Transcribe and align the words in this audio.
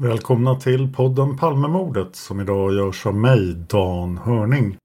Välkomna 0.00 0.54
till 0.54 0.92
podden 0.92 1.36
Palmemordet 1.36 2.16
som 2.16 2.40
idag 2.40 2.74
görs 2.74 3.06
av 3.06 3.14
mig, 3.14 3.54
Dan 3.54 4.18
Hörning. 4.18 4.76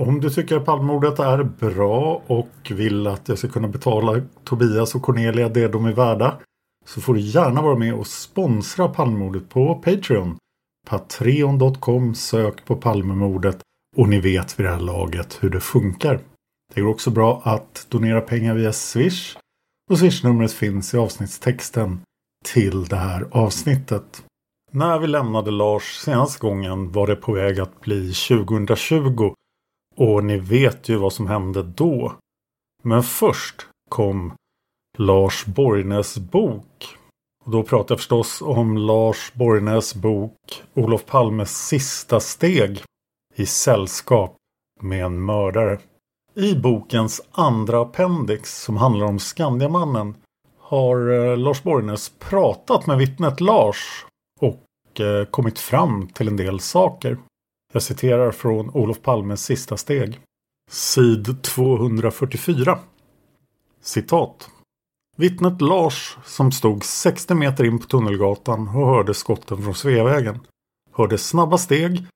Om 0.00 0.20
du 0.20 0.30
tycker 0.30 0.56
att 0.56 0.64
Palmemordet 0.64 1.18
är 1.18 1.42
bra 1.42 2.22
och 2.26 2.70
vill 2.70 3.06
att 3.06 3.28
jag 3.28 3.38
ska 3.38 3.48
kunna 3.48 3.68
betala 3.68 4.22
Tobias 4.44 4.94
och 4.94 5.02
Cornelia 5.02 5.48
det 5.48 5.68
de 5.68 5.84
är 5.84 5.92
värda 5.92 6.38
så 6.86 7.00
får 7.00 7.14
du 7.14 7.20
gärna 7.20 7.62
vara 7.62 7.76
med 7.76 7.94
och 7.94 8.06
sponsra 8.06 8.88
Palmemordet 8.88 9.48
på 9.48 9.74
Patreon. 9.74 10.36
Patreon.com 10.86 12.14
sök 12.14 12.64
på 12.64 12.76
Palmemordet 12.76 13.58
och 13.96 14.08
ni 14.08 14.20
vet 14.20 14.58
vid 14.58 14.66
det 14.66 14.72
här 14.72 14.80
laget 14.80 15.38
hur 15.40 15.50
det 15.50 15.60
funkar. 15.60 16.20
Det 16.74 16.80
går 16.80 16.90
också 16.90 17.10
bra 17.10 17.42
att 17.44 17.86
donera 17.88 18.20
pengar 18.20 18.54
via 18.54 18.72
Swish 18.72 19.36
och 19.90 19.98
Swishnumret 19.98 20.52
finns 20.52 20.94
i 20.94 20.96
avsnittstexten 20.96 22.00
till 22.44 22.84
det 22.84 22.96
här 22.96 23.26
avsnittet. 23.30 24.24
När 24.76 24.98
vi 24.98 25.06
lämnade 25.06 25.50
Lars 25.50 25.96
senaste 25.96 26.40
gången 26.40 26.92
var 26.92 27.06
det 27.06 27.16
på 27.16 27.32
väg 27.32 27.60
att 27.60 27.80
bli 27.80 28.12
2020 28.12 29.34
och 29.96 30.24
ni 30.24 30.38
vet 30.38 30.88
ju 30.88 30.96
vad 30.96 31.12
som 31.12 31.26
hände 31.26 31.62
då. 31.62 32.12
Men 32.82 33.02
först 33.02 33.66
kom 33.90 34.32
Lars 34.98 35.46
Borgnäs 35.46 36.18
bok. 36.18 36.96
Och 37.44 37.50
då 37.50 37.62
pratar 37.62 37.92
jag 37.92 37.98
förstås 37.98 38.42
om 38.42 38.76
Lars 38.76 39.32
Borgnäs 39.34 39.94
bok 39.94 40.62
Olof 40.74 41.06
Palmes 41.06 41.66
sista 41.66 42.20
steg 42.20 42.82
i 43.34 43.46
sällskap 43.46 44.36
med 44.80 45.04
en 45.04 45.24
mördare. 45.24 45.78
I 46.34 46.54
bokens 46.54 47.22
andra 47.32 47.80
appendix 47.80 48.62
som 48.62 48.76
handlar 48.76 49.06
om 49.06 49.18
Skandiamannen 49.18 50.14
har 50.58 51.10
eh, 51.10 51.36
Lars 51.36 51.62
Borgnäs 51.62 52.12
pratat 52.18 52.86
med 52.86 52.98
vittnet 52.98 53.40
Lars 53.40 54.04
och 54.94 55.00
eh, 55.00 55.24
kommit 55.24 55.58
fram 55.58 56.08
till 56.08 56.28
en 56.28 56.36
del 56.36 56.60
saker. 56.60 57.18
Jag 57.72 57.82
citerar 57.82 58.30
från 58.30 58.70
Olof 58.70 59.02
Palmes 59.02 59.44
sista 59.44 59.76
steg. 59.76 60.20
Sid 60.70 61.42
244. 61.42 62.78
Citat. 63.82 64.50
Vittnet 65.16 65.60
Lars 65.60 66.16
som 66.24 66.52
stod 66.52 66.84
60 66.84 67.34
meter 67.34 67.64
in 67.64 67.78
på 67.78 67.86
Tunnelgatan 67.86 68.68
och 68.68 68.86
hörde 68.86 69.14
skotten 69.14 69.62
från 69.62 69.74
Sveavägen. 69.74 70.40
Hörde 70.92 71.18
snabba 71.18 71.58
steg 71.58 72.06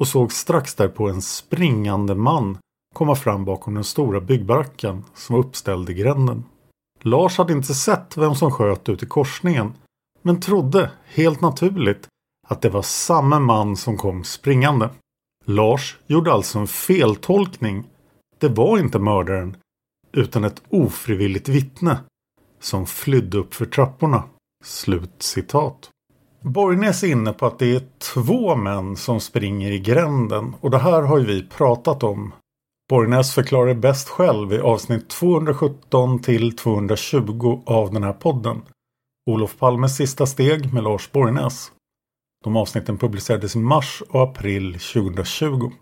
och 0.00 0.08
såg 0.08 0.32
strax 0.32 0.74
därpå 0.74 1.08
en 1.08 1.22
springande 1.22 2.14
man 2.14 2.58
komma 2.94 3.14
fram 3.14 3.44
bakom 3.44 3.74
den 3.74 3.84
stora 3.84 4.20
byggbaracken 4.20 5.04
som 5.14 5.36
var 5.36 5.44
uppställd 5.44 5.90
i 5.90 5.94
gränden. 5.94 6.44
Lars 7.02 7.38
hade 7.38 7.52
inte 7.52 7.74
sett 7.74 8.16
vem 8.16 8.34
som 8.34 8.50
sköt 8.50 8.88
ut 8.88 9.02
i 9.02 9.06
korsningen 9.06 9.72
men 10.22 10.40
trodde, 10.40 10.90
helt 11.04 11.40
naturligt, 11.40 12.08
att 12.46 12.62
det 12.62 12.68
var 12.68 12.82
samma 12.82 13.40
man 13.40 13.76
som 13.76 13.96
kom 13.96 14.24
springande. 14.24 14.90
Lars 15.44 15.96
gjorde 16.06 16.32
alltså 16.32 16.58
en 16.58 16.66
feltolkning. 16.66 17.84
Det 18.38 18.48
var 18.48 18.78
inte 18.78 18.98
mördaren 18.98 19.56
utan 20.12 20.44
ett 20.44 20.62
ofrivilligt 20.68 21.48
vittne 21.48 21.98
som 22.60 22.86
flydde 22.86 23.38
upp 23.38 23.54
för 23.54 23.66
trapporna. 23.66 24.22
Slut 24.64 25.22
citat. 25.22 25.90
Borgnäs 26.42 27.02
är 27.02 27.06
inne 27.08 27.32
på 27.32 27.46
att 27.46 27.58
det 27.58 27.76
är 27.76 27.82
två 28.14 28.56
män 28.56 28.96
som 28.96 29.20
springer 29.20 29.70
i 29.70 29.78
gränden 29.78 30.54
och 30.60 30.70
det 30.70 30.78
här 30.78 31.02
har 31.02 31.18
ju 31.18 31.24
vi 31.24 31.46
pratat 31.46 32.02
om. 32.02 32.32
Borgnäs 32.88 33.34
förklarar 33.34 33.74
bäst 33.74 34.08
själv 34.08 34.52
i 34.52 34.58
avsnitt 34.58 35.08
217 35.08 36.18
till 36.18 36.56
220 36.56 37.62
av 37.66 37.92
den 37.92 38.02
här 38.02 38.12
podden. 38.12 38.62
Olof 39.30 39.58
Palmes 39.58 39.96
sista 39.96 40.26
steg 40.26 40.74
med 40.74 40.84
Lars 40.84 41.12
Borgnäs. 41.12 41.72
De 42.46 42.56
avsnitten 42.56 42.98
publicerades 42.98 43.56
i 43.56 43.58
mars 43.58 44.02
och 44.08 44.22
april 44.22 44.72
2020. 44.72 45.72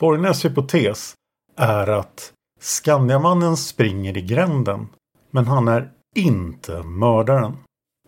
Borgnäs 0.00 0.44
hypotes 0.44 1.14
är 1.56 1.86
att 1.86 2.32
Skandiamannen 2.60 3.56
springer 3.56 4.16
i 4.16 4.22
gränden 4.22 4.88
men 5.30 5.46
han 5.46 5.68
är 5.68 5.90
inte 6.14 6.82
mördaren. 6.82 7.56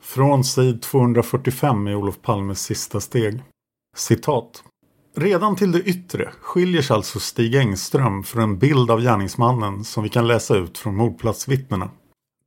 Från 0.00 0.44
sid 0.44 0.82
245 0.82 1.88
i 1.88 1.94
Olof 1.94 2.22
Palmes 2.22 2.62
sista 2.62 3.00
steg. 3.00 3.42
Citat. 3.96 4.62
Redan 5.16 5.56
till 5.56 5.72
det 5.72 5.82
yttre 5.82 6.30
skiljer 6.40 6.82
sig 6.82 6.94
alltså 6.94 7.20
Stig 7.20 7.54
Engström 7.54 8.22
från 8.22 8.42
en 8.42 8.58
bild 8.58 8.90
av 8.90 9.00
gärningsmannen 9.00 9.84
som 9.84 10.02
vi 10.02 10.08
kan 10.08 10.26
läsa 10.26 10.56
ut 10.56 10.78
från 10.78 10.96
mordplatsvittnena. 10.96 11.90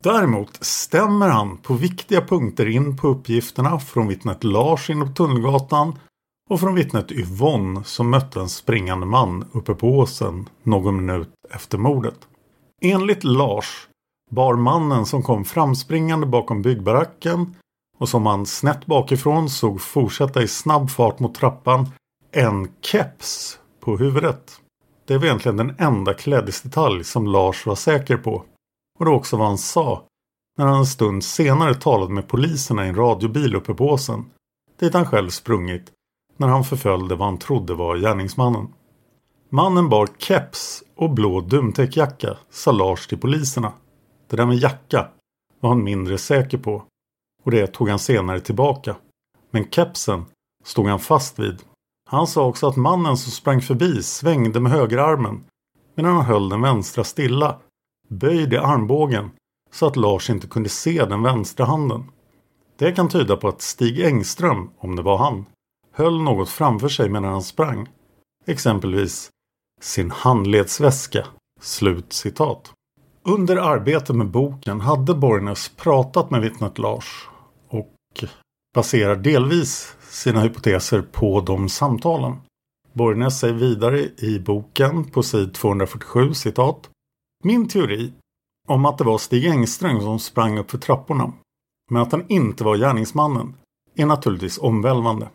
Däremot 0.04 0.64
stämmer 0.66 1.30
han 1.30 1.58
på 1.58 1.74
viktiga 1.74 2.22
punkter 2.22 2.68
in 2.68 2.98
på 2.98 3.08
uppgifterna 3.08 3.80
från 3.80 4.08
vittnet 4.08 4.44
Lars 4.44 4.90
inne 4.90 5.06
på 5.06 5.12
Tunnelgatan 5.12 6.00
och 6.50 6.60
från 6.60 6.76
vittnet 6.76 7.12
Yvonne 7.12 7.84
som 7.84 8.10
mötte 8.10 8.40
en 8.40 8.50
springande 8.50 9.06
man 9.06 9.46
uppe 9.52 9.74
på 9.74 9.88
åsen 9.88 10.50
någon 10.64 11.06
minut 11.06 11.30
efter 11.54 11.78
mordet. 11.78 12.16
Enligt 12.82 13.24
Lars 13.24 13.88
bar 14.32 14.56
mannen 14.56 15.06
som 15.06 15.24
kom 15.24 15.46
framspringande 15.46 16.28
bakom 16.28 16.62
byggbaracken 16.62 17.56
och 17.98 18.10
som 18.10 18.26
han 18.26 18.46
snett 18.46 18.86
bakifrån 18.86 19.50
såg 19.50 19.82
fortsätta 19.82 20.44
i 20.44 20.48
snabb 20.48 20.90
fart 20.90 21.20
mot 21.20 21.36
trappan 21.36 21.88
en 22.32 22.72
keps 22.82 23.60
på 23.80 23.98
huvudet. 23.98 24.62
Det 25.08 25.18
var 25.18 25.26
egentligen 25.26 25.58
den 25.58 25.76
enda 25.78 26.14
klädesdetalj 26.14 27.04
som 27.04 27.28
Lars 27.28 27.66
var 27.66 27.76
säker 27.76 28.18
på. 28.18 28.44
Och 29.02 29.06
det 29.06 29.12
var 29.12 29.18
också 29.18 29.38
vad 29.38 29.48
han 29.48 29.58
sa 29.58 30.04
när 30.58 30.66
han 30.66 30.80
en 30.80 30.86
stund 30.86 31.24
senare 31.24 31.76
talade 31.76 32.14
med 32.14 32.28
poliserna 32.28 32.86
i 32.86 32.90
en 32.90 32.96
radiobil 32.96 33.56
uppe 33.56 33.74
på 33.74 33.86
åsen. 33.86 34.26
Dit 34.80 34.94
han 34.94 35.06
själv 35.06 35.30
sprungit 35.30 35.92
när 36.38 36.48
han 36.48 36.64
förföljde 36.64 37.16
vad 37.16 37.28
han 37.28 37.38
trodde 37.38 37.74
var 37.74 37.98
gärningsmannen. 37.98 38.68
Mannen 39.50 39.90
bar 39.90 40.08
keps 40.18 40.84
och 40.96 41.10
blå 41.10 41.42
dumtäckjacka, 41.42 42.38
sa 42.50 42.72
Lars 42.72 43.08
till 43.08 43.18
poliserna. 43.18 43.74
Det 44.30 44.36
där 44.36 44.46
med 44.46 44.58
jacka 44.58 45.08
var 45.60 45.70
han 45.70 45.84
mindre 45.84 46.18
säker 46.18 46.58
på 46.58 46.84
och 47.44 47.52
det 47.52 47.68
tog 47.68 47.90
han 47.90 48.00
senare 48.00 48.40
tillbaka. 48.40 48.96
Men 49.52 49.70
kepsen 49.70 50.26
stod 50.64 50.88
han 50.88 51.00
fast 51.00 51.40
vid. 51.40 51.62
Han 52.10 52.28
sa 52.28 52.46
också 52.46 52.68
att 52.68 52.76
mannen 52.76 53.18
som 53.18 53.32
sprang 53.32 53.62
förbi 53.62 54.04
svängde 54.04 54.60
med 54.60 54.72
högerarmen 54.72 55.44
medan 55.96 56.16
han 56.16 56.26
höll 56.26 56.50
den 56.50 56.62
vänstra 56.62 57.04
stilla, 57.04 57.60
böjd 58.12 58.54
i 58.54 58.58
armbågen 58.58 59.32
så 59.72 59.88
att 59.88 59.96
Lars 59.96 60.30
inte 60.30 60.48
kunde 60.48 60.70
se 60.70 61.06
den 61.06 61.24
vänstra 61.24 61.66
handen. 61.66 62.04
Det 62.78 62.92
kan 62.92 63.10
tyda 63.10 63.38
på 63.38 63.48
att 63.48 63.62
Stig 63.62 64.00
Engström, 64.00 64.70
om 64.78 64.96
det 64.96 65.02
var 65.02 65.18
han, 65.18 65.46
höll 65.92 66.22
något 66.22 66.50
framför 66.50 66.90
sig 66.90 67.10
medan 67.10 67.32
han 67.32 67.44
sprang. 67.44 67.90
Exempelvis 68.46 69.30
sin 69.82 70.12
handledsväska. 70.12 71.28
Slut 71.62 72.14
citat. 72.14 72.74
Under 73.24 73.58
arbetet 73.58 74.16
med 74.16 74.28
boken 74.28 74.82
hade 74.82 75.14
Borgnäs 75.14 75.72
pratat 75.76 76.32
med 76.32 76.42
vittnet 76.42 76.78
Lars 76.78 77.30
och 77.70 78.26
baserar 78.76 79.16
delvis 79.16 79.96
sina 80.10 80.42
hypoteser 80.42 81.02
på 81.02 81.42
de 81.42 81.70
samtalen. 81.70 82.36
Borgnäs 82.94 83.40
säger 83.40 83.54
vidare 83.54 84.00
i 84.18 84.40
boken 84.40 85.04
på 85.04 85.24
sid 85.24 85.54
247 85.54 86.34
citat. 86.34 86.91
Min 87.42 87.68
teori 87.68 88.14
om 88.68 88.86
att 88.86 88.98
det 88.98 89.04
var 89.04 89.18
Stig 89.18 89.46
Engström 89.46 90.02
som 90.02 90.20
sprang 90.20 90.58
upp 90.58 90.72
för 90.72 90.78
trapporna 90.78 91.34
men 91.92 92.02
att 92.02 92.12
han 92.12 92.26
inte 92.28 92.64
var 92.64 92.78
gärningsmannen 92.78 93.54
är 93.96 94.06
naturligtvis 94.06 94.58
omvälvande. 94.58 95.30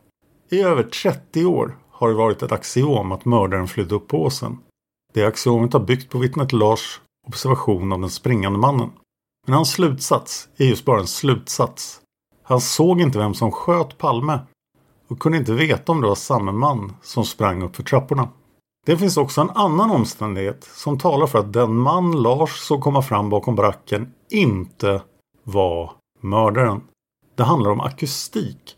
I 0.50 0.60
över 0.60 0.82
30 0.82 1.44
år 1.44 1.78
har 1.90 2.08
det 2.08 2.14
varit 2.14 2.42
ett 2.42 2.52
axiom 2.52 3.12
att 3.12 3.24
mördaren 3.24 3.68
flydde 3.68 3.94
upp 3.94 4.08
på 4.08 4.22
åsen. 4.22 4.58
Det 5.14 5.24
axiomet 5.24 5.72
har 5.72 5.80
byggt 5.80 6.10
på 6.10 6.18
vittnet 6.18 6.52
Lars 6.52 7.00
observation 7.26 7.92
av 7.92 8.00
den 8.00 8.10
springande 8.10 8.58
mannen. 8.58 8.90
Men 9.46 9.54
hans 9.54 9.70
slutsats 9.70 10.48
är 10.56 10.64
just 10.64 10.84
bara 10.84 11.00
en 11.00 11.06
slutsats. 11.06 12.00
Han 12.42 12.60
såg 12.60 13.00
inte 13.00 13.18
vem 13.18 13.34
som 13.34 13.52
sköt 13.52 13.98
Palme 13.98 14.38
och 15.08 15.18
kunde 15.18 15.38
inte 15.38 15.52
veta 15.52 15.92
om 15.92 16.00
det 16.00 16.08
var 16.08 16.14
samma 16.14 16.52
man 16.52 16.96
som 17.02 17.24
sprang 17.24 17.62
upp 17.62 17.76
för 17.76 17.82
trapporna. 17.82 18.28
Det 18.86 18.96
finns 18.96 19.16
också 19.16 19.40
en 19.40 19.50
annan 19.50 19.90
omständighet 19.90 20.64
som 20.64 20.98
talar 20.98 21.26
för 21.26 21.38
att 21.38 21.52
den 21.52 21.76
man 21.76 22.22
Lars 22.22 22.58
såg 22.58 22.80
komma 22.80 23.02
fram 23.02 23.30
bakom 23.30 23.54
baracken 23.54 24.14
inte 24.30 25.02
var 25.44 25.92
mördaren. 26.20 26.80
Det 27.34 27.42
handlar 27.42 27.70
om 27.70 27.80
akustik 27.80 28.76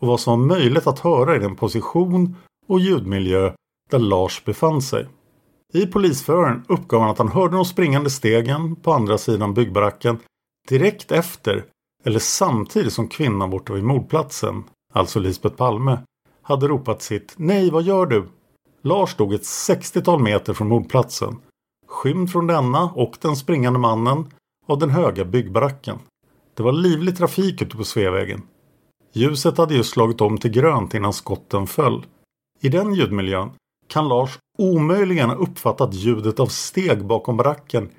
och 0.00 0.08
vad 0.08 0.20
som 0.20 0.40
var 0.40 0.46
möjligt 0.46 0.86
att 0.86 0.98
höra 0.98 1.36
i 1.36 1.38
den 1.38 1.56
position 1.56 2.36
och 2.68 2.80
ljudmiljö 2.80 3.52
där 3.90 3.98
Lars 3.98 4.44
befann 4.44 4.82
sig. 4.82 5.06
I 5.72 5.86
polisförhören 5.86 6.64
uppgav 6.68 7.00
han 7.00 7.10
att 7.10 7.18
han 7.18 7.28
hörde 7.28 7.56
de 7.56 7.64
springande 7.64 8.10
stegen 8.10 8.76
på 8.76 8.92
andra 8.92 9.18
sidan 9.18 9.54
byggbaracken 9.54 10.18
direkt 10.68 11.12
efter 11.12 11.64
eller 12.04 12.18
samtidigt 12.18 12.92
som 12.92 13.08
kvinnan 13.08 13.50
borta 13.50 13.72
vid 13.72 13.84
mordplatsen, 13.84 14.64
alltså 14.92 15.18
Lisbeth 15.18 15.56
Palme, 15.56 15.98
hade 16.42 16.68
ropat 16.68 17.02
sitt 17.02 17.34
Nej, 17.36 17.70
vad 17.70 17.82
gör 17.82 18.06
du? 18.06 18.28
Lars 18.82 19.10
stod 19.10 19.34
ett 19.34 19.42
60-tal 19.42 20.22
meter 20.22 20.54
från 20.54 20.68
mordplatsen, 20.68 21.36
skymd 21.86 22.30
från 22.30 22.46
denna 22.46 22.90
och 22.94 23.16
den 23.20 23.36
springande 23.36 23.78
mannen 23.78 24.26
av 24.66 24.78
den 24.78 24.90
höga 24.90 25.24
byggbaracken. 25.24 25.98
Det 26.54 26.62
var 26.62 26.72
livlig 26.72 27.16
trafik 27.16 27.62
ute 27.62 27.76
på 27.76 27.84
Sveavägen. 27.84 28.42
Ljuset 29.12 29.58
hade 29.58 29.74
just 29.74 29.90
slagit 29.90 30.20
om 30.20 30.38
till 30.38 30.50
grönt 30.50 30.94
innan 30.94 31.12
skotten 31.12 31.66
föll. 31.66 32.06
I 32.60 32.68
den 32.68 32.94
ljudmiljön 32.94 33.50
kan 33.88 34.08
Lars 34.08 34.38
omöjligen 34.58 35.30
ha 35.30 35.36
uppfattat 35.36 35.94
ljudet 35.94 36.40
av 36.40 36.46
steg 36.46 37.04
bakom 37.04 37.36
baracken 37.36 37.90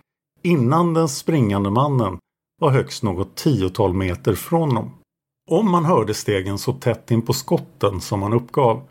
innan 0.41 0.93
den 0.93 1.09
springande 1.09 1.69
mannen 1.69 2.17
var 2.61 2.71
högst 2.71 3.03
något 3.03 3.35
tiotal 3.35 3.93
meter 3.93 4.35
från 4.35 4.69
honom. 4.69 4.93
Om 5.49 5.71
man 5.71 5.85
hörde 5.85 6.13
stegen 6.13 6.57
så 6.57 6.73
tätt 6.73 7.11
in 7.11 7.21
på 7.21 7.33
skotten 7.33 8.01
som 8.01 8.21
han 8.21 8.33
uppgav 8.33 8.83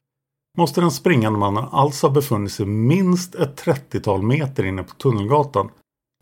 måste 0.59 0.81
den 0.81 0.91
springande 0.91 1.39
mannen 1.39 1.65
alltså 1.71 2.07
ha 2.07 2.15
befunnit 2.15 2.53
sig 2.53 2.67
minst 2.67 3.35
ett 3.35 3.65
30-tal 3.65 4.23
meter 4.23 4.67
inne 4.67 4.83
på 4.83 4.95
Tunnelgatan 4.95 5.71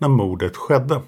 när 0.01 0.09
mordet 0.09 0.57
skedde. 0.57 1.03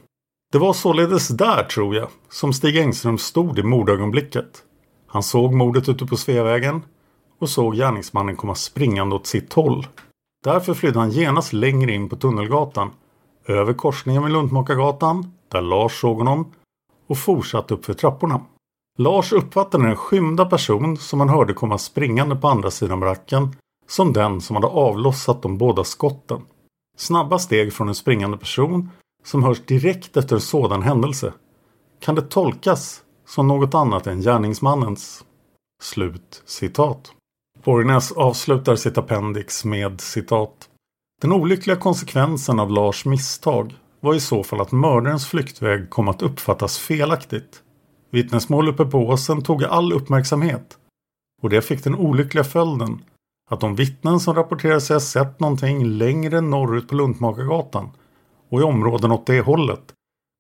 Det 0.53 0.59
var 0.59 0.73
således 0.73 1.29
där, 1.29 1.65
tror 1.65 1.97
jag, 1.97 2.09
som 2.29 2.53
Stig 2.53 2.77
Engström 2.77 3.19
stod 3.19 3.59
i 3.59 3.63
mordögonblicket. 3.63 4.65
Han 5.07 5.23
såg 5.23 5.53
mordet 5.55 5.89
ute 5.89 6.07
på 6.07 6.17
Sveavägen 6.17 6.83
och 7.39 7.51
såg 7.51 7.75
gärningsmannen 7.75 8.37
komma 8.37 8.55
springande 8.55 9.15
åt 9.15 9.27
sitt 9.27 9.53
håll. 9.53 9.87
Därför 10.45 10.75
flydde 10.75 10.99
han 10.99 11.11
genast 11.11 11.53
längre 11.53 11.93
in 11.93 12.09
på 12.09 12.17
Tunnelgatan, 12.17 12.91
över 13.47 13.73
korsningen 13.73 14.23
med 14.23 14.33
Luntmakargatan, 14.33 15.33
där 15.49 15.61
Lars 15.61 16.01
såg 16.01 16.19
honom, 16.19 16.53
och 17.07 17.19
fortsatte 17.19 17.75
uppför 17.75 17.95
trapporna. 17.95 18.41
Lars 19.01 19.33
uppfattade 19.33 19.87
den 19.87 19.97
skymda 19.97 20.47
person 20.47 20.97
som 20.97 21.21
han 21.21 21.29
hörde 21.29 21.55
komma 21.55 21.79
springande 21.79 22.37
på 22.37 22.49
andra 22.49 22.71
sidan 22.71 23.01
baracken 23.01 23.57
som 23.89 24.13
den 24.13 24.41
som 24.41 24.57
hade 24.57 24.69
avlossat 24.69 25.43
de 25.43 25.59
båda 25.59 25.85
skotten. 25.85 26.41
Snabba 26.97 27.39
steg 27.39 27.73
från 27.73 27.89
en 27.89 27.95
springande 27.95 28.37
person 28.37 28.91
som 29.25 29.45
hörs 29.45 29.61
direkt 29.67 30.17
efter 30.17 30.35
en 30.35 30.41
sådan 30.41 30.83
händelse 30.83 31.33
kan 32.01 32.15
det 32.15 32.23
tolkas 32.23 33.03
som 33.27 33.49
något 33.49 33.75
annat 33.75 34.07
än 34.07 34.21
gärningsmannens. 34.21 35.25
Slut 35.83 36.43
citat. 36.47 37.13
Borgnäs 37.65 38.13
avslutar 38.13 38.77
sitt 38.77 38.99
appendix 38.99 39.65
med 39.65 40.01
citat. 40.01 40.69
Den 41.23 41.33
olyckliga 41.33 41.77
konsekvensen 41.77 42.61
av 42.61 42.71
Lars 42.71 43.05
misstag 43.05 43.75
var 44.01 44.15
i 44.15 44.21
så 44.21 44.45
fall 44.45 44.61
att 44.61 44.73
mördarens 44.73 45.27
flyktväg 45.27 45.91
kom 45.91 46.09
att 46.09 46.23
uppfattas 46.23 46.79
felaktigt. 46.79 47.63
Vittnesmål 48.11 48.69
uppe 48.69 48.85
på 48.85 48.99
åsen 48.99 49.43
tog 49.43 49.65
all 49.65 49.93
uppmärksamhet 49.93 50.79
och 51.43 51.51
det 51.51 51.63
fick 51.63 51.85
den 51.85 51.95
olyckliga 51.95 52.45
följden 52.45 53.05
att 53.51 53.61
de 53.61 53.75
vittnen 53.75 54.21
som 54.21 54.35
rapporterade 54.35 54.81
sig 54.81 54.95
ha 54.95 55.01
sett 55.01 55.41
någonting 55.41 55.85
längre 55.85 56.41
norrut 56.41 56.89
på 56.89 56.95
Luntmakargatan 56.95 57.91
och 58.49 58.61
i 58.61 58.63
områden 58.63 59.13
åt 59.13 59.27
det 59.27 59.41
hållet 59.41 59.93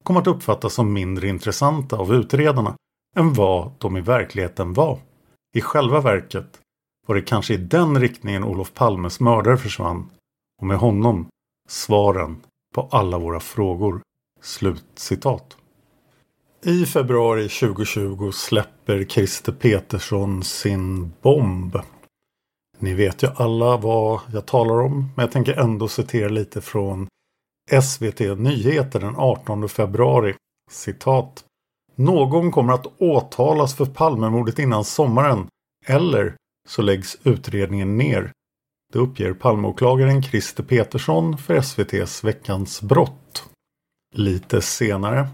kom 0.05 0.17
att 0.17 0.27
uppfattas 0.27 0.75
som 0.75 0.93
mindre 0.93 1.29
intressanta 1.29 1.97
av 1.97 2.15
utredarna 2.15 2.75
än 3.17 3.33
vad 3.35 3.73
de 3.79 3.97
i 3.97 4.01
verkligheten 4.01 4.73
var. 4.73 4.99
I 5.57 5.61
själva 5.61 6.01
verket 6.01 6.61
var 7.07 7.15
det 7.15 7.23
kanske 7.23 7.55
i 7.55 7.57
den 7.57 8.01
riktningen 8.01 8.45
Olof 8.45 8.75
Palmes 8.75 9.21
mördare 9.21 9.57
försvann 9.57 10.11
och 10.61 10.67
med 10.67 10.79
honom 10.79 11.27
svaren 11.69 12.41
på 12.75 12.89
alla 12.91 13.19
våra 13.19 13.41
frågor. 13.41 14.01
Slut 14.41 14.85
citat. 14.95 15.57
I 16.63 16.87
februari 16.87 17.49
2020 17.49 18.33
släpper 18.33 19.05
Christer 19.05 19.53
Petersson 19.53 20.43
sin 20.43 21.13
bomb. 21.23 21.79
Ni 22.79 22.95
vet 22.95 23.23
ju 23.23 23.29
alla 23.37 23.77
vad 23.77 24.21
jag 24.33 24.47
talar 24.47 24.81
om, 24.81 25.13
men 25.17 25.23
jag 25.23 25.33
tänker 25.33 25.61
ändå 25.61 25.89
citera 25.89 26.29
lite 26.29 26.61
från 26.61 27.09
SVT 27.83 28.21
Nyheter 28.39 29.01
den 29.01 29.17
18 29.17 29.69
februari. 29.69 30.35
Citat. 30.71 31.45
Någon 31.95 32.51
kommer 32.51 32.73
att 32.73 32.87
åtalas 32.99 33.77
för 33.77 33.87
Palmemordet 33.87 34.59
innan 34.59 34.85
sommaren 34.85 35.47
eller 35.87 36.35
så 36.69 36.83
läggs 36.83 37.19
utredningen 37.23 37.97
ner. 37.97 38.33
Det 38.93 38.99
uppger 38.99 39.33
Palmeåklagaren 39.33 40.23
Christer 40.23 40.63
Petersson 40.63 41.39
för 41.39 41.55
SVTs 41.55 42.25
Veckans 42.25 42.83
brott. 42.83 43.45
Lite 44.15 44.63
senare. 44.63 45.29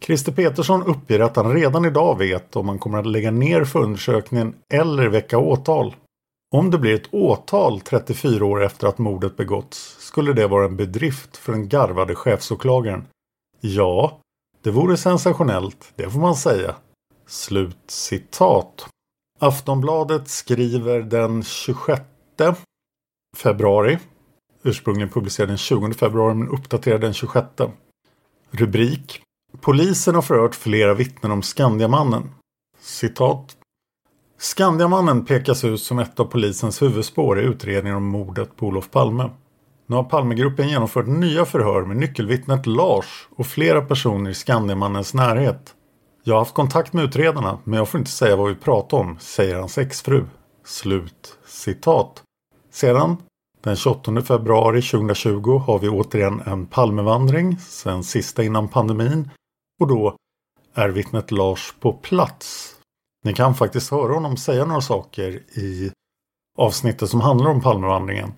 Christer 0.00 0.32
Petersson 0.32 0.82
uppger 0.82 1.20
att 1.20 1.36
han 1.36 1.54
redan 1.54 1.84
idag 1.84 2.18
vet 2.18 2.56
om 2.56 2.66
man 2.66 2.78
kommer 2.78 2.98
att 2.98 3.06
lägga 3.06 3.30
ner 3.30 3.64
förundersökningen 3.64 4.54
eller 4.72 5.08
väcka 5.08 5.38
åtal. 5.38 5.94
Om 6.54 6.70
det 6.70 6.78
blir 6.78 6.94
ett 6.94 7.14
åtal 7.14 7.80
34 7.80 8.44
år 8.44 8.64
efter 8.64 8.86
att 8.86 8.98
mordet 8.98 9.36
begåtts 9.36 9.96
skulle 9.98 10.32
det 10.32 10.46
vara 10.46 10.64
en 10.64 10.76
bedrift 10.76 11.36
för 11.36 11.52
den 11.52 11.68
garvade 11.68 12.14
chefsåklagaren. 12.14 13.04
Ja, 13.60 14.20
det 14.62 14.70
vore 14.70 14.96
sensationellt, 14.96 15.92
det 15.96 16.10
får 16.10 16.20
man 16.20 16.34
säga. 16.34 16.74
Slut 17.26 17.78
citat. 17.86 18.88
Aftonbladet 19.40 20.28
skriver 20.28 21.00
den 21.00 21.42
26 21.42 22.02
februari. 23.36 23.98
Ursprungligen 24.62 25.08
publicerad 25.10 25.48
den 25.48 25.58
20 25.58 25.92
februari 25.92 26.34
men 26.34 26.48
uppdaterad 26.48 27.00
den 27.00 27.14
26. 27.14 27.46
Rubrik 28.50 29.22
Polisen 29.60 30.14
har 30.14 30.22
förhört 30.22 30.54
flera 30.54 30.94
vittnen 30.94 31.32
om 31.32 31.42
Skandiamannen. 31.42 32.30
Citat. 32.80 33.56
Skandiamannen 34.38 35.24
pekas 35.24 35.64
ut 35.64 35.80
som 35.80 35.98
ett 35.98 36.20
av 36.20 36.24
polisens 36.24 36.82
huvudspår 36.82 37.40
i 37.40 37.42
utredningen 37.42 37.96
om 37.96 38.04
mordet 38.04 38.56
på 38.56 38.66
Olof 38.66 38.90
Palme. 38.90 39.30
Nu 39.86 39.96
har 39.96 40.04
Palmegruppen 40.04 40.68
genomfört 40.68 41.06
nya 41.06 41.44
förhör 41.44 41.84
med 41.84 41.96
nyckelvittnet 41.96 42.66
Lars 42.66 43.28
och 43.36 43.46
flera 43.46 43.82
personer 43.82 44.30
i 44.30 44.34
Skandiamannens 44.34 45.14
närhet. 45.14 45.74
Jag 46.24 46.34
har 46.34 46.38
haft 46.38 46.54
kontakt 46.54 46.92
med 46.92 47.04
utredarna 47.04 47.58
men 47.64 47.78
jag 47.78 47.88
får 47.88 47.98
inte 47.98 48.10
säga 48.10 48.36
vad 48.36 48.48
vi 48.48 48.54
pratar 48.54 48.98
om, 48.98 49.16
säger 49.20 49.58
hans 49.58 49.78
exfru. 49.78 50.24
Slut 50.64 51.38
citat. 51.46 52.22
Sedan 52.70 53.16
Den 53.60 53.76
28 53.76 54.22
februari 54.22 54.82
2020 54.82 55.58
har 55.66 55.78
vi 55.78 55.88
återigen 55.88 56.40
en 56.46 56.66
Palmevandring, 56.66 57.58
sen 57.58 58.04
sista 58.04 58.44
innan 58.44 58.68
pandemin. 58.68 59.30
Och 59.84 59.88
då 59.88 60.16
är 60.74 60.88
vittnet 60.88 61.30
Lars 61.30 61.74
på 61.80 61.92
plats. 61.92 62.76
Ni 63.24 63.34
kan 63.34 63.54
faktiskt 63.54 63.90
höra 63.90 64.14
honom 64.14 64.36
säga 64.36 64.64
några 64.64 64.80
saker 64.80 65.30
i 65.58 65.92
avsnittet 66.58 67.10
som 67.10 67.20
handlar 67.20 67.50
om 67.50 67.60
Palmevandringen. 67.60 68.32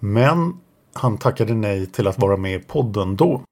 Men 0.00 0.60
han 0.92 1.18
tackade 1.18 1.54
nej 1.54 1.86
till 1.86 2.06
att 2.06 2.18
vara 2.18 2.36
med 2.36 2.54
i 2.54 2.58
podden 2.58 3.16
då. 3.16 3.42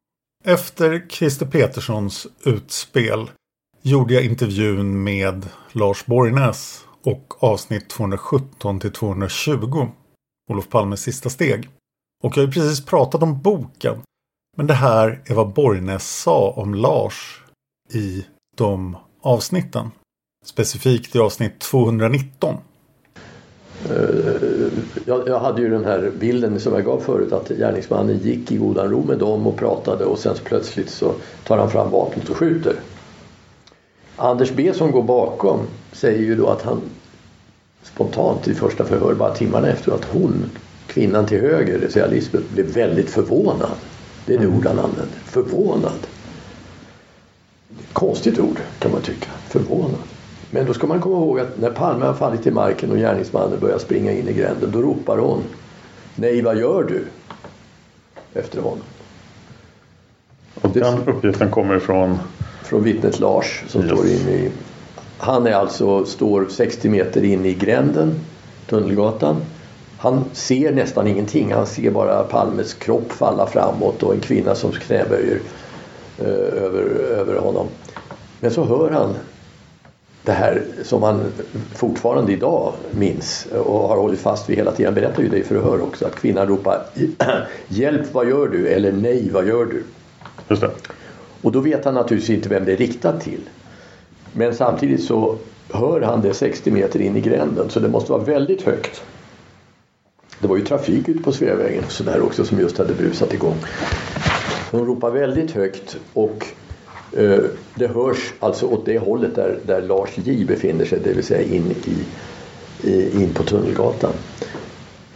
Efter 0.45 1.06
Christer 1.09 1.47
Peterssons 1.47 2.26
utspel 2.45 3.30
gjorde 3.83 4.14
jag 4.14 4.25
intervjun 4.25 5.04
med 5.04 5.49
Lars 5.73 6.06
Borgnäs 6.06 6.85
och 7.02 7.45
avsnitt 7.45 7.88
217 7.88 8.80
till 8.80 8.92
220. 8.92 9.88
Olof 10.50 10.68
Palmes 10.68 11.02
sista 11.02 11.30
steg. 11.30 11.68
Och 12.25 12.37
jag 12.37 12.42
har 12.42 12.47
ju 12.47 12.52
precis 12.52 12.85
pratat 12.85 13.23
om 13.23 13.40
boken. 13.42 14.02
Men 14.59 14.67
det 14.67 14.75
här 14.75 15.21
är 15.25 15.35
vad 15.35 15.53
Borgnäs 15.53 16.21
sa 16.23 16.51
om 16.57 16.75
Lars 16.75 17.43
i 17.93 18.27
de 18.57 18.97
avsnitten. 19.23 19.91
Specifikt 20.45 21.17
i 21.17 21.19
avsnitt 21.19 21.59
219. 21.59 22.55
Eh, 23.91 23.97
jag, 25.05 25.29
jag, 25.29 25.41
hade 25.41 25.63
ju 25.63 25.71
den 25.71 25.85
här 25.85 26.11
bilden 26.21 26.61
som 26.61 26.73
jag 26.73 26.85
gav 26.85 27.01
förut 27.01 27.33
att 27.33 27.49
gärningsmannen 27.49 28.19
gick 28.19 28.53
i 28.53 28.57
godan 28.57 28.91
ro 28.91 29.05
med 29.05 29.19
dem 29.19 29.47
och 29.47 29.57
pratade 29.57 30.05
och 30.05 30.19
sen 30.19 30.37
så 30.37 30.45
plötsligt 30.45 30.91
så 30.91 31.15
tar 31.45 31.59
han 31.59 31.71
fram 31.71 31.91
vapnet 31.91 32.29
och 32.29 32.37
skjuter. 32.37 32.75
Anders 34.17 34.53
B 34.53 34.73
som 34.75 34.91
går 34.91 35.03
bakom 35.03 35.61
säger 35.93 36.23
ju 36.23 36.37
då 36.37 36.49
att 36.49 36.63
han 36.63 36.81
spontant 37.83 38.49
i 38.49 38.55
första 38.55 38.85
förhör 38.85 39.15
bara 39.15 39.35
timmarna 39.35 39.69
efter 39.69 39.93
att 39.93 40.05
hon, 40.05 40.51
kvinnan 40.87 41.27
till 41.27 41.41
höger, 41.41 41.73
det 41.73 41.79
vill 41.79 41.93
säga 41.93 42.07
Lisbeth, 42.07 42.53
blev 42.53 42.67
väldigt 42.67 43.11
förvånad. 43.11 43.71
Det 44.26 44.35
är 44.35 44.38
det 44.38 44.47
ord 44.47 44.66
han 44.66 44.78
använder. 44.78 45.18
Förvånad. 45.25 46.06
Konstigt 47.92 48.38
ord 48.38 48.59
kan 48.78 48.92
man 48.92 49.00
tycka. 49.00 49.28
Förvånad. 49.49 50.00
Men 50.50 50.66
då 50.66 50.75
ska 50.75 50.87
man 50.87 51.00
komma 51.00 51.16
ihåg 51.16 51.40
att 51.40 51.61
när 51.61 51.71
Palme 51.71 52.04
har 52.04 52.14
fallit 52.14 52.42
till 52.42 52.52
marken 52.52 52.90
och 52.90 52.97
gärningsmannen 52.97 53.61
börjar 53.61 53.78
springa 53.78 54.12
in 54.12 54.28
i 54.28 54.33
gränden 54.33 54.71
då 54.71 54.83
ropar 54.83 55.18
hon 55.18 55.42
Nej, 56.18 56.42
vad 56.42 56.59
gör 56.59 56.83
du? 56.83 57.04
Efter 58.40 58.61
honom. 58.61 58.78
Och 60.54 60.71
den 60.71 61.09
uppgiften 61.09 61.50
kommer 61.50 61.76
ifrån? 61.76 62.18
Från 62.62 62.83
vittnet 62.83 63.21
Lars 63.21 63.62
som 63.68 63.83
yes. 63.83 63.90
står 63.90 64.06
inne 64.06 64.30
i... 64.30 64.50
Han 65.18 65.47
är 65.47 65.52
alltså, 65.52 66.04
står 66.04 66.47
60 66.50 66.88
meter 66.88 67.25
in 67.25 67.45
i 67.45 67.54
gränden, 67.54 68.14
Tunnelgatan. 68.66 69.37
Han 69.99 70.25
ser 70.33 70.73
nästan 70.73 71.07
ingenting. 71.07 71.53
Han 71.53 71.67
ser 71.67 71.91
bara 71.91 72.23
Palmes 72.23 72.75
kropp 72.75 73.12
falla 73.12 73.47
framåt 73.47 74.03
och 74.03 74.15
en 74.15 74.21
kvinna 74.21 74.55
som 74.55 74.73
knäböjer 74.73 75.41
eh, 76.19 76.26
över, 76.65 76.83
över 77.19 77.38
honom. 77.38 77.67
Men 78.41 78.50
så 78.50 78.65
hör 78.65 78.91
han 78.91 79.15
det 80.23 80.33
här 80.33 80.62
som 80.83 81.03
han 81.03 81.33
fortfarande 81.75 82.33
idag 82.33 82.73
minns 82.91 83.47
och 83.65 83.88
har 83.88 83.97
hållit 83.97 84.21
fast 84.21 84.50
vid 84.50 84.57
hela 84.57 84.73
tiden. 84.73 84.95
Han 84.95 85.03
berättar 85.03 85.23
ju 85.23 85.29
det 85.29 85.38
i 85.38 85.43
förhör 85.43 85.83
också 85.83 86.07
att 86.07 86.15
kvinnan 86.15 86.47
ropar 86.47 86.87
Hjälp 87.69 88.15
vad 88.15 88.29
gör 88.29 88.49
du? 88.49 88.69
eller 88.69 88.93
Nej 88.93 89.31
vad 89.33 89.47
gör 89.47 89.65
du? 89.65 89.85
Just 90.49 90.62
det. 90.62 90.71
Och 91.43 91.53
då 91.53 91.61
vet 91.61 91.85
han 91.85 91.95
naturligtvis 91.95 92.37
inte 92.37 92.49
vem 92.49 92.65
det 92.65 92.73
är 92.73 92.76
riktat 92.76 93.21
till. 93.21 93.41
Men 94.33 94.55
samtidigt 94.55 95.05
så 95.05 95.37
hör 95.71 96.00
han 96.00 96.23
det 96.23 96.35
60 96.35 96.71
meter 96.71 97.00
in 97.00 97.17
i 97.17 97.21
gränden 97.21 97.71
så 97.71 97.81
det 97.81 97.88
måste 97.88 98.12
vara 98.12 98.23
väldigt 98.23 98.62
högt. 98.62 99.03
Det 100.40 100.49
var 100.49 100.57
ju 100.57 100.64
trafik 100.64 101.09
ute 101.09 101.23
på 101.23 101.33
Sveavägen 101.33 101.85
och 101.85 101.93
sådär 101.93 102.23
också 102.23 102.45
som 102.45 102.61
just 102.61 102.78
hade 102.78 102.95
brusat 102.95 103.35
igång. 103.35 103.57
Hon 104.71 104.87
ropar 104.87 105.11
väldigt 105.11 105.50
högt 105.50 105.97
och 106.12 106.47
Eh, 107.16 107.38
det 107.75 107.87
hörs 107.87 108.33
alltså 108.40 108.66
åt 108.66 108.87
det 108.87 108.99
hållet 108.99 109.35
där, 109.35 109.59
där 109.66 109.83
Lars 109.83 110.11
J 110.25 110.45
befinner 110.45 110.85
sig, 110.85 110.99
det 111.05 111.12
vill 111.12 111.25
säga 111.25 111.43
in, 111.43 111.75
i, 112.83 113.23
in 113.23 113.35
på 113.35 113.43
Tunnelgatan. 113.43 114.12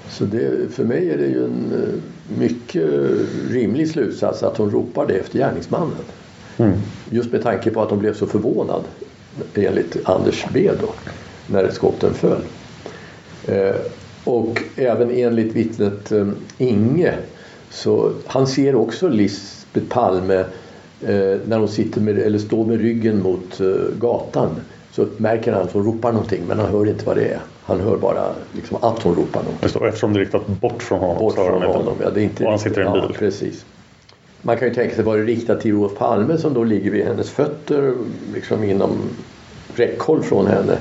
Så 0.08 0.24
det, 0.24 0.72
för 0.72 0.84
mig 0.84 1.10
är 1.10 1.16
det 1.18 1.26
ju 1.26 1.44
en 1.44 1.72
eh, 1.72 2.38
mycket 2.38 2.90
rimlig 3.50 3.90
slutsats 3.90 4.42
att 4.42 4.56
hon 4.56 4.70
ropar 4.70 5.06
det 5.06 5.14
efter 5.14 5.38
gärningsmannen. 5.38 6.04
Mm. 6.56 6.72
Just 7.10 7.32
med 7.32 7.42
tanke 7.42 7.70
på 7.70 7.82
att 7.82 7.90
hon 7.90 7.98
blev 7.98 8.14
så 8.14 8.26
förvånad 8.26 8.82
enligt 9.54 9.96
Anders 10.04 10.46
B 10.52 10.70
då, 10.80 10.88
när 11.46 11.70
skotten 11.70 12.14
föll. 12.14 12.42
Eh, 13.46 13.74
och 14.30 14.62
även 14.76 15.10
enligt 15.10 15.52
vittnet 15.52 16.12
Inge 16.58 17.14
så 17.70 18.12
han 18.26 18.46
ser 18.46 18.74
också 18.74 19.08
Lisbeth 19.08 19.86
Palme 19.88 20.38
eh, 21.00 21.38
när 21.44 21.58
hon 21.58 21.68
sitter 21.68 22.00
med, 22.00 22.18
eller 22.18 22.38
står 22.38 22.66
med 22.66 22.80
ryggen 22.80 23.22
mot 23.22 23.60
eh, 23.60 23.66
gatan 23.98 24.50
så 24.92 25.06
märker 25.16 25.52
han 25.52 25.62
att 25.62 25.72
hon 25.72 25.84
ropar 25.84 26.12
någonting 26.12 26.42
men 26.48 26.58
han 26.58 26.70
hör 26.70 26.88
inte 26.88 27.06
vad 27.06 27.16
det 27.16 27.24
är. 27.24 27.40
Han 27.62 27.80
hör 27.80 27.96
bara 27.96 28.32
liksom, 28.52 28.76
att 28.80 29.02
hon 29.02 29.14
ropar 29.14 29.40
någonting. 29.42 29.62
Just 29.62 29.78
det, 29.78 29.88
eftersom 29.88 30.12
det 30.12 30.18
är 30.18 30.24
riktat 30.24 30.46
bort 30.46 30.82
från 30.82 31.00
honom 31.00 31.18
bort 31.18 31.34
så 31.34 31.42
hör 31.42 31.50
han 31.50 31.62
inte. 31.62 31.78
Honom, 31.78 31.94
ja, 32.02 32.10
det 32.10 32.20
är 32.20 32.24
inte, 32.24 32.44
och 32.44 32.50
han 32.50 32.58
sitter 32.58 32.82
i 32.82 32.86
en 32.86 32.92
bil. 32.92 33.02
Ja, 33.08 33.14
precis. 33.18 33.64
Man 34.42 34.56
kan 34.56 34.68
ju 34.68 34.74
tänka 34.74 34.94
sig 34.94 35.04
var 35.04 35.16
det 35.16 35.24
riktat 35.24 35.60
till 35.60 35.74
Olof 35.74 35.98
Palme 35.98 36.38
som 36.38 36.54
då 36.54 36.64
ligger 36.64 36.90
vid 36.90 37.04
hennes 37.04 37.30
fötter 37.30 37.94
liksom 38.34 38.64
inom 38.64 38.90
räckhåll 39.74 40.22
från 40.22 40.46
henne. 40.46 40.78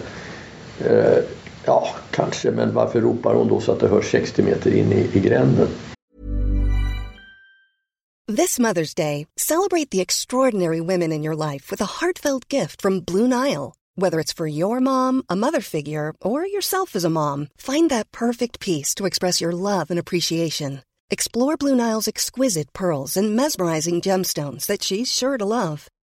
Eh, 0.85 1.23
ja, 1.65 1.87
kanske, 2.19 2.51
men 2.51 2.73
varför 2.73 3.01
ropar 3.01 3.33
hon 3.33 3.47
då 3.47 3.61
så 3.61 3.71
att 3.71 3.79
det 3.79 3.87
hörs 3.87 4.11
60 4.11 4.43
meter 4.43 4.71
in 4.71 4.91
i, 4.91 5.09
i 5.13 5.19
gränden? 5.19 5.67
This 8.37 8.59
Mother's 8.59 8.93
Day, 8.93 9.25
celebrate 9.37 9.89
the 9.89 10.01
extraordinary 10.01 10.81
women 10.81 11.11
in 11.11 11.23
your 11.23 11.35
life 11.35 11.71
with 11.71 11.81
a 11.81 11.99
heartfelt 11.99 12.47
gift 12.47 12.81
from 12.81 12.99
Blue 12.99 13.27
Nile. 13.27 13.73
Whether 13.95 14.19
it's 14.19 14.35
for 14.37 14.47
your 14.47 14.79
mom, 14.79 15.23
a 15.29 15.35
mother 15.35 15.61
figure, 15.61 16.13
or 16.21 16.45
yourself 16.45 16.95
as 16.95 17.05
a 17.05 17.09
mom, 17.09 17.47
find 17.57 17.89
that 17.89 18.11
perfect 18.11 18.59
piece 18.59 18.95
to 18.95 19.07
express 19.07 19.41
your 19.41 19.51
love 19.51 19.89
and 19.89 19.99
appreciation. 19.99 20.81
Explore 21.09 21.57
Blue 21.57 21.75
Nile's 21.75 22.07
exquisite 22.07 22.71
pearls 22.71 23.17
and 23.17 23.35
mesmerizing 23.35 23.99
gemstones 24.01 24.67
that 24.67 24.83
she's 24.83 25.11
sure 25.11 25.37
to 25.37 25.45
love. 25.45 25.87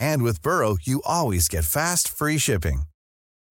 And 0.00 0.22
with 0.22 0.42
Burrow, 0.42 0.76
you 0.80 1.02
always 1.04 1.48
get 1.48 1.64
fast, 1.64 2.08
free 2.08 2.38
shipping. 2.38 2.82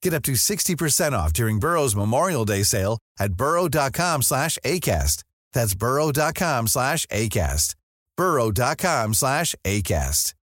Get 0.01 0.13
up 0.13 0.23
to 0.23 0.33
60% 0.33 1.13
off 1.13 1.33
during 1.33 1.59
Burrow's 1.59 1.95
Memorial 1.95 2.45
Day 2.45 2.63
sale 2.63 2.97
at 3.19 3.33
burrow.com 3.33 4.21
slash 4.21 4.57
ACAST. 4.63 5.23
That's 5.53 5.75
burrow.com 5.75 6.67
slash 6.67 7.05
ACAST. 7.07 7.75
burrow.com 8.17 9.13
slash 9.13 9.55
acast. 9.63 10.35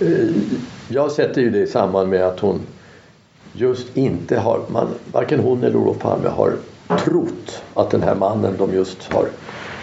Eh, 0.00 0.34
jag 0.88 1.12
sätter 1.12 1.40
ju 1.40 1.50
det 1.50 1.58
i 1.58 1.66
samband 1.66 2.10
med 2.10 2.22
att 2.22 2.40
hon 2.40 2.60
just 3.52 3.96
inte 3.96 4.38
har, 4.38 4.60
man, 4.68 4.94
varken 5.12 5.40
hon 5.40 5.64
eller 5.64 5.76
Olof 5.76 5.98
Palme 5.98 6.28
har 6.28 6.56
trott 7.04 7.62
att 7.74 7.90
den 7.90 8.02
här 8.02 8.14
mannen 8.14 8.56
de 8.58 8.74
just 8.74 9.12
har 9.12 9.28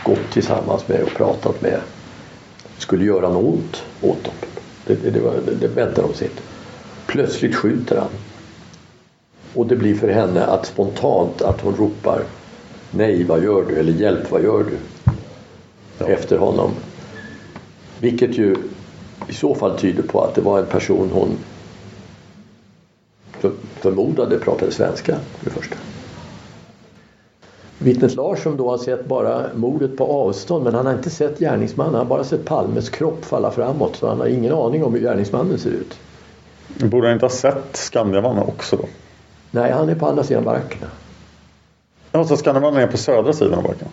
gått 0.04 0.32
tillsammans 0.32 0.88
med 0.88 1.04
och 1.04 1.14
pratat 1.14 1.62
med 1.62 1.82
skulle 2.82 3.06
göra 3.06 3.30
något 3.30 3.44
ont 3.44 3.84
åt 4.02 4.24
dem. 4.24 4.34
Det, 4.86 4.96
det, 4.96 5.10
det, 5.12 5.56
det 5.60 5.68
väntar 5.68 6.04
de 6.04 6.14
sig 6.14 6.28
inte. 6.28 6.42
Plötsligt 7.08 7.56
skjuter 7.56 7.98
han. 7.98 8.10
Och 9.54 9.68
det 9.68 9.76
blir 9.76 9.96
för 9.96 10.08
henne 10.08 10.46
att 10.46 10.66
spontant 10.66 11.42
att 11.42 11.62
hon 11.62 11.76
ropar 11.76 12.24
Nej, 12.92 13.24
vad 13.24 13.44
gör 13.44 13.66
du? 13.66 13.76
Eller 13.76 13.94
hjälp, 13.94 14.32
vad 14.32 14.44
gör 14.44 14.64
du? 14.64 14.78
Efter 16.06 16.38
honom. 16.38 16.72
Vilket 18.00 18.38
ju 18.38 18.56
i 19.28 19.34
så 19.34 19.56
fall 19.56 19.80
tyder 19.80 20.04
på 20.04 20.22
att 20.22 20.36
det 20.36 20.42
var 20.42 20.60
en 20.60 20.66
person 20.66 21.10
hon 21.14 21.38
för, 23.32 23.52
förmodade 23.80 24.40
pratade 24.40 24.72
svenska 24.72 25.16
för 25.16 25.46
det 25.46 25.52
första. 25.52 25.76
Vittnet 27.84 28.16
Lars 28.16 28.44
som 28.44 28.58
då 28.58 28.70
har 28.70 28.78
sett 28.78 29.06
bara 29.06 29.46
mordet 29.56 29.98
på 29.98 30.06
avstånd 30.06 30.64
men 30.64 30.76
han 30.76 30.86
har 30.86 30.94
inte 30.94 31.10
sett 31.10 31.40
gärningsmannen. 31.40 31.94
Han 31.96 32.08
har 32.08 32.10
bara 32.10 32.24
sett 32.24 32.46
Palmes 32.46 32.90
kropp 32.90 33.26
falla 33.26 33.52
framåt 33.52 33.96
så 33.96 34.08
han 34.08 34.20
har 34.20 34.28
ingen 34.28 34.54
aning 34.54 34.84
om 34.84 34.94
hur 34.94 35.02
gärningsmannen 35.02 35.60
ser 35.60 35.70
ut. 35.70 35.98
Borde 36.92 37.08
han 37.08 37.14
inte 37.14 37.26
ha 37.26 37.32
sett 37.32 37.76
Skandiamannen 37.76 38.44
också 38.44 38.76
då? 38.76 38.86
Nej, 39.52 39.72
han 39.72 39.90
är 39.90 39.96
på 39.96 40.08
andra 40.08 40.24
sidan 40.24 40.44
barackerna. 40.44 40.88
Ja, 42.12 42.24
så 42.24 42.38
Skandiamannen 42.38 42.82
är 42.82 42.88
på 42.88 42.98
södra 42.98 43.34
sidan 43.34 43.54
av 43.54 43.64
barackerna? 43.64 43.92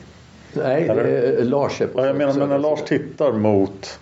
Nej, 0.52 0.84
det 0.86 1.40
är 1.40 1.44
Lars 1.44 1.80
är 1.80 1.86
på 1.86 2.00
Ja, 2.00 2.06
jag 2.06 2.16
menar, 2.16 2.34
men 2.34 2.48
när 2.48 2.58
Lars 2.58 2.82
tittar 2.82 3.32
mot, 3.32 3.98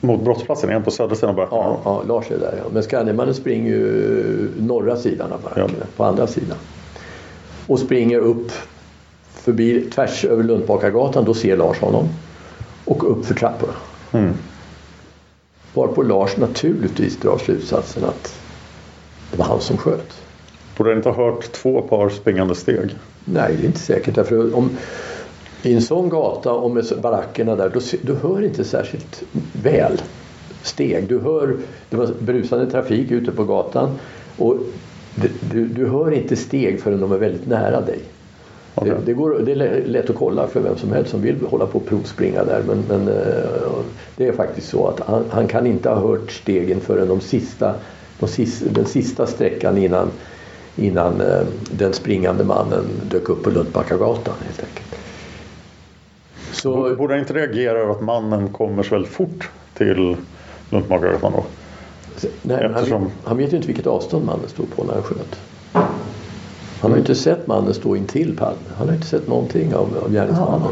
mot 0.00 0.20
brottsplatsen, 0.22 0.70
är 0.70 0.74
han 0.74 0.82
på 0.82 0.90
södra 0.90 1.14
sidan 1.14 1.30
av 1.30 1.36
barackerna? 1.36 1.62
Ja, 1.62 1.80
ja, 1.84 2.02
Lars 2.14 2.30
är 2.30 2.38
där 2.38 2.54
ja. 2.58 2.70
Men 2.72 2.82
Skandiamannen 2.82 3.34
springer 3.34 3.70
ju 3.70 4.48
norra 4.58 4.96
sidan 4.96 5.32
av 5.32 5.42
barackerna, 5.42 5.86
på 5.96 6.04
andra 6.04 6.26
sidan. 6.26 6.58
Och 7.66 7.78
springer 7.78 8.18
upp 8.18 8.52
förbi 9.42 9.90
tvärs 9.90 10.24
över 10.24 10.44
Lundbakargatan, 10.44 11.24
då 11.24 11.34
ser 11.34 11.56
Lars 11.56 11.78
honom. 11.78 12.08
Och 12.84 13.10
upp 13.10 13.26
för 13.26 13.34
trapporna. 13.34 13.72
Mm. 14.12 14.32
Varpå 15.74 16.02
Lars 16.02 16.36
naturligtvis 16.36 17.16
drar 17.16 17.38
slutsatsen 17.38 18.04
att 18.04 18.38
det 19.30 19.38
var 19.38 19.44
han 19.44 19.60
som 19.60 19.76
sköt. 19.76 20.22
Borde 20.76 20.90
han 20.90 20.96
inte 20.96 21.08
ha 21.08 21.24
hört 21.24 21.52
två 21.52 21.82
par 21.82 22.08
springande 22.08 22.54
steg? 22.54 22.96
Nej, 23.24 23.56
det 23.56 23.64
är 23.64 23.66
inte 23.66 23.78
säkert. 23.78 24.14
Därför 24.14 24.56
om, 24.56 24.70
I 25.62 25.74
en 25.74 25.82
sån 25.82 26.08
gata 26.08 26.52
och 26.52 26.70
med 26.70 26.84
barackerna 27.02 27.56
där, 27.56 27.70
då, 27.74 27.80
du 28.02 28.14
hör 28.14 28.44
inte 28.44 28.64
särskilt 28.64 29.22
väl 29.62 30.02
steg. 30.62 31.08
Du 31.08 31.18
hör, 31.18 31.56
det 31.90 31.96
var 31.96 32.08
brusande 32.18 32.70
trafik 32.70 33.10
ute 33.10 33.32
på 33.32 33.44
gatan 33.44 33.98
och 34.36 34.58
du, 35.52 35.66
du 35.66 35.86
hör 35.88 36.10
inte 36.10 36.36
steg 36.36 36.80
förrän 36.80 37.00
de 37.00 37.12
är 37.12 37.18
väldigt 37.18 37.46
nära 37.46 37.80
dig. 37.80 38.00
Det, 38.74 38.96
det, 39.04 39.12
går, 39.12 39.38
det 39.38 39.52
är 39.52 39.86
lätt 39.86 40.10
att 40.10 40.16
kolla 40.16 40.46
för 40.46 40.60
vem 40.60 40.76
som 40.76 40.92
helst 40.92 41.10
som 41.10 41.22
vill 41.22 41.46
hålla 41.50 41.66
på 41.66 41.78
och 41.78 41.86
provspringa 41.86 42.44
där 42.44 42.62
men, 42.66 42.84
men 42.88 43.08
eh, 43.08 43.82
det 44.16 44.28
är 44.28 44.32
faktiskt 44.32 44.68
så 44.68 44.88
att 44.88 45.00
han, 45.00 45.24
han 45.30 45.48
kan 45.48 45.66
inte 45.66 45.88
ha 45.88 45.96
hört 45.96 46.30
stegen 46.30 46.80
förrän 46.80 47.08
de 47.08 47.20
sista, 47.20 47.74
de 48.20 48.28
sista, 48.28 48.70
den 48.70 48.86
sista 48.86 49.26
sträckan 49.26 49.78
innan, 49.78 50.10
innan 50.76 51.20
eh, 51.20 51.42
den 51.70 51.92
springande 51.92 52.44
mannen 52.44 52.84
dök 53.10 53.28
upp 53.28 53.42
på 53.42 53.50
Lundbackagatan 53.50 54.34
helt 54.44 54.60
enkelt. 54.60 54.98
Så... 56.52 56.94
Borde 56.96 57.14
han 57.14 57.20
inte 57.20 57.34
reagera 57.34 57.78
över 57.78 57.92
att 57.92 58.02
mannen 58.02 58.48
kommer 58.48 58.82
så 58.82 58.94
väldigt 58.94 59.12
fort 59.12 59.50
till 59.74 60.16
Lundmakargatan 60.70 61.32
då? 61.32 61.44
Nej, 62.42 62.58
men 62.62 62.74
han, 62.74 62.84
vet, 62.84 63.12
han 63.24 63.36
vet 63.36 63.52
ju 63.52 63.56
inte 63.56 63.68
vilket 63.68 63.86
avstånd 63.86 64.24
mannen 64.24 64.48
stod 64.48 64.76
på 64.76 64.84
när 64.84 64.92
han 64.94 65.02
sköt. 65.02 65.38
Han 66.82 66.90
har 66.90 66.98
ju 66.98 67.00
inte 67.00 67.14
sett 67.14 67.46
mannen 67.46 67.74
stå 67.74 67.96
intill 67.96 68.36
Palme. 68.36 68.58
Han 68.76 68.86
har 68.88 68.94
inte 68.94 69.06
sett 69.06 69.28
någonting 69.28 69.74
av, 69.74 69.98
av 70.04 70.12
gärningsmannen. 70.12 70.68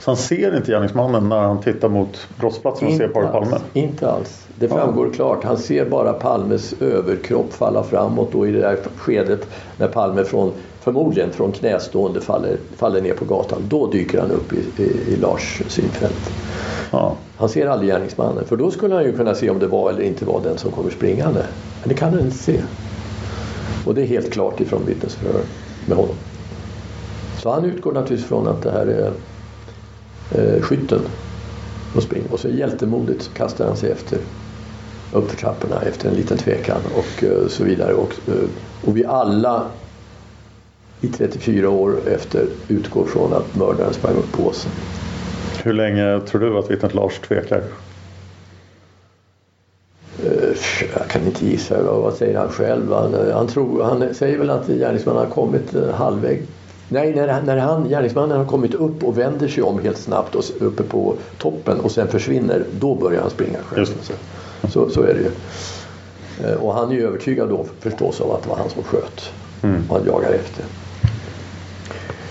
Så 0.00 0.10
han 0.10 0.16
ser 0.16 0.56
inte 0.56 0.72
gärningsmannen 0.72 1.28
när 1.28 1.38
han 1.38 1.60
tittar 1.60 1.88
mot 1.88 2.28
brottsplatsen 2.40 2.88
och 2.88 2.94
ser 2.94 3.08
paret 3.08 3.32
Palme? 3.32 3.56
inte 3.72 4.10
alls. 4.10 4.46
Det 4.58 4.68
framgår 4.68 5.10
klart. 5.10 5.44
Han 5.44 5.58
ser 5.58 5.84
bara 5.84 6.12
Palmes 6.12 6.74
överkropp 6.80 7.52
falla 7.52 7.82
framåt 7.82 8.34
och 8.34 8.48
i 8.48 8.50
det 8.50 8.60
där 8.60 8.78
skedet 8.96 9.48
när 9.76 9.88
Palme 9.88 10.24
från, 10.24 10.52
förmodligen 10.80 11.30
från 11.30 11.52
knästående 11.52 12.20
faller, 12.20 12.56
faller 12.76 13.00
ner 13.00 13.14
på 13.14 13.24
gatan. 13.24 13.62
Då 13.68 13.86
dyker 13.86 14.20
han 14.20 14.30
upp 14.30 14.52
i, 14.52 14.82
i, 14.82 15.12
i 15.12 15.16
Lars 15.16 15.62
synfält. 15.66 16.32
Han 17.36 17.48
ser 17.48 17.66
aldrig 17.66 17.90
gärningsmannen 17.90 18.44
för 18.44 18.56
då 18.56 18.70
skulle 18.70 18.94
han 18.94 19.04
ju 19.04 19.16
kunna 19.16 19.34
se 19.34 19.50
om 19.50 19.58
det 19.58 19.66
var 19.66 19.90
eller 19.90 20.02
inte 20.02 20.24
var 20.24 20.40
den 20.44 20.58
som 20.58 20.70
kommer 20.70 20.90
springande. 20.90 21.46
Men 21.80 21.88
det 21.88 21.94
kan 21.94 22.12
han 22.12 22.20
inte 22.20 22.36
se. 22.36 22.62
Och 23.88 23.94
det 23.94 24.02
är 24.02 24.06
helt 24.06 24.32
klart 24.32 24.60
ifrån 24.60 24.86
vittnesförhör 24.86 25.42
med 25.86 25.96
honom. 25.96 26.14
Så 27.42 27.50
han 27.50 27.64
utgår 27.64 27.92
naturligtvis 27.92 28.28
från 28.28 28.48
att 28.48 28.62
det 28.62 28.70
här 28.70 28.86
är 28.86 29.12
eh, 30.34 30.62
skytten 30.62 31.00
som 31.92 32.02
springer. 32.02 32.32
Och 32.32 32.40
så 32.40 32.48
hjältemodigt 32.48 33.22
så 33.22 33.32
kastar 33.32 33.66
han 33.66 33.76
sig 33.76 33.90
efter 33.90 34.18
upp 35.12 35.30
för 35.30 35.36
trapporna 35.36 35.82
efter 35.82 36.08
en 36.08 36.14
liten 36.14 36.38
tvekan 36.38 36.80
och 36.96 37.24
eh, 37.24 37.48
så 37.48 37.64
vidare. 37.64 37.94
Och, 37.94 38.14
eh, 38.28 38.48
och 38.84 38.96
vi 38.96 39.04
alla 39.04 39.66
i 41.00 41.08
34 41.08 41.70
år 41.70 42.08
efter 42.08 42.46
utgår 42.68 43.04
från 43.04 43.32
att 43.32 43.56
mördaren 43.56 43.94
sprang 43.94 44.16
upp 44.16 44.32
på 44.32 44.42
åsen. 44.42 44.72
Hur 45.62 45.72
länge 45.72 46.20
tror 46.20 46.40
du 46.40 46.58
att 46.58 46.70
vittnet 46.70 46.94
Lars 46.94 47.18
tvekar? 47.18 47.62
Eh, 50.24 50.56
Jag 50.94 50.97
kan 51.08 51.26
inte 51.26 51.46
gissa. 51.46 51.82
Vad 51.82 52.02
vad 52.02 52.14
säger 52.14 52.38
han 52.38 52.48
själv? 52.48 52.92
Han, 52.92 53.14
eh, 53.14 53.34
han, 53.34 53.46
tror, 53.46 53.82
han 53.82 54.14
säger 54.14 54.38
väl 54.38 54.50
att 54.50 54.66
gärningsmannen 54.66 55.24
har 55.24 55.30
kommit 55.30 55.74
eh, 55.74 55.90
halvväg. 55.90 56.42
Nej, 56.88 57.14
när, 57.14 57.42
när 57.42 57.56
han, 57.56 57.88
gärningsmannen 57.88 58.38
har 58.38 58.44
kommit 58.44 58.74
upp 58.74 59.04
och 59.04 59.18
vänder 59.18 59.48
sig 59.48 59.62
om 59.62 59.78
helt 59.78 59.98
snabbt 59.98 60.34
och 60.34 60.44
uppe 60.60 60.82
på 60.82 61.14
toppen 61.38 61.80
och 61.80 61.90
sen 61.90 62.08
försvinner, 62.08 62.64
då 62.80 62.94
börjar 62.94 63.20
han 63.20 63.30
springa 63.30 63.58
själv. 63.58 63.86
Så, 64.68 64.90
så, 64.90 65.02
är 65.02 65.14
det 65.14 65.20
ju. 65.20 65.30
Eh, 66.48 66.56
Och 66.56 66.74
han 66.74 66.90
är 66.90 66.94
ju 66.94 67.06
övertygad 67.06 67.48
då 67.48 67.66
förstås 67.80 68.20
av 68.20 68.32
att 68.32 68.42
det 68.42 68.48
var 68.48 68.56
han 68.56 68.70
som 68.70 68.82
sköt. 68.82 69.30
Mm. 69.62 69.82
Och 69.88 69.96
han 69.96 70.06
jagar 70.06 70.30
efter. 70.30 70.64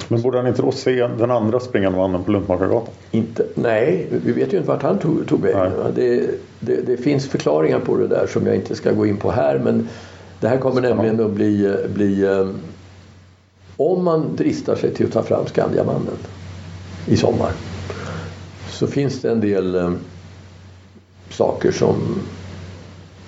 Men 0.07 0.21
borde 0.21 0.37
han 0.37 0.47
inte 0.47 0.61
då 0.61 0.71
se 0.71 1.07
den 1.07 1.31
andra 1.31 1.59
springande 1.59 1.97
mannen 1.97 2.23
på 2.23 2.31
Lundmakargatan? 2.31 2.93
Inte, 3.11 3.45
nej, 3.55 4.07
vi 4.25 4.31
vet 4.31 4.53
ju 4.53 4.57
inte 4.57 4.69
vart 4.69 4.83
han 4.83 4.99
tog, 4.99 5.27
tog 5.27 5.41
vägen. 5.41 5.71
Det, 5.95 6.29
det, 6.59 6.81
det 6.81 6.97
finns 6.97 7.27
förklaringar 7.27 7.79
på 7.79 7.97
det 7.97 8.07
där 8.07 8.27
som 8.27 8.47
jag 8.47 8.55
inte 8.55 8.75
ska 8.75 8.91
gå 8.91 9.05
in 9.05 9.17
på 9.17 9.31
här 9.31 9.59
men 9.59 9.87
det 10.39 10.47
här 10.47 10.57
kommer 10.57 10.81
nämligen 10.81 11.25
att 11.25 11.31
bli, 11.31 11.75
bli 11.93 12.23
eh, 12.23 12.49
om 13.77 14.03
man 14.03 14.35
dristar 14.35 14.75
sig 14.75 14.93
till 14.93 15.05
att 15.05 15.11
ta 15.11 15.23
fram 15.23 15.45
Skandiamannen 15.45 16.17
i 17.05 17.17
sommar 17.17 17.51
så 18.69 18.87
finns 18.87 19.21
det 19.21 19.31
en 19.31 19.41
del 19.41 19.75
eh, 19.75 19.91
saker 21.29 21.71
som 21.71 21.95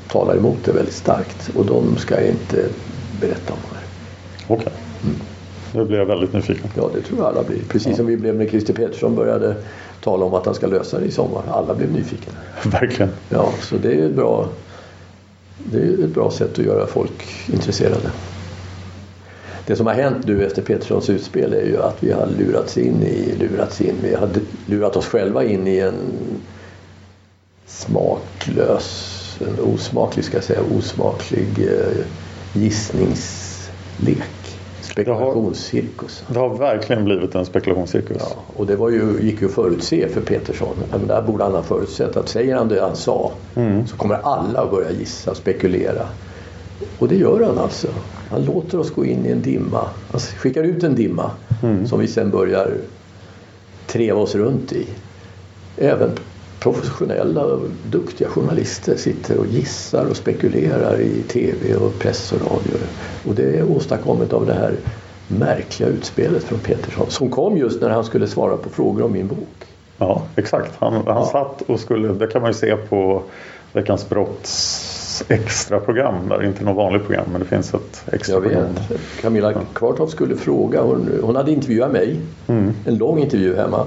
talar 0.07 0.35
emot 0.35 0.57
det 0.65 0.71
väldigt 0.71 0.95
starkt 0.95 1.49
och 1.55 1.65
de 1.65 1.97
ska 1.97 2.15
jag 2.15 2.29
inte 2.29 2.69
berätta 3.19 3.53
om 3.53 3.59
här. 3.73 3.83
Okej. 4.47 4.88
Nu 5.73 5.85
blir 5.85 5.97
jag 5.97 6.05
väldigt 6.05 6.33
nyfiken. 6.33 6.69
Ja, 6.75 6.89
det 6.93 7.01
tror 7.01 7.19
jag 7.19 7.27
alla 7.27 7.43
blir. 7.43 7.59
Precis 7.69 7.97
som 7.97 8.05
vi 8.05 8.17
blev 8.17 8.35
när 8.35 8.45
Christer 8.45 8.73
Petersson 8.73 9.15
började 9.15 9.55
tala 10.03 10.25
om 10.25 10.33
att 10.33 10.45
han 10.45 10.55
ska 10.55 10.67
lösa 10.67 10.99
det 10.99 11.05
i 11.05 11.11
sommar. 11.11 11.43
Alla 11.51 11.73
blev 11.73 11.91
nyfikna. 11.91 12.33
Verkligen. 12.63 13.11
Ja, 13.29 13.49
så 13.61 13.75
det 13.77 13.93
är 13.93 14.05
ett 14.05 14.15
bra, 14.15 14.47
det 15.57 15.77
är 15.77 16.03
ett 16.03 16.13
bra 16.13 16.31
sätt 16.31 16.51
att 16.51 16.65
göra 16.65 16.87
folk 16.87 17.25
intresserade. 17.53 18.11
Det 19.65 19.75
som 19.75 19.87
har 19.87 19.93
hänt 19.93 20.27
nu 20.27 20.45
efter 20.45 20.61
Peterssons 20.61 21.09
utspel 21.09 21.53
är 21.53 21.65
ju 21.65 21.81
att 21.81 22.03
vi 22.03 22.11
har 22.11 22.27
lurats 22.27 22.77
in 22.77 23.03
i, 23.03 23.35
lurats 23.39 23.81
in, 23.81 23.95
vi 24.03 24.15
har 24.15 24.29
lurat 24.65 24.95
oss 24.95 25.05
själva 25.05 25.43
in 25.43 25.67
i 25.67 25.79
en 25.79 25.93
smaklös, 27.65 29.37
en 29.47 29.59
osmaklig 29.59 30.25
ska 30.25 30.37
jag 30.37 30.43
säga, 30.43 30.59
osmaklig 30.77 31.47
eh, 31.59 32.05
gissningslek. 32.53 34.38
Spekulationscirkus. 34.99 36.23
Det 36.27 36.39
har 36.39 36.49
verkligen 36.57 37.05
blivit 37.05 37.35
en 37.35 37.45
spekulationscirkus. 37.45 38.17
Ja, 38.19 38.35
och 38.55 38.65
det 38.65 38.75
var 38.75 38.89
ju, 38.89 39.19
gick 39.21 39.41
ju 39.41 39.47
att 39.47 39.53
förutse 39.53 40.07
för 40.09 40.21
Petersson. 40.21 40.75
Men 40.91 41.07
där 41.07 41.21
borde 41.21 41.43
han 41.43 41.53
ha 41.53 41.63
förutsett 41.63 42.17
att 42.17 42.29
säger 42.29 42.55
han 42.55 42.67
det 42.67 42.81
han 42.81 42.95
sa 42.95 43.31
Mm. 43.55 43.87
så 43.87 43.95
kommer 43.97 44.15
alla 44.15 44.59
att 44.61 44.71
börja 44.71 44.91
gissa 44.91 45.31
och 45.31 45.37
spekulera. 45.37 46.07
Och 46.99 47.07
det 47.07 47.15
gör 47.15 47.43
han 47.45 47.57
alltså. 47.57 47.87
Han 48.29 48.45
låter 48.45 48.79
oss 48.79 48.91
gå 48.91 49.05
in 49.05 49.25
i 49.25 49.29
en 49.29 49.41
dimma. 49.41 49.89
Han 50.11 50.19
skickar 50.21 50.63
ut 50.63 50.83
en 50.83 50.95
dimma 50.95 51.31
Mm. 51.63 51.87
som 51.87 51.99
vi 51.99 52.07
sen 52.07 52.29
börjar 52.29 52.71
treva 53.87 54.19
oss 54.21 54.35
runt 54.35 54.71
i. 54.73 54.85
Även 55.77 56.11
professionella 56.59 57.43
och 57.43 57.67
duktiga 57.91 58.27
journalister 58.29 58.95
sitter 58.97 59.37
och 59.37 59.47
gissar 59.47 60.05
och 60.05 60.17
spekulerar 60.17 61.01
i 61.01 61.23
tv 61.27 61.75
och 61.75 61.99
press 61.99 62.31
och 62.31 62.41
radio. 62.41 62.77
Och 63.27 63.35
det 63.35 63.57
är 63.59 63.71
åstadkommet 63.71 64.33
av 64.33 64.45
det 64.45 64.53
här 64.53 64.75
märkliga 65.27 65.89
utspelet 65.89 66.43
från 66.43 66.59
Petersson 66.59 67.05
som 67.09 67.29
kom 67.29 67.57
just 67.57 67.81
när 67.81 67.89
han 67.89 68.03
skulle 68.03 68.27
svara 68.27 68.57
på 68.57 68.69
frågor 68.69 69.03
om 69.03 69.11
min 69.11 69.27
bok. 69.27 69.65
Ja, 69.97 70.21
exakt. 70.35 70.71
Han, 70.79 70.93
han 71.07 71.25
satt 71.25 71.61
och 71.61 71.79
skulle, 71.79 72.07
det 72.07 72.27
kan 72.27 72.41
man 72.41 72.51
ju 72.51 72.57
se 72.57 72.75
på 72.75 73.21
Veckans 73.73 74.09
Brotts 74.09 75.23
extra 75.27 75.79
program. 75.79 76.29
Där 76.29 76.43
inte 76.45 76.63
något 76.63 76.75
vanligt 76.75 77.05
program 77.05 77.25
men 77.31 77.41
det 77.41 77.47
finns 77.47 77.73
ett 77.73 78.03
extra 78.11 78.35
Jag 78.35 78.43
program. 78.43 78.65
vet. 78.89 78.99
Camilla 79.21 79.53
Kvartoft 79.73 80.11
skulle 80.11 80.35
fråga. 80.35 80.81
Hon, 80.81 81.09
hon 81.21 81.35
hade 81.35 81.51
intervjuat 81.51 81.91
mig. 81.91 82.19
Mm. 82.47 82.73
En 82.85 82.97
lång 82.97 83.19
intervju 83.19 83.55
hemma 83.55 83.85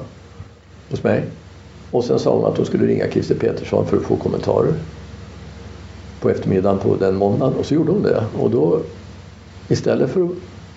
hos 0.91 1.03
mig. 1.03 1.25
Och 1.93 2.05
sen 2.05 2.19
sa 2.19 2.37
hon 2.37 2.45
att 2.45 2.57
hon 2.57 2.67
skulle 2.67 2.87
ringa 2.87 3.11
Christer 3.11 3.35
Petersson 3.35 3.87
för 3.87 3.97
att 3.97 4.03
få 4.03 4.17
kommentarer. 4.17 4.75
På 6.21 6.31
eftermiddagen 6.31 6.79
på 6.79 6.97
den 6.97 7.17
måndagen. 7.17 7.55
Och 7.55 7.67
så 7.67 7.75
gjorde 7.75 7.93
hon 7.93 8.03
det. 8.03 8.25
Och 8.39 8.51
då 8.51 8.81
istället 9.69 10.11
för 10.11 10.23
att 10.23 10.31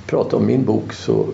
prata 0.07 0.37
om 0.37 0.45
min 0.45 0.65
bok 0.65 0.93
så 0.93 1.25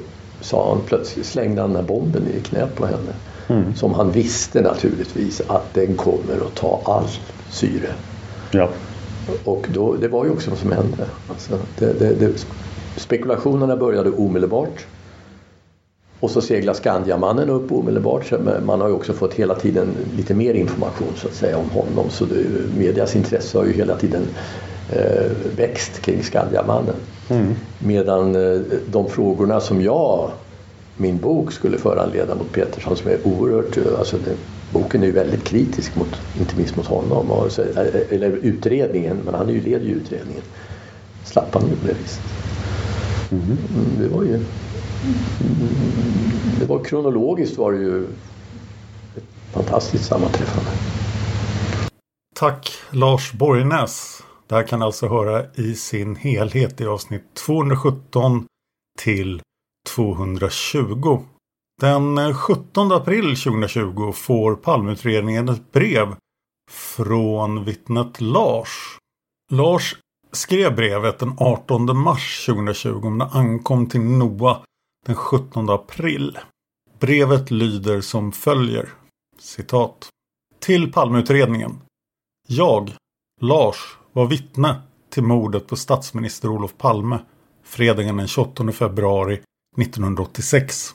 sa 0.42 0.70
han 0.70 0.82
plötsligt, 0.86 1.26
slängde 1.26 1.62
han 1.62 1.70
den 1.70 1.82
här 1.82 1.88
bomben 1.88 2.24
i 2.38 2.40
knät 2.40 2.76
på 2.76 2.86
henne. 2.86 3.14
Mm. 3.48 3.76
Som 3.76 3.94
han 3.94 4.12
visste 4.12 4.62
naturligtvis 4.62 5.42
att 5.48 5.74
den 5.74 5.96
kommer 5.96 6.36
att 6.36 6.56
ta 6.56 6.82
all 6.86 7.08
syre. 7.50 7.90
Ja. 8.52 8.70
Och 9.44 9.68
då, 9.74 9.96
det 9.96 10.08
var 10.08 10.26
ju 10.26 10.32
också 10.32 10.50
vad 10.50 10.60
som 10.60 10.72
hände. 10.72 11.06
Alltså, 11.30 11.60
det, 11.80 12.00
det, 12.00 12.16
det, 12.16 12.46
spekulationerna 12.98 13.78
började 13.78 14.10
omedelbart. 14.12 14.86
Och 16.22 16.32
så 16.32 16.42
seglar 16.42 16.74
Skandiamannen 16.74 17.50
upp 17.50 17.72
omedelbart. 17.72 18.26
Så 18.26 18.38
man 18.66 18.82
har 18.82 18.88
ju 18.88 18.94
också 18.94 19.14
fått 19.14 19.34
hela 19.34 19.56
tiden 19.56 19.88
lite 20.18 20.34
mer 20.34 20.54
information 20.54 21.14
så 21.16 21.28
att 21.28 21.34
säga 21.34 21.58
om 21.58 21.70
honom. 21.70 22.10
Så 22.10 22.26
det, 22.26 22.36
medias 22.78 23.16
intresse 23.16 23.58
har 23.58 23.66
ju 23.66 23.74
hela 23.74 23.96
tiden 23.96 24.22
eh, 24.92 25.32
växt 25.58 26.02
kring 26.02 26.24
Skandiamannen. 26.24 26.96
Mm. 27.30 27.56
Medan 27.80 28.36
eh, 28.36 28.62
de 28.92 29.10
frågorna 29.10 29.60
som 29.60 29.82
jag, 29.82 30.32
min 30.98 31.18
bok 31.18 31.52
skulle 31.52 31.78
föranleda 31.78 32.36
mot 32.36 32.52
Petersson 32.52 32.98
som 32.98 33.12
är 33.12 33.18
oerhört, 33.24 33.78
eh, 33.78 33.84
alltså 34.00 34.18
det, 34.18 34.36
boken 34.74 35.04
är 35.04 35.08
ju 35.08 35.14
väldigt 35.14 35.44
kritisk 35.44 35.96
mot, 35.96 36.22
inte 36.40 36.58
minst 36.58 36.76
mot 36.76 36.88
honom, 36.88 37.32
och 37.32 37.60
eh, 37.60 37.86
eller 38.10 38.40
utredningen, 38.42 39.18
men 39.26 39.34
han 39.34 39.50
är 39.50 39.54
ju 39.54 39.60
utredningen. 39.76 40.44
Slapp 41.24 41.54
han 41.54 41.64
ju 41.70 41.76
på 41.76 41.88
det 41.88 41.94
viset. 41.94 42.24
Mm, 43.32 43.58
det 44.00 44.08
var 44.08 44.24
ju 44.24 44.40
det 46.60 46.66
var 46.66 46.84
kronologiskt 46.84 47.58
var 47.58 47.72
det 47.72 47.80
ju 47.80 48.04
ett 49.18 49.54
fantastiskt 49.54 50.06
sammanträffande. 50.06 50.72
Tack 52.36 52.74
Lars 52.90 53.34
Borgnäs. 53.34 54.24
Det 54.48 54.56
här 54.56 54.68
kan 54.68 54.82
alltså 54.82 55.08
höra 55.08 55.46
i 55.56 55.76
sin 55.76 56.16
helhet 56.16 56.82
i 56.82 56.86
avsnitt 56.86 57.24
217 57.34 58.46
till 59.00 59.42
220. 59.90 61.20
Den 61.82 62.34
17 62.34 62.92
april 62.92 63.36
2020 63.36 64.12
får 64.12 64.56
Palmeutredningen 64.56 65.50
ett 65.50 65.72
brev 65.72 66.16
från 66.72 67.64
vittnet 67.64 68.22
Lars. 68.22 68.98
Lars 69.52 69.96
skrev 70.32 70.76
brevet 70.76 71.20
den 71.20 71.34
18 71.38 71.98
mars 71.98 72.46
2020 72.46 73.10
när 73.10 73.26
det 73.26 73.32
ankom 73.32 73.90
till 73.90 74.02
NOA 74.02 74.62
den 75.06 75.16
17 75.16 75.70
april. 75.70 76.38
Brevet 77.00 77.52
lyder 77.52 78.02
som 78.02 78.32
följer. 78.32 78.90
Citat. 79.38 80.10
Till 80.60 80.92
Palmeutredningen. 80.92 81.82
Jag, 82.48 82.92
Lars, 83.42 83.98
var 84.14 84.26
vittne 84.26 84.82
till 85.10 85.24
mordet 85.24 85.68
på 85.68 85.76
statsminister 85.76 86.50
Olof 86.50 86.78
Palme 86.78 87.20
fredagen 87.64 88.18
den 88.18 88.28
28 88.28 88.72
februari 88.72 89.42
1986. 89.78 90.94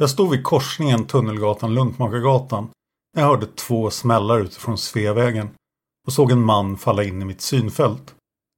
Jag 0.00 0.10
stod 0.10 0.30
vid 0.30 0.44
korsningen 0.44 1.06
Tunnelgatan-Luntmakargatan 1.06 2.68
när 3.14 3.22
jag 3.22 3.28
hörde 3.28 3.46
två 3.46 3.90
smällar 3.90 4.40
utifrån 4.40 4.78
Sveavägen 4.78 5.48
och 6.06 6.12
såg 6.12 6.30
en 6.30 6.44
man 6.44 6.76
falla 6.76 7.04
in 7.04 7.22
i 7.22 7.24
mitt 7.24 7.40
synfält. 7.40 8.14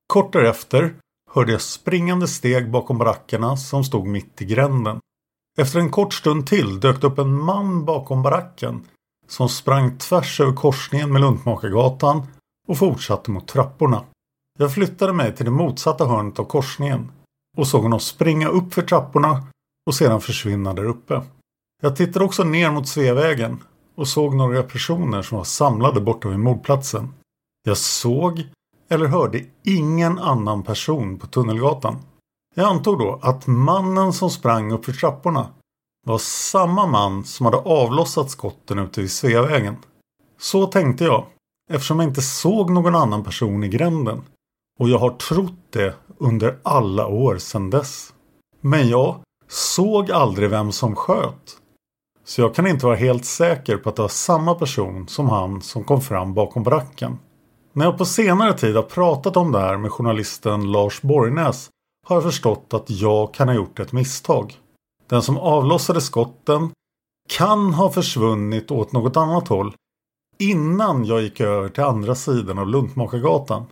Kort 0.06 0.32
därefter 0.32 0.94
hörde 1.36 1.52
jag 1.52 1.60
springande 1.60 2.28
steg 2.28 2.70
bakom 2.70 2.98
barackerna 2.98 3.56
som 3.56 3.84
stod 3.84 4.06
mitt 4.06 4.42
i 4.42 4.44
gränden. 4.44 5.00
Efter 5.58 5.78
en 5.78 5.90
kort 5.90 6.14
stund 6.14 6.46
till 6.46 6.80
dök 6.80 7.00
det 7.00 7.06
upp 7.06 7.18
en 7.18 7.40
man 7.40 7.84
bakom 7.84 8.22
baracken 8.22 8.84
som 9.28 9.48
sprang 9.48 9.98
tvärs 9.98 10.40
över 10.40 10.52
korsningen 10.52 11.12
med 11.12 11.20
Luntmakargatan 11.20 12.26
och 12.68 12.78
fortsatte 12.78 13.30
mot 13.30 13.48
trapporna. 13.48 14.04
Jag 14.58 14.74
flyttade 14.74 15.12
mig 15.12 15.36
till 15.36 15.44
det 15.44 15.50
motsatta 15.50 16.06
hörnet 16.06 16.38
av 16.38 16.44
korsningen 16.44 17.12
och 17.56 17.66
såg 17.66 17.82
honom 17.82 18.00
springa 18.00 18.48
upp 18.48 18.74
för 18.74 18.82
trapporna 18.82 19.46
och 19.86 19.94
sedan 19.94 20.20
försvinna 20.20 20.74
där 20.74 20.84
uppe. 20.84 21.22
Jag 21.82 21.96
tittade 21.96 22.24
också 22.24 22.44
ner 22.44 22.70
mot 22.70 22.88
Sveavägen 22.88 23.62
och 23.94 24.08
såg 24.08 24.34
några 24.34 24.62
personer 24.62 25.22
som 25.22 25.36
var 25.38 25.44
samlade 25.44 26.00
borta 26.00 26.28
vid 26.28 26.38
mordplatsen. 26.38 27.14
Jag 27.64 27.76
såg 27.76 28.46
eller 28.88 29.06
hörde 29.06 29.44
ingen 29.64 30.18
annan 30.18 30.62
person 30.62 31.18
på 31.18 31.26
Tunnelgatan. 31.26 31.96
Jag 32.54 32.66
antog 32.66 32.98
då 32.98 33.18
att 33.22 33.46
mannen 33.46 34.12
som 34.12 34.30
sprang 34.30 34.72
upp 34.72 34.84
för 34.84 34.92
trapporna 34.92 35.48
var 36.06 36.18
samma 36.18 36.86
man 36.86 37.24
som 37.24 37.46
hade 37.46 37.58
avlossat 37.58 38.30
skotten 38.30 38.78
ute 38.78 39.00
vid 39.00 39.10
Sveavägen. 39.10 39.76
Så 40.38 40.66
tänkte 40.66 41.04
jag 41.04 41.24
eftersom 41.72 42.00
jag 42.00 42.08
inte 42.08 42.22
såg 42.22 42.70
någon 42.70 42.94
annan 42.94 43.24
person 43.24 43.64
i 43.64 43.68
gränden 43.68 44.22
och 44.78 44.88
jag 44.88 44.98
har 44.98 45.10
trott 45.10 45.72
det 45.72 45.94
under 46.18 46.58
alla 46.62 47.06
år 47.06 47.38
sedan 47.38 47.70
dess. 47.70 48.12
Men 48.60 48.88
jag 48.88 49.20
såg 49.48 50.10
aldrig 50.10 50.50
vem 50.50 50.72
som 50.72 50.96
sköt. 50.96 51.58
Så 52.24 52.40
jag 52.40 52.54
kan 52.54 52.66
inte 52.66 52.86
vara 52.86 52.96
helt 52.96 53.24
säker 53.24 53.76
på 53.76 53.88
att 53.88 53.96
det 53.96 54.02
var 54.02 54.08
samma 54.08 54.54
person 54.54 55.08
som 55.08 55.28
han 55.28 55.62
som 55.62 55.84
kom 55.84 56.00
fram 56.00 56.34
bakom 56.34 56.62
baracken. 56.62 57.18
När 57.76 57.84
jag 57.84 57.98
på 57.98 58.04
senare 58.04 58.52
tid 58.52 58.76
har 58.76 58.82
pratat 58.82 59.36
om 59.36 59.52
det 59.52 59.58
här 59.58 59.76
med 59.76 59.92
journalisten 59.92 60.72
Lars 60.72 61.02
Borgnäs 61.02 61.70
har 62.06 62.16
jag 62.16 62.22
förstått 62.22 62.74
att 62.74 62.90
jag 62.90 63.34
kan 63.34 63.48
ha 63.48 63.54
gjort 63.54 63.80
ett 63.80 63.92
misstag. 63.92 64.58
Den 65.06 65.22
som 65.22 65.38
avlossade 65.38 66.00
skotten 66.00 66.70
kan 67.28 67.74
ha 67.74 67.90
försvunnit 67.90 68.70
åt 68.70 68.92
något 68.92 69.16
annat 69.16 69.48
håll 69.48 69.74
innan 70.38 71.04
jag 71.04 71.22
gick 71.22 71.40
över 71.40 71.68
till 71.68 71.82
andra 71.82 72.14
sidan 72.14 72.58
av 72.58 72.68
Luntmakargatan. 72.68 73.64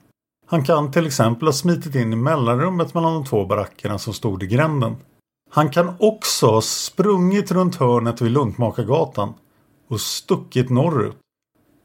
Han 0.46 0.64
kan 0.64 0.92
till 0.92 1.06
exempel 1.06 1.48
ha 1.48 1.52
smitit 1.52 1.94
in 1.94 2.12
i 2.12 2.16
mellanrummet 2.16 2.94
mellan 2.94 3.14
de 3.14 3.24
två 3.24 3.46
barackerna 3.46 3.98
som 3.98 4.12
stod 4.12 4.42
i 4.42 4.46
gränden. 4.46 4.96
Han 5.50 5.70
kan 5.70 5.94
också 5.98 6.46
ha 6.46 6.60
sprungit 6.60 7.50
runt 7.50 7.76
hörnet 7.76 8.20
vid 8.20 8.30
Luntmakargatan 8.30 9.34
och 9.88 10.00
stuckit 10.00 10.70
norrut 10.70 11.16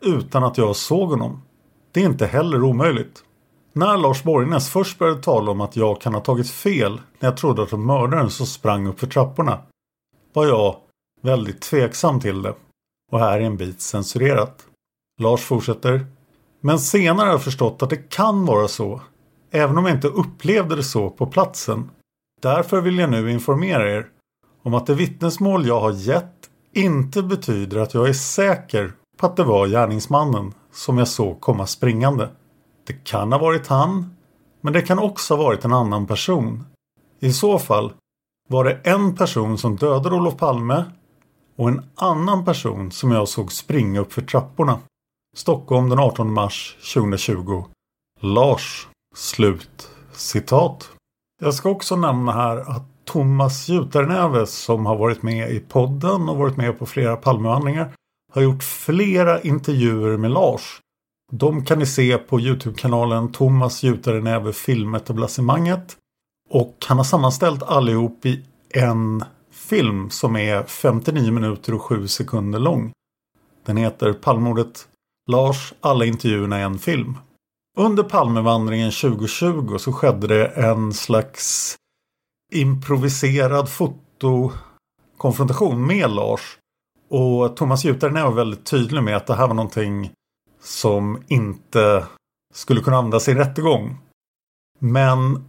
utan 0.02 0.44
att 0.44 0.58
jag 0.58 0.76
såg 0.76 1.10
honom. 1.10 1.42
Det 1.92 2.02
är 2.02 2.06
inte 2.06 2.26
heller 2.26 2.64
omöjligt. 2.64 3.24
När 3.74 3.98
Lars 3.98 4.24
Borgnäs 4.24 4.70
först 4.70 5.00
började 5.00 5.22
tala 5.22 5.52
om 5.52 5.62
att 5.62 5.76
jag 5.76 6.02
kan 6.02 6.14
ha 6.14 6.22
tagit 6.22 6.50
fel 6.50 7.02
när 7.20 7.30
jag 7.30 7.38
trodde 7.38 7.64
att 7.64 7.70
det 7.70 7.76
var 7.76 7.84
mördaren 7.84 8.30
som 8.30 8.46
sprang 8.46 8.88
upp 8.88 9.00
för 9.00 9.08
trapporna 9.08 9.60
var 10.34 10.46
jag 10.46 10.76
väldigt 11.22 11.62
tveksam 11.62 12.20
till 12.20 12.42
det. 12.42 12.54
Och 13.12 13.20
här 13.20 13.40
är 13.40 13.46
en 13.46 13.58
bit 13.58 13.82
censurerat. 13.82 14.66
Lars 15.22 15.42
fortsätter. 15.42 16.06
Men 16.62 16.80
senare 16.80 17.26
har 17.26 17.32
jag 17.32 17.44
förstått 17.44 17.82
att 17.82 17.90
det 17.90 18.10
kan 18.10 18.46
vara 18.46 18.68
så. 18.68 19.02
Även 19.52 19.78
om 19.78 19.86
jag 19.86 19.96
inte 19.96 20.08
upplevde 20.08 20.76
det 20.76 20.84
så 20.84 21.10
på 21.10 21.26
platsen. 21.26 21.90
Därför 22.42 22.82
vill 22.82 23.00
jag 23.00 23.12
nu 23.12 23.32
informera 23.32 23.92
er 23.92 24.08
om 24.64 24.74
att 24.74 24.86
det 24.86 24.94
vittnesmål 24.94 25.68
jag 25.68 25.80
har 25.80 25.92
gett 25.92 26.50
inte 26.74 27.24
betyder 27.24 27.80
att 27.80 27.94
jag 27.94 28.10
är 28.10 28.14
säker 28.14 28.94
på 29.18 29.26
att 29.26 29.36
det 29.36 29.44
var 29.44 29.68
gärningsmannen 29.68 30.54
som 30.72 30.98
jag 30.98 31.08
såg 31.08 31.42
komma 31.42 31.68
springande. 31.68 32.30
Det 32.88 32.94
kan 32.94 33.32
ha 33.32 33.40
varit 33.40 33.68
han, 33.68 34.16
men 34.62 34.74
det 34.74 34.82
kan 34.82 35.00
också 35.00 35.36
ha 35.36 35.44
varit 35.44 35.66
en 35.66 35.74
annan 35.74 36.08
person. 36.08 36.66
I 37.20 37.34
så 37.34 37.60
fall 37.60 37.94
var 38.50 38.64
det 38.64 38.80
en 38.84 39.16
person 39.16 39.58
som 39.58 39.76
dödade 39.76 40.16
Olof 40.16 40.38
Palme 40.38 40.86
och 41.56 41.70
en 41.70 41.90
annan 41.96 42.46
person 42.46 42.92
som 42.92 43.12
jag 43.12 43.28
såg 43.28 43.52
springa 43.52 44.00
upp 44.00 44.14
för 44.14 44.22
trapporna. 44.22 44.80
Stockholm 45.36 45.90
den 45.90 46.00
18 46.00 46.34
mars 46.34 46.78
2020. 46.94 47.64
Lars. 48.20 48.88
Slut. 49.16 49.90
Citat. 50.12 50.92
Jag 51.42 51.54
ska 51.54 51.70
också 51.70 51.96
nämna 51.96 52.32
här 52.32 52.58
att 52.58 52.84
Thomas 53.06 53.70
Juternäve 53.70 54.46
som 54.46 54.86
har 54.86 54.96
varit 54.96 55.24
med 55.24 55.52
i 55.52 55.60
podden 55.60 56.30
och 56.30 56.38
varit 56.38 56.58
med 56.58 56.80
på 56.80 56.86
flera 56.86 57.16
Palmevandringar 57.16 57.94
har 58.30 58.42
gjort 58.42 58.64
flera 58.64 59.42
intervjuer 59.42 60.18
med 60.18 60.32
Lars. 60.32 60.80
De 61.32 61.66
kan 61.66 61.80
ni 61.80 61.86
se 61.86 62.18
på 62.18 62.40
Youtube-kanalen 62.40 63.32
Thomas 63.32 63.84
Näve, 64.24 64.54
Filmetablissemanget. 64.54 65.98
Och 66.50 66.86
han 66.88 66.98
har 66.98 67.04
sammanställt 67.04 67.64
allihop 67.64 68.26
i 68.26 68.46
en 68.70 69.24
film 69.52 70.10
som 70.10 70.36
är 70.36 70.64
59 70.64 71.32
minuter 71.32 71.74
och 71.74 71.82
7 71.82 72.08
sekunder 72.08 72.60
lång. 72.60 72.92
Den 73.66 73.78
heter 73.78 74.14
Palmordet 74.14 74.88
Lars, 75.32 75.74
alla 75.82 76.06
intervjuerna 76.06 76.60
i 76.60 76.64
en 76.64 76.80
film. 76.80 77.18
Under 77.78 78.04
Palmevandringen 78.04 78.92
2020 78.92 79.78
så 79.78 79.94
skedde 79.94 80.28
det 80.28 80.48
en 80.48 80.94
slags 80.94 81.76
improviserad 82.54 83.70
fotokonfrontation 83.70 85.88
med 85.88 86.12
Lars. 86.12 86.59
Och 87.10 87.58
Thomas 87.58 87.86
Jutaren 87.86 88.24
var 88.24 88.32
väldigt 88.32 88.66
tydlig 88.66 89.04
med 89.04 89.18
att 89.18 89.28
det 89.28 89.36
här 89.36 89.48
var 89.48 89.56
någonting 89.56 90.12
som 90.62 91.24
inte 91.28 92.06
skulle 92.54 92.82
kunna 92.82 92.98
användas 92.98 93.28
i 93.28 93.32
en 93.32 93.38
rättegång. 93.38 93.98
Men 94.80 95.44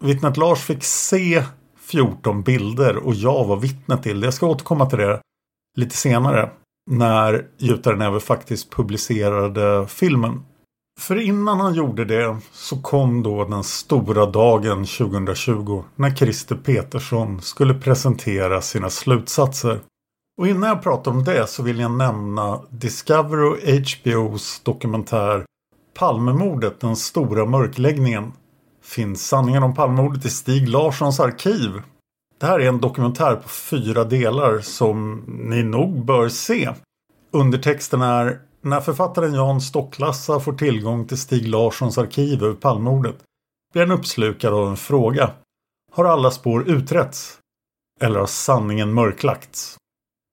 vittnet 0.00 0.36
Lars 0.36 0.60
fick 0.60 0.84
se 0.84 1.44
14 1.78 2.42
bilder 2.42 2.96
och 2.96 3.14
jag 3.14 3.44
var 3.44 3.56
vittne 3.56 3.96
till 3.98 4.20
det. 4.20 4.26
Jag 4.26 4.34
ska 4.34 4.46
återkomma 4.46 4.90
till 4.90 4.98
det 4.98 5.20
lite 5.76 5.96
senare. 5.96 6.50
När 6.90 7.46
Jutarneve 7.58 8.20
faktiskt 8.20 8.70
publicerade 8.70 9.86
filmen. 9.86 10.42
För 11.00 11.16
innan 11.16 11.60
han 11.60 11.74
gjorde 11.74 12.04
det 12.04 12.36
så 12.52 12.82
kom 12.82 13.22
då 13.22 13.44
den 13.44 13.64
stora 13.64 14.26
dagen 14.26 14.84
2020 14.84 15.84
när 15.96 16.14
Christer 16.14 16.56
Petersson 16.56 17.42
skulle 17.42 17.74
presentera 17.74 18.62
sina 18.62 18.90
slutsatser. 18.90 19.80
Och 20.38 20.48
innan 20.48 20.68
jag 20.68 20.82
pratar 20.82 21.10
om 21.10 21.24
det 21.24 21.46
så 21.46 21.62
vill 21.62 21.80
jag 21.80 21.90
nämna 21.90 22.60
Discovery 22.70 23.44
och 23.44 23.56
HBOs 23.56 24.60
dokumentär 24.64 25.44
Palmemordet, 25.94 26.80
den 26.80 26.96
stora 26.96 27.46
mörkläggningen. 27.46 28.32
Finns 28.82 29.26
sanningen 29.26 29.62
om 29.62 29.74
Palmemordet 29.74 30.24
i 30.24 30.30
Stig 30.30 30.68
Larssons 30.68 31.20
arkiv. 31.20 31.82
Det 32.38 32.46
här 32.46 32.60
är 32.60 32.68
en 32.68 32.80
dokumentär 32.80 33.36
på 33.36 33.48
fyra 33.48 34.04
delar 34.04 34.60
som 34.60 35.24
ni 35.26 35.62
nog 35.62 36.04
bör 36.04 36.28
se. 36.28 36.70
Undertexten 37.30 38.02
är 38.02 38.40
när 38.60 38.80
författaren 38.80 39.34
Jan 39.34 39.60
Stocklassa 39.60 40.40
får 40.40 40.52
tillgång 40.52 41.06
till 41.06 41.18
Stig 41.18 41.48
Larssons 41.48 41.98
arkiv 41.98 42.44
över 42.44 42.54
Palmemordet 42.54 43.16
blir 43.72 43.86
han 43.86 43.98
uppslukad 43.98 44.54
av 44.54 44.68
en 44.68 44.76
fråga. 44.76 45.30
Har 45.92 46.04
alla 46.04 46.30
spår 46.30 46.68
utretts? 46.68 47.38
Eller 48.00 48.18
har 48.18 48.26
sanningen 48.26 48.92
mörklagts? 48.92 49.76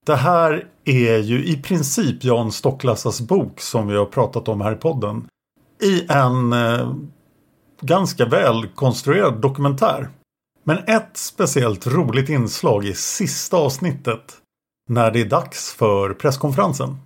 Det 0.06 0.16
här 0.16 0.68
är 0.86 1.18
ju 1.18 1.46
i 1.46 1.62
princip 1.62 2.24
Jan 2.24 2.52
Stocklassas 2.52 3.22
bok 3.22 3.62
som 3.62 3.88
vi 3.88 3.98
har 3.98 4.06
pratat 4.06 4.48
om 4.48 4.62
här 4.62 4.72
i 4.72 4.76
podden. 4.76 5.28
I 5.82 6.06
en 6.10 6.54
eh, 6.54 6.94
ganska 7.82 8.26
välkonstruerad 8.26 9.42
dokumentär. 9.42 10.10
Men 10.64 10.78
ett 10.78 11.18
speciellt 11.18 11.88
roligt 11.88 12.30
inslag 12.30 12.86
i 12.86 12.94
sista 12.94 13.58
avsnittet 13.58 14.38
när 14.90 15.12
det 15.12 15.22
är 15.22 15.26
dags 15.26 15.74
för 15.74 16.14
presskonferensen. 16.14 16.98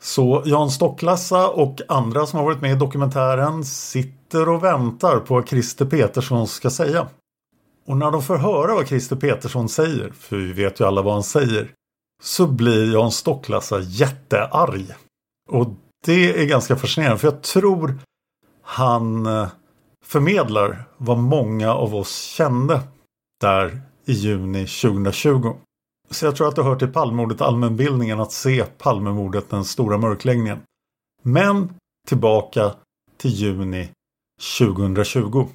Så 0.00 0.42
Jan 0.46 0.70
Stocklassa 0.70 1.48
och 1.48 1.80
andra 1.88 2.26
som 2.26 2.38
har 2.38 2.46
varit 2.46 2.62
med 2.62 2.72
i 2.72 2.78
dokumentären 2.78 3.64
sitter 3.64 4.48
och 4.48 4.64
väntar 4.64 5.20
på 5.20 5.34
vad 5.34 5.48
Christer 5.48 5.84
Petersson 5.84 6.46
ska 6.46 6.70
säga. 6.70 7.08
Och 7.86 7.96
när 7.96 8.10
de 8.10 8.22
får 8.22 8.36
höra 8.36 8.74
vad 8.74 8.88
Christer 8.88 9.16
Petersson 9.16 9.68
säger, 9.68 10.12
för 10.18 10.36
vi 10.36 10.52
vet 10.52 10.80
ju 10.80 10.84
alla 10.84 11.02
vad 11.02 11.14
han 11.14 11.22
säger, 11.22 11.70
så 12.22 12.46
blir 12.46 12.92
Jan 12.92 13.10
Stocklassa 13.10 13.80
jättearg. 13.80 14.94
Och 15.50 15.68
det 16.04 16.42
är 16.42 16.46
ganska 16.46 16.76
fascinerande 16.76 17.18
för 17.18 17.28
jag 17.28 17.42
tror 17.42 17.98
han 18.62 19.26
eh, 19.26 19.48
förmedlar 20.04 20.84
vad 20.96 21.18
många 21.18 21.74
av 21.74 21.94
oss 21.94 22.22
kände 22.22 22.80
där 23.40 23.80
i 24.04 24.12
juni 24.12 24.66
2020. 24.66 25.54
Så 26.10 26.26
jag 26.26 26.36
tror 26.36 26.48
att 26.48 26.56
det 26.56 26.62
hör 26.62 26.76
till 26.76 26.92
Palmemordet 26.92 27.40
allmänbildningen 27.40 28.20
att 28.20 28.32
se 28.32 28.64
Palmemordet 28.64 29.50
den 29.50 29.64
stora 29.64 29.98
mörkläggningen. 29.98 30.58
Men 31.22 31.74
tillbaka 32.08 32.74
till 33.16 33.30
juni 33.30 33.88
2020. 34.58 35.48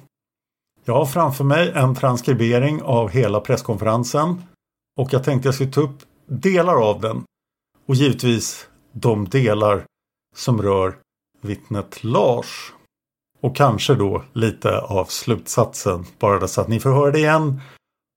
Jag 0.84 0.94
har 0.94 1.06
framför 1.06 1.44
mig 1.44 1.72
en 1.74 1.94
transkribering 1.94 2.82
av 2.82 3.08
hela 3.08 3.40
presskonferensen 3.40 4.42
och 5.00 5.12
jag 5.12 5.24
tänkte 5.24 5.48
jag 5.48 5.54
skulle 5.54 5.72
ta 5.72 5.80
upp 5.80 5.98
delar 6.26 6.90
av 6.90 7.00
den 7.00 7.24
och 7.86 7.94
givetvis 7.94 8.68
de 8.92 9.28
delar 9.28 9.84
som 10.36 10.62
rör 10.62 10.98
vittnet 11.40 12.04
Lars. 12.04 12.72
Och 13.40 13.56
kanske 13.56 13.94
då 13.94 14.24
lite 14.32 14.80
av 14.80 15.04
slutsatsen 15.04 16.04
bara 16.18 16.48
så 16.48 16.60
att 16.60 16.68
ni 16.68 16.80
får 16.80 16.90
höra 16.90 17.10
det 17.10 17.18
igen 17.18 17.60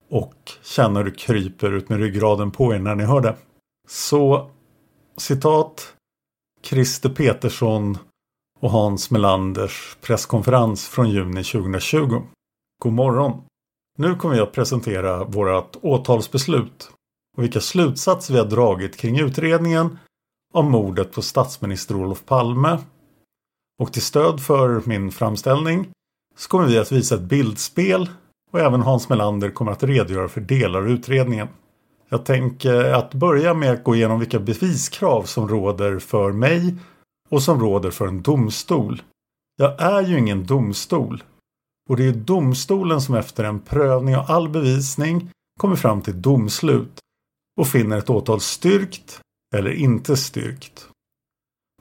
och 0.09 0.33
känner 0.63 1.03
hur 1.03 1.11
det 1.11 1.17
kryper 1.17 1.73
ut 1.73 1.89
med 1.89 1.99
ryggraden 1.99 2.51
på 2.51 2.73
er 2.73 2.79
när 2.79 2.95
ni 2.95 3.03
hör 3.03 3.21
det. 3.21 3.35
Så 3.87 4.51
citat 5.17 5.93
Christer 6.61 7.09
Petersson 7.09 7.97
och 8.59 8.71
Hans 8.71 9.11
Melanders 9.11 9.97
presskonferens 10.01 10.87
från 10.87 11.09
juni 11.09 11.43
2020. 11.43 12.21
God 12.83 12.93
morgon! 12.93 13.41
Nu 13.97 14.15
kommer 14.15 14.35
jag 14.35 14.47
att 14.47 14.53
presentera 14.53 15.23
vårt 15.23 15.75
åtalsbeslut 15.81 16.91
och 17.37 17.43
vilka 17.43 17.61
slutsatser 17.61 18.33
vi 18.33 18.39
har 18.39 18.45
dragit 18.45 18.97
kring 18.97 19.19
utredningen 19.19 19.97
om 20.53 20.71
mordet 20.71 21.11
på 21.11 21.21
statsminister 21.21 21.95
Olof 21.95 22.25
Palme. 22.25 22.79
Och 23.79 23.93
till 23.93 24.01
stöd 24.01 24.41
för 24.41 24.81
min 24.85 25.11
framställning 25.11 25.87
så 26.37 26.49
kommer 26.49 26.67
vi 26.67 26.77
att 26.77 26.91
visa 26.91 27.15
ett 27.15 27.21
bildspel 27.21 28.09
och 28.51 28.59
även 28.59 28.81
Hans 28.81 29.09
Melander 29.09 29.49
kommer 29.49 29.71
att 29.71 29.83
redogöra 29.83 30.27
för 30.27 30.41
delar 30.41 30.79
av 30.79 30.89
utredningen. 30.89 31.47
Jag 32.09 32.25
tänker 32.25 32.93
att 32.93 33.13
börja 33.13 33.53
med 33.53 33.71
att 33.71 33.83
gå 33.83 33.95
igenom 33.95 34.19
vilka 34.19 34.39
beviskrav 34.39 35.23
som 35.23 35.47
råder 35.47 35.99
för 35.99 36.31
mig 36.31 36.75
och 37.29 37.43
som 37.43 37.59
råder 37.59 37.91
för 37.91 38.07
en 38.07 38.21
domstol. 38.21 39.01
Jag 39.57 39.81
är 39.81 40.01
ju 40.01 40.17
ingen 40.17 40.45
domstol. 40.45 41.23
Och 41.89 41.97
det 41.97 42.07
är 42.07 42.13
domstolen 42.13 43.01
som 43.01 43.15
efter 43.15 43.43
en 43.43 43.59
prövning 43.59 44.15
av 44.15 44.31
all 44.31 44.49
bevisning 44.49 45.29
kommer 45.59 45.75
fram 45.75 46.01
till 46.01 46.21
domslut 46.21 46.99
och 47.57 47.67
finner 47.67 47.97
ett 47.97 48.09
åtal 48.09 48.41
styrkt 48.41 49.21
eller 49.55 49.71
inte 49.71 50.17
styrkt. 50.17 50.89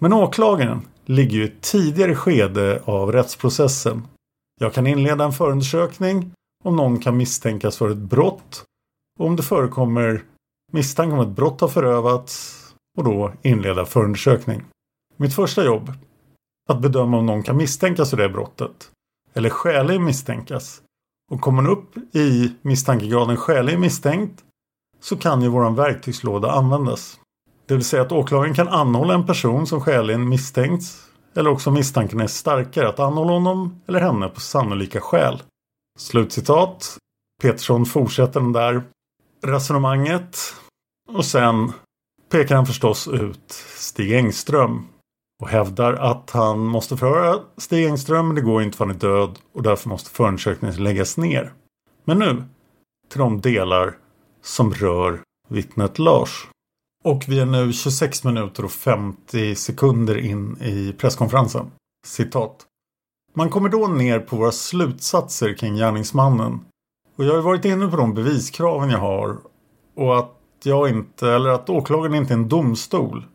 Men 0.01 0.13
åklagaren 0.13 0.89
ligger 1.05 1.37
ju 1.37 1.43
i 1.43 1.47
ett 1.47 1.63
tidigare 1.63 2.15
skede 2.15 2.83
av 2.85 3.13
rättsprocessen. 3.13 4.09
Jag 4.61 4.75
kan 4.75 4.87
inleda 4.87 5.25
en 5.25 5.33
förundersökning 5.33 6.33
om 6.65 6.77
någon 6.77 7.01
kan 7.01 7.17
misstänkas 7.17 7.77
för 7.77 7.91
ett 7.91 7.97
brott 7.97 8.65
och 9.19 9.27
om 9.27 9.37
det 9.37 9.43
förekommer 9.43 10.25
misstanke 10.73 11.15
om 11.15 11.21
att 11.21 11.29
ett 11.29 11.37
brott 11.37 11.61
har 11.61 11.69
förövats 11.69 12.63
och 12.99 13.05
då 13.05 13.33
inleda 13.43 13.87
förundersökning. 13.87 14.63
Mitt 15.17 15.35
första 15.35 15.65
jobb, 15.65 15.93
att 16.69 16.81
bedöma 16.81 17.19
om 17.19 17.27
någon 17.27 17.43
kan 17.43 17.57
misstänkas 17.57 18.11
för 18.11 18.17
det 18.17 18.29
brottet 18.29 18.91
eller 19.35 19.51
skäligen 19.51 20.05
misstänkas. 20.05 20.83
Och 21.33 21.41
kommer 21.41 21.63
man 21.63 21.73
upp 21.73 22.17
i 22.17 22.55
misstankegraden 22.63 23.37
skäligen 23.37 23.81
misstänkt 23.81 24.45
så 25.01 25.17
kan 25.17 25.43
ju 25.43 25.49
våran 25.49 25.75
verktygslåda 25.75 26.51
användas. 26.51 27.19
Det 27.67 27.75
vill 27.75 27.85
säga 27.85 28.03
att 28.03 28.13
åklagaren 28.13 28.55
kan 28.55 28.69
anhålla 28.69 29.15
en 29.15 29.27
person 29.27 29.67
som 29.67 29.81
skäligen 29.81 30.29
misstänkts 30.29 31.07
eller 31.37 31.51
också 31.51 31.71
misstanken 31.71 32.21
är 32.21 32.27
starkare 32.27 32.89
att 32.89 33.01
anhålla 33.01 33.33
honom 33.33 33.81
eller 33.89 34.01
henne 34.01 34.29
på 34.29 34.41
sannolika 34.41 35.01
skäl. 35.01 35.43
Slutcitat. 35.99 36.99
Petersson 37.43 37.87
fortsätter 37.87 38.41
den 38.41 38.53
där 38.53 38.83
resonemanget. 39.43 40.39
Och 41.09 41.25
sen 41.25 41.73
pekar 42.31 42.57
han 42.57 42.67
förstås 42.67 43.09
ut 43.09 43.53
Stig 43.77 44.13
Engström. 44.13 44.87
Och 45.43 45.49
hävdar 45.49 45.93
att 45.93 46.31
han 46.31 46.59
måste 46.59 46.97
förhöra 46.97 47.41
Stig 47.57 47.87
Engström 47.87 48.27
men 48.27 48.35
det 48.35 48.43
går 48.43 48.63
inte 48.63 48.77
för 48.77 48.85
han 48.85 48.95
är 48.95 48.99
död 48.99 49.39
och 49.53 49.63
därför 49.63 49.89
måste 49.89 50.11
förundersökningen 50.11 50.83
läggas 50.83 51.17
ner. 51.17 51.53
Men 52.05 52.19
nu 52.19 52.45
till 53.09 53.19
de 53.19 53.41
delar 53.41 53.97
som 54.47 54.75
rör 54.75 55.21
vittnet 55.49 55.99
Lars. 55.99 56.49
Och 57.05 57.25
vi 57.29 57.41
är 57.41 57.47
nu 57.47 57.73
26 57.73 58.25
minuter 58.25 58.65
och 58.65 58.71
50 58.71 59.55
sekunder 59.55 60.19
in 60.19 60.57
i 60.63 60.93
presskonferensen. 60.93 61.71
Citat. 62.07 62.67
Man 63.35 63.51
kommer 63.51 63.69
då 63.69 63.87
ner 63.87 64.21
på 64.21 64.37
våra 64.37 64.53
slutsatser 64.53 65.55
kring 65.55 65.77
gärningsmannen. 65.77 66.61
Och 67.17 67.25
jag 67.25 67.35
har 67.35 67.43
varit 67.43 67.65
inne 67.65 67.89
på 67.89 67.97
de 67.97 68.15
beviskraven 68.15 68.91
jag 68.91 68.99
har. 68.99 69.37
Och 69.97 70.19
att 70.19 70.33
jag 70.63 70.89
inte, 70.89 71.31
eller 71.31 71.51
att 71.51 71.71
åklagaren 71.71 72.15
inte 72.15 72.33
är 72.33 72.39
en 72.39 72.49
domstol. 72.49 73.27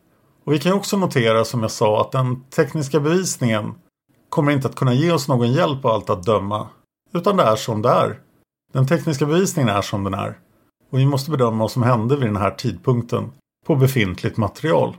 Och 0.43 0.53
vi 0.53 0.59
kan 0.59 0.73
också 0.73 0.97
notera 0.97 1.45
som 1.45 1.61
jag 1.61 1.71
sa 1.71 2.01
att 2.01 2.11
den 2.11 2.43
tekniska 2.43 2.99
bevisningen 2.99 3.73
kommer 4.29 4.51
inte 4.51 4.67
att 4.67 4.75
kunna 4.75 4.93
ge 4.93 5.11
oss 5.11 5.27
någon 5.27 5.53
hjälp 5.53 5.85
av 5.85 5.91
allt 5.91 6.09
att 6.09 6.23
döma. 6.23 6.67
Utan 7.13 7.37
det 7.37 7.43
är 7.43 7.55
som 7.55 7.81
det 7.81 7.89
är. 7.89 8.19
Den 8.73 8.87
tekniska 8.87 9.25
bevisningen 9.25 9.69
är 9.75 9.81
som 9.81 10.03
den 10.03 10.13
är. 10.13 10.37
Och 10.91 10.99
vi 10.99 11.05
måste 11.05 11.31
bedöma 11.31 11.57
vad 11.57 11.71
som 11.71 11.83
hände 11.83 12.15
vid 12.15 12.27
den 12.27 12.35
här 12.35 12.51
tidpunkten 12.51 13.31
på 13.65 13.75
befintligt 13.75 14.37
material. 14.37 14.95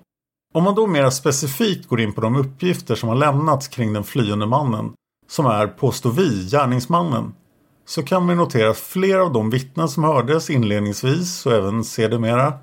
Om 0.55 0.65
man 0.65 0.75
då 0.75 0.87
mer 0.87 1.11
specifikt 1.11 1.89
går 1.89 2.01
in 2.01 2.13
på 2.13 2.21
de 2.21 2.37
uppgifter 2.37 2.95
som 2.95 3.09
har 3.09 3.17
lämnats 3.17 3.69
kring 3.69 3.93
den 3.93 4.05
flyende 4.05 4.47
mannen, 4.47 4.93
som 5.29 5.47
är, 5.47 5.67
påstår 5.67 6.11
vi, 6.11 6.49
gärningsmannen, 6.51 7.35
så 7.85 8.03
kan 8.03 8.29
vi 8.29 8.35
notera 8.35 8.71
att 8.71 8.79
flera 8.79 9.23
av 9.23 9.33
de 9.33 9.51
vittnen 9.51 9.89
som 9.89 10.05
hördes 10.05 10.51
inledningsvis 10.51 11.47
och 11.47 11.53
även 11.53 11.85
sedermera 11.85 12.55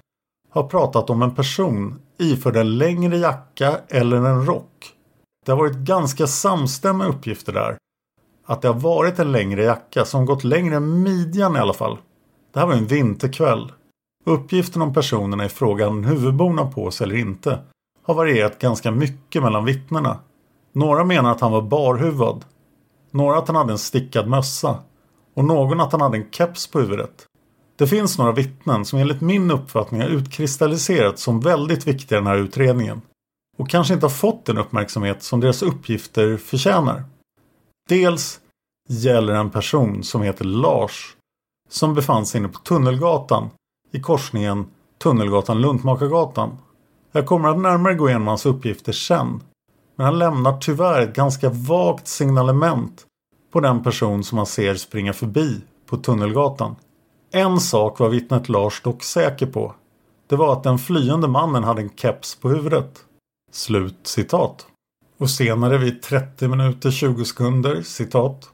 har 0.49 0.63
pratat 0.63 1.09
om 1.09 1.21
en 1.21 1.35
person 1.35 1.99
iförd 2.19 2.55
en 2.55 2.77
längre 2.77 3.17
jacka 3.17 3.79
eller 3.87 4.17
en 4.17 4.45
rock. 4.45 4.93
Det 5.45 5.51
har 5.51 5.59
varit 5.59 5.77
ganska 5.77 6.27
samstämmiga 6.27 7.07
uppgifter 7.07 7.53
där. 7.53 7.77
Att 8.45 8.61
det 8.61 8.67
har 8.67 8.79
varit 8.79 9.19
en 9.19 9.31
längre 9.31 9.63
jacka 9.63 10.05
som 10.05 10.25
gått 10.25 10.43
längre 10.43 10.75
än 10.75 11.03
midjan 11.03 11.55
i 11.55 11.59
alla 11.59 11.73
fall. 11.73 11.97
Det 12.53 12.59
här 12.59 12.67
var 12.67 12.73
en 12.73 12.87
vinterkväll. 12.87 13.71
Uppgiften 14.25 14.81
om 14.81 14.93
personerna 14.93 15.45
i 15.45 15.49
frågan 15.49 16.03
huvudbona 16.03 16.65
på 16.65 16.91
sig 16.91 17.05
eller 17.05 17.15
inte 17.15 17.59
har 18.03 18.13
varierat 18.13 18.59
ganska 18.59 18.91
mycket 18.91 19.43
mellan 19.43 19.65
vittnena. 19.65 20.19
Några 20.73 21.05
menar 21.05 21.31
att 21.31 21.41
han 21.41 21.51
var 21.51 21.61
barhuvad. 21.61 22.45
Några 23.11 23.37
att 23.37 23.47
han 23.47 23.55
hade 23.55 23.71
en 23.71 23.77
stickad 23.77 24.27
mössa. 24.27 24.77
Och 25.33 25.45
någon 25.45 25.79
att 25.79 25.91
han 25.91 26.01
hade 26.01 26.17
en 26.17 26.31
keps 26.31 26.67
på 26.67 26.79
huvudet. 26.79 27.25
Det 27.75 27.87
finns 27.87 28.17
några 28.17 28.31
vittnen 28.31 28.85
som 28.85 28.99
enligt 28.99 29.21
min 29.21 29.51
uppfattning 29.51 30.01
har 30.01 30.07
utkristalliserats 30.07 31.23
som 31.23 31.39
väldigt 31.39 31.87
viktiga 31.87 32.17
i 32.17 32.21
den 32.21 32.27
här 32.27 32.37
utredningen. 32.37 33.01
och 33.57 33.69
kanske 33.69 33.93
inte 33.93 34.05
har 34.05 34.11
fått 34.11 34.45
den 34.45 34.57
uppmärksamhet 34.57 35.23
som 35.23 35.39
deras 35.39 35.61
uppgifter 35.61 36.37
förtjänar. 36.37 37.03
Dels 37.89 38.39
gäller 38.89 39.33
en 39.33 39.49
person 39.49 40.03
som 40.03 40.21
heter 40.21 40.45
Lars 40.45 41.15
som 41.69 41.93
befann 41.93 42.25
sig 42.25 42.39
inne 42.39 42.47
på 42.47 42.59
Tunnelgatan 42.59 43.49
i 43.91 43.99
korsningen 43.99 44.65
Tunnelgatan-Luntmakargatan. 45.03 46.57
Jag 47.11 47.25
kommer 47.25 47.49
att 47.49 47.59
närmare 47.59 47.93
gå 47.93 48.09
igenom 48.09 48.27
hans 48.27 48.45
uppgifter 48.45 48.91
sen. 48.91 49.43
Men 49.95 50.05
han 50.05 50.19
lämnar 50.19 50.57
tyvärr 50.57 51.01
ett 51.01 51.15
ganska 51.15 51.49
vagt 51.49 52.07
signalement 52.07 53.05
på 53.51 53.59
den 53.59 53.83
person 53.83 54.23
som 54.23 54.37
han 54.37 54.47
ser 54.47 54.75
springa 54.75 55.13
förbi 55.13 55.61
på 55.85 55.97
Tunnelgatan. 55.97 56.75
En 57.31 57.59
sak 57.59 57.99
var 57.99 58.09
vittnet 58.09 58.49
Lars 58.49 58.81
dock 58.81 59.03
säker 59.03 59.45
på. 59.45 59.75
Det 60.27 60.35
var 60.35 60.53
att 60.53 60.63
den 60.63 60.79
flyende 60.79 61.27
mannen 61.27 61.63
hade 61.63 61.81
en 61.81 61.89
keps 61.95 62.35
på 62.35 62.49
huvudet. 62.49 62.99
Slut 63.51 63.99
citat. 64.03 64.67
Och 65.17 65.29
senare 65.29 65.77
vid 65.77 66.01
30 66.01 66.47
minuter 66.47 66.91
20 66.91 67.25
sekunder 67.25 67.81
citat. 67.81 68.49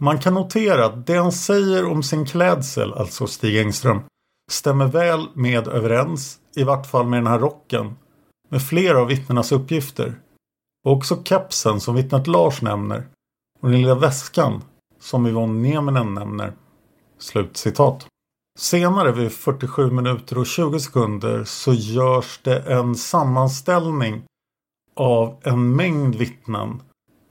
Man 0.00 0.18
kan 0.18 0.34
notera 0.34 0.86
att 0.86 1.06
det 1.06 1.16
han 1.16 1.32
säger 1.32 1.86
om 1.86 2.02
sin 2.02 2.26
klädsel, 2.26 2.92
alltså 2.92 3.26
Stig 3.26 3.60
Engström, 3.60 4.00
stämmer 4.50 4.86
väl 4.86 5.28
med 5.34 5.68
överens, 5.68 6.38
i 6.56 6.64
vart 6.64 6.86
fall 6.86 7.06
med 7.06 7.18
den 7.18 7.26
här 7.26 7.38
rocken, 7.38 7.96
med 8.48 8.62
flera 8.62 9.00
av 9.00 9.06
vittnenas 9.06 9.52
uppgifter. 9.52 10.20
Och 10.84 10.92
också 10.92 11.22
kepsen 11.24 11.80
som 11.80 11.94
vittnet 11.94 12.26
Lars 12.26 12.62
nämner 12.62 13.08
och 13.60 13.70
den 13.70 13.80
lilla 13.80 13.94
väskan 13.94 14.62
som 15.00 15.26
Yvonne 15.26 15.60
Nieminen 15.60 16.14
nämner. 16.14 16.52
Slut 17.18 17.56
citat. 17.56 18.06
Senare 18.58 19.12
vid 19.12 19.32
47 19.32 19.90
minuter 19.90 20.38
och 20.38 20.46
20 20.46 20.80
sekunder 20.80 21.44
så 21.44 21.72
görs 21.72 22.40
det 22.42 22.58
en 22.58 22.94
sammanställning 22.94 24.22
av 24.96 25.40
en 25.42 25.76
mängd 25.76 26.14
vittnen 26.14 26.82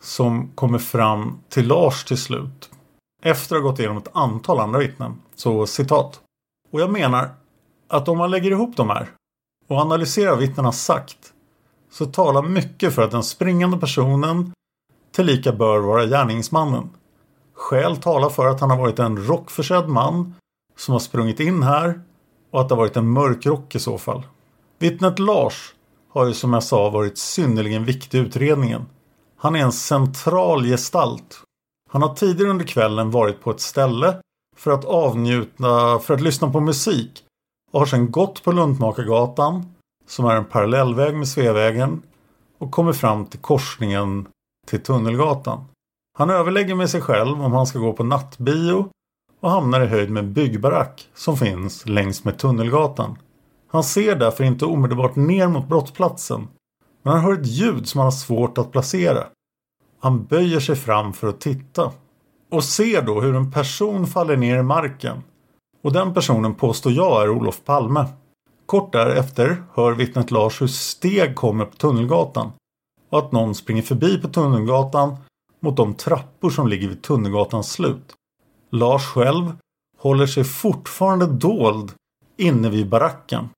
som 0.08 0.52
kommer 0.56 0.80
fram 0.80 1.40
till 1.50 1.68
Lars 1.68 2.06
till 2.06 2.18
slut. 2.18 2.70
Efter 3.24 3.56
att 3.56 3.62
ha 3.62 3.70
gått 3.70 3.80
igenom 3.80 3.98
ett 3.98 4.10
antal 4.14 4.60
andra 4.60 4.80
vittnen. 4.80 5.22
Så 5.36 5.68
citat. 5.68 6.22
Och 6.72 6.82
jag 6.82 6.92
menar 6.92 7.30
att 7.88 8.08
om 8.08 8.18
man 8.18 8.32
lägger 8.32 8.52
ihop 8.52 8.78
de 8.78 8.90
här 8.90 9.10
och 9.68 9.78
analyserar 9.78 10.30
vad 10.30 10.40
vittnena 10.40 10.72
sagt 10.72 11.34
så 11.92 12.06
talar 12.06 12.42
mycket 12.42 12.94
för 12.94 13.02
att 13.02 13.12
den 13.12 13.24
springande 13.24 13.78
personen 13.78 14.52
tillika 15.12 15.52
bör 15.52 15.80
vara 15.80 16.06
gärningsmannen. 16.06 16.90
Skäl 17.54 17.98
talar 17.98 18.30
för 18.30 18.48
att 18.48 18.62
han 18.62 18.70
har 18.70 18.78
varit 18.78 19.00
en 19.00 19.26
rockförsedd 19.26 19.90
man 19.90 20.36
som 20.78 20.92
har 20.92 21.00
sprungit 21.00 21.40
in 21.40 21.64
här 21.64 22.02
och 22.52 22.62
att 22.62 22.70
det 22.70 22.76
har 22.76 22.82
varit 22.82 22.98
en 22.98 23.10
mörk 23.10 23.46
rock 23.46 23.76
i 23.76 23.80
så 23.80 23.98
fall. 23.98 24.24
Vittnet 24.80 25.20
Lars 25.20 25.74
har 26.10 26.26
ju 26.26 26.34
som 26.34 26.54
jag 26.54 26.64
sa 26.64 26.90
varit 26.90 27.18
synnerligen 27.18 27.86
viktig 27.86 28.18
i 28.18 28.22
utredningen. 28.22 28.86
Han 29.38 29.56
är 29.56 29.60
en 29.60 29.72
central 29.72 30.66
gestalt. 30.66 31.44
Han 31.90 32.02
har 32.02 32.16
tidigare 32.16 32.52
under 32.52 32.66
kvällen 32.66 33.12
varit 33.12 33.42
på 33.42 33.52
ett 33.52 33.60
ställe 33.60 34.22
för 34.56 34.72
att 34.72 34.86
avnjuta, 34.86 36.00
för 36.00 36.14
att 36.14 36.22
lyssna 36.22 36.52
på 36.52 36.60
musik 36.60 37.24
och 37.72 37.80
har 37.80 37.86
sedan 37.86 38.12
gått 38.12 38.44
på 38.44 38.52
Luntmakargatan 38.52 39.66
som 40.08 40.26
är 40.26 40.36
en 40.36 40.46
parallellväg 40.46 41.16
med 41.16 41.28
Sveavägen 41.28 42.02
och 42.58 42.72
kommer 42.72 42.94
fram 42.94 43.26
till 43.26 43.40
korsningen 43.40 44.28
till 44.68 44.84
Tunnelgatan. 44.84 45.66
Han 46.18 46.30
överlägger 46.30 46.76
med 46.76 46.90
sig 46.90 47.02
själv 47.02 47.42
om 47.42 47.54
han 47.54 47.68
ska 47.68 47.80
gå 47.80 47.94
på 47.94 48.04
nattbio 48.04 48.86
och 49.40 49.52
hamnar 49.52 49.82
i 49.82 49.88
höjd 49.88 50.10
med 50.10 50.24
en 50.24 50.34
byggbarack 50.34 51.08
som 51.14 51.38
finns 51.38 51.86
längs 51.86 52.24
med 52.24 52.40
Tunnelgatan. 52.40 53.18
Han 53.68 53.84
ser 53.84 54.16
därför 54.16 54.44
inte 54.44 54.66
omedelbart 54.66 55.16
ner 55.16 55.48
mot 55.48 55.68
brottsplatsen 55.68 56.48
men 57.08 57.16
han 57.16 57.26
hör 57.26 57.34
ett 57.34 57.48
ljud 57.48 57.88
som 57.88 58.00
han 58.00 58.06
har 58.06 58.12
svårt 58.12 58.58
att 58.58 58.72
placera. 58.72 59.28
Han 60.00 60.26
böjer 60.26 60.60
sig 60.60 60.76
fram 60.76 61.14
för 61.14 61.28
att 61.28 61.42
titta 61.42 61.92
och 62.52 62.64
ser 62.64 63.02
då 63.02 63.22
hur 63.22 63.36
en 63.36 63.52
person 63.52 64.08
faller 64.08 64.38
ner 64.38 64.58
i 64.58 64.64
marken. 64.64 65.24
Och 65.84 65.94
den 65.94 66.14
personen 66.14 66.56
påstår 66.56 66.92
jag 66.92 67.24
är 67.24 67.30
Olof 67.30 67.64
Palme. 67.66 68.06
Kort 68.66 68.94
därefter 68.94 69.64
hör 69.74 69.92
vittnet 69.92 70.32
Lars 70.32 70.62
hur 70.62 70.68
steg 70.68 71.36
kommer 71.36 71.66
på 71.66 71.76
Tunnelgatan 71.76 72.52
och 73.10 73.20
att 73.20 73.32
någon 73.32 73.56
springer 73.56 73.82
förbi 73.82 74.22
på 74.22 74.28
Tunnelgatan 74.28 75.16
mot 75.60 75.78
de 75.78 75.94
trappor 75.94 76.50
som 76.50 76.68
ligger 76.68 76.88
vid 76.88 77.02
Tunnelgatans 77.02 77.72
slut. 77.72 78.14
Lars 78.72 79.06
själv 79.06 79.58
håller 79.98 80.28
sig 80.28 80.44
fortfarande 80.44 81.26
dold 81.26 81.92
inne 82.38 82.70
vid 82.70 82.90
baracken. 82.90 83.50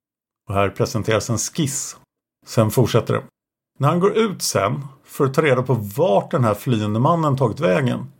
Och 0.49 0.55
här 0.55 0.69
presenteras 0.69 1.29
en 1.29 1.37
skiss. 1.37 1.97
Sen 2.45 2.71
fortsätter 2.71 3.13
det. 3.13 3.23
När 3.81 3.89
han 3.89 3.99
går 3.99 4.17
ut 4.17 4.41
sen 4.41 4.85
för 5.03 5.25
att 5.25 5.33
ta 5.33 5.41
reda 5.41 5.63
på 5.63 5.73
vart 5.73 6.31
den 6.31 6.43
här 6.43 6.53
flyende 6.53 6.99
mannen 6.99 7.37
tagit 7.37 7.59
vägen 7.59 8.11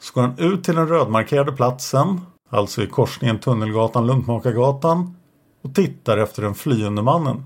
så 0.00 0.14
går 0.14 0.22
han 0.22 0.38
ut 0.38 0.64
till 0.64 0.74
den 0.74 0.88
rödmarkerade 0.88 1.52
platsen, 1.52 2.20
alltså 2.50 2.82
i 2.82 2.86
korsningen 2.86 3.38
Tunnelgatan-Luntmakargatan 3.38 5.14
och 5.62 5.74
tittar 5.74 6.18
efter 6.18 6.42
den 6.42 6.54
flyende 6.54 7.02
mannen. 7.02 7.44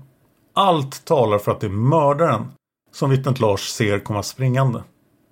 Allt 0.53 1.05
talar 1.05 1.37
för 1.37 1.51
att 1.51 1.59
det 1.59 1.67
är 1.67 1.69
mördaren 1.69 2.51
som 2.91 3.09
vittnet 3.09 3.39
Lars 3.39 3.67
ser 3.69 3.99
komma 3.99 4.23
springande. 4.23 4.83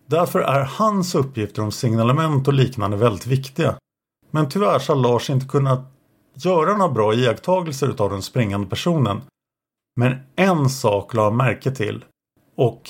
Därför 0.05 0.39
är 0.39 0.63
hans 0.63 1.15
uppgifter 1.15 1.61
om 1.61 1.71
signalement 1.71 2.47
och 2.47 2.53
liknande 2.53 2.97
väldigt 2.97 3.27
viktiga. 3.27 3.75
Men 4.31 4.49
tyvärr 4.49 4.79
så 4.79 4.93
har 4.93 4.99
Lars 4.99 5.29
inte 5.29 5.45
kunnat 5.45 5.81
göra 6.35 6.77
några 6.77 6.93
bra 6.93 7.13
iakttagelser 7.13 7.95
av 7.97 8.09
den 8.09 8.21
springande 8.21 8.67
personen. 8.67 9.21
Men 9.95 10.15
en 10.35 10.69
sak 10.69 11.13
la 11.13 11.23
han 11.23 11.37
märke 11.37 11.71
till 11.71 12.05
och 12.55 12.89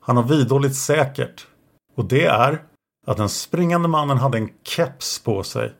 han 0.00 0.16
har 0.16 0.24
vidhållit 0.24 0.76
säkert. 0.76 1.46
Och 1.96 2.04
det 2.04 2.24
är 2.24 2.62
att 3.06 3.16
den 3.16 3.28
springande 3.28 3.88
mannen 3.88 4.18
hade 4.18 4.38
en 4.38 4.50
keps 4.62 5.18
på 5.18 5.42
sig. 5.42 5.72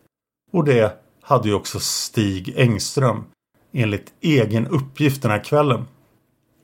Och 0.52 0.64
det 0.64 0.98
hade 1.22 1.48
ju 1.48 1.54
också 1.54 1.80
Stig 1.80 2.54
Engström 2.56 3.24
enligt 3.72 4.12
egen 4.20 4.66
uppgift 4.66 5.22
den 5.22 5.30
här 5.30 5.44
kvällen. 5.44 5.84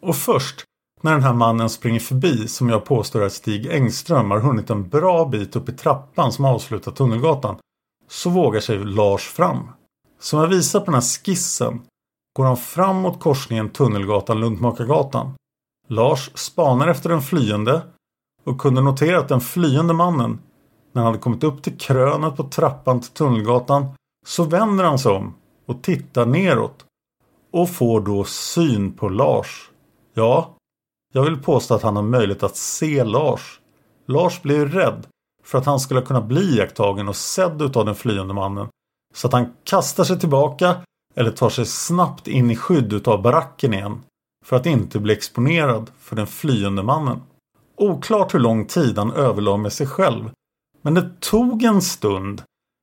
Och 0.03 0.17
först 0.17 0.65
när 1.03 1.13
den 1.13 1.23
här 1.23 1.33
mannen 1.33 1.71
springer 1.71 2.01
förbi 2.01 2.49
som 2.49 2.69
jag 2.69 2.85
påstår 2.85 3.23
att 3.23 3.33
Stig 3.33 3.67
Engström 3.67 4.31
har 4.31 4.41
hunnit 4.41 4.71
en 4.71 4.89
bra 4.89 5.25
bit 5.25 5.57
upp 5.57 5.69
i 5.69 5.73
trappan 5.73 6.33
som 6.33 6.45
avslutar 6.45 6.93
Tunnelgatan 6.93 7.57
så 8.09 8.31
vågar 8.31 8.61
sig 8.61 8.79
Lars 8.79 9.23
fram. 9.23 9.71
Som 10.21 10.41
jag 10.41 10.49
visar 10.49 10.81
på 10.81 10.85
den 10.85 10.95
här 10.95 11.25
skissen 11.25 11.83
går 12.37 12.45
han 12.45 12.57
fram 12.57 12.97
mot 12.97 13.21
korsningen 13.21 13.71
Tunnelgatan-Luntmakargatan. 13.71 15.31
Lars 15.89 16.31
spanar 16.35 16.89
efter 16.89 17.11
den 17.11 17.23
flyende 17.23 17.83
och 18.45 18.61
kunde 18.61 18.81
notera 18.81 19.19
att 19.19 19.29
den 19.29 19.41
flyende 19.41 19.95
mannen 19.95 20.39
när 20.93 21.03
han 21.03 21.07
hade 21.13 21.23
kommit 21.23 21.45
upp 21.45 21.63
till 21.63 21.79
krönet 21.79 22.37
på 22.37 22.45
trappan 22.45 23.01
till 23.01 23.11
Tunnelgatan 23.11 23.87
så 24.27 24.45
vänder 24.45 24.85
han 24.85 24.99
sig 24.99 25.13
om 25.13 25.35
och 25.67 25.83
tittar 25.83 26.27
neråt 26.27 26.85
och 27.53 27.71
får 27.71 28.01
då 28.01 28.25
syn 28.25 28.93
på 28.93 29.09
Lars. 29.09 29.71
Ja, 30.15 30.55
jag 31.15 31.23
vill 31.23 31.43
påstå 31.43 31.75
att 31.75 31.83
han 31.83 31.97
har 31.97 32.03
möjlighet 32.03 32.43
att 32.43 32.57
se 32.57 33.05
Lars. 33.05 33.61
Lars 34.07 34.43
blir 34.43 34.67
rädd 34.67 35.07
för 35.45 35.59
att 35.59 35.67
han 35.67 35.81
skulle 35.81 36.03
kunna 36.03 36.21
bli 36.21 36.57
iakttagen 36.57 37.09
och 37.09 37.17
sedd 37.17 37.63
utav 37.63 37.85
den 37.85 37.95
flyende 37.95 38.35
mannen. 38.35 38.69
Så 39.15 39.27
att 39.27 39.33
han 39.33 39.53
kastar 39.65 40.05
sig 40.05 40.21
tillbaka 40.21 40.77
eller 41.15 41.31
tar 41.31 41.51
sig 41.51 41.67
snabbt 41.67 42.29
in 42.29 42.51
i 42.51 42.57
skydd 42.57 42.93
utav 42.93 43.23
baracken 43.23 43.75
igen. 43.75 44.01
För 44.49 44.57
att 44.57 44.67
inte 44.67 44.99
bli 44.99 45.13
exponerad 45.13 45.91
för 45.99 46.17
den 46.17 46.27
flyende 46.27 46.83
mannen. 46.83 47.21
Oklart 47.77 48.35
hur 48.35 48.39
lång 48.39 48.67
tid 48.67 48.99
han 48.99 49.13
överlade 49.13 49.59
med 49.59 49.73
sig 49.73 49.87
själv. 49.87 50.31
Men 50.83 50.95
det 50.95 51.11
tog 51.21 51.63
en 51.63 51.83
stund 51.83 52.43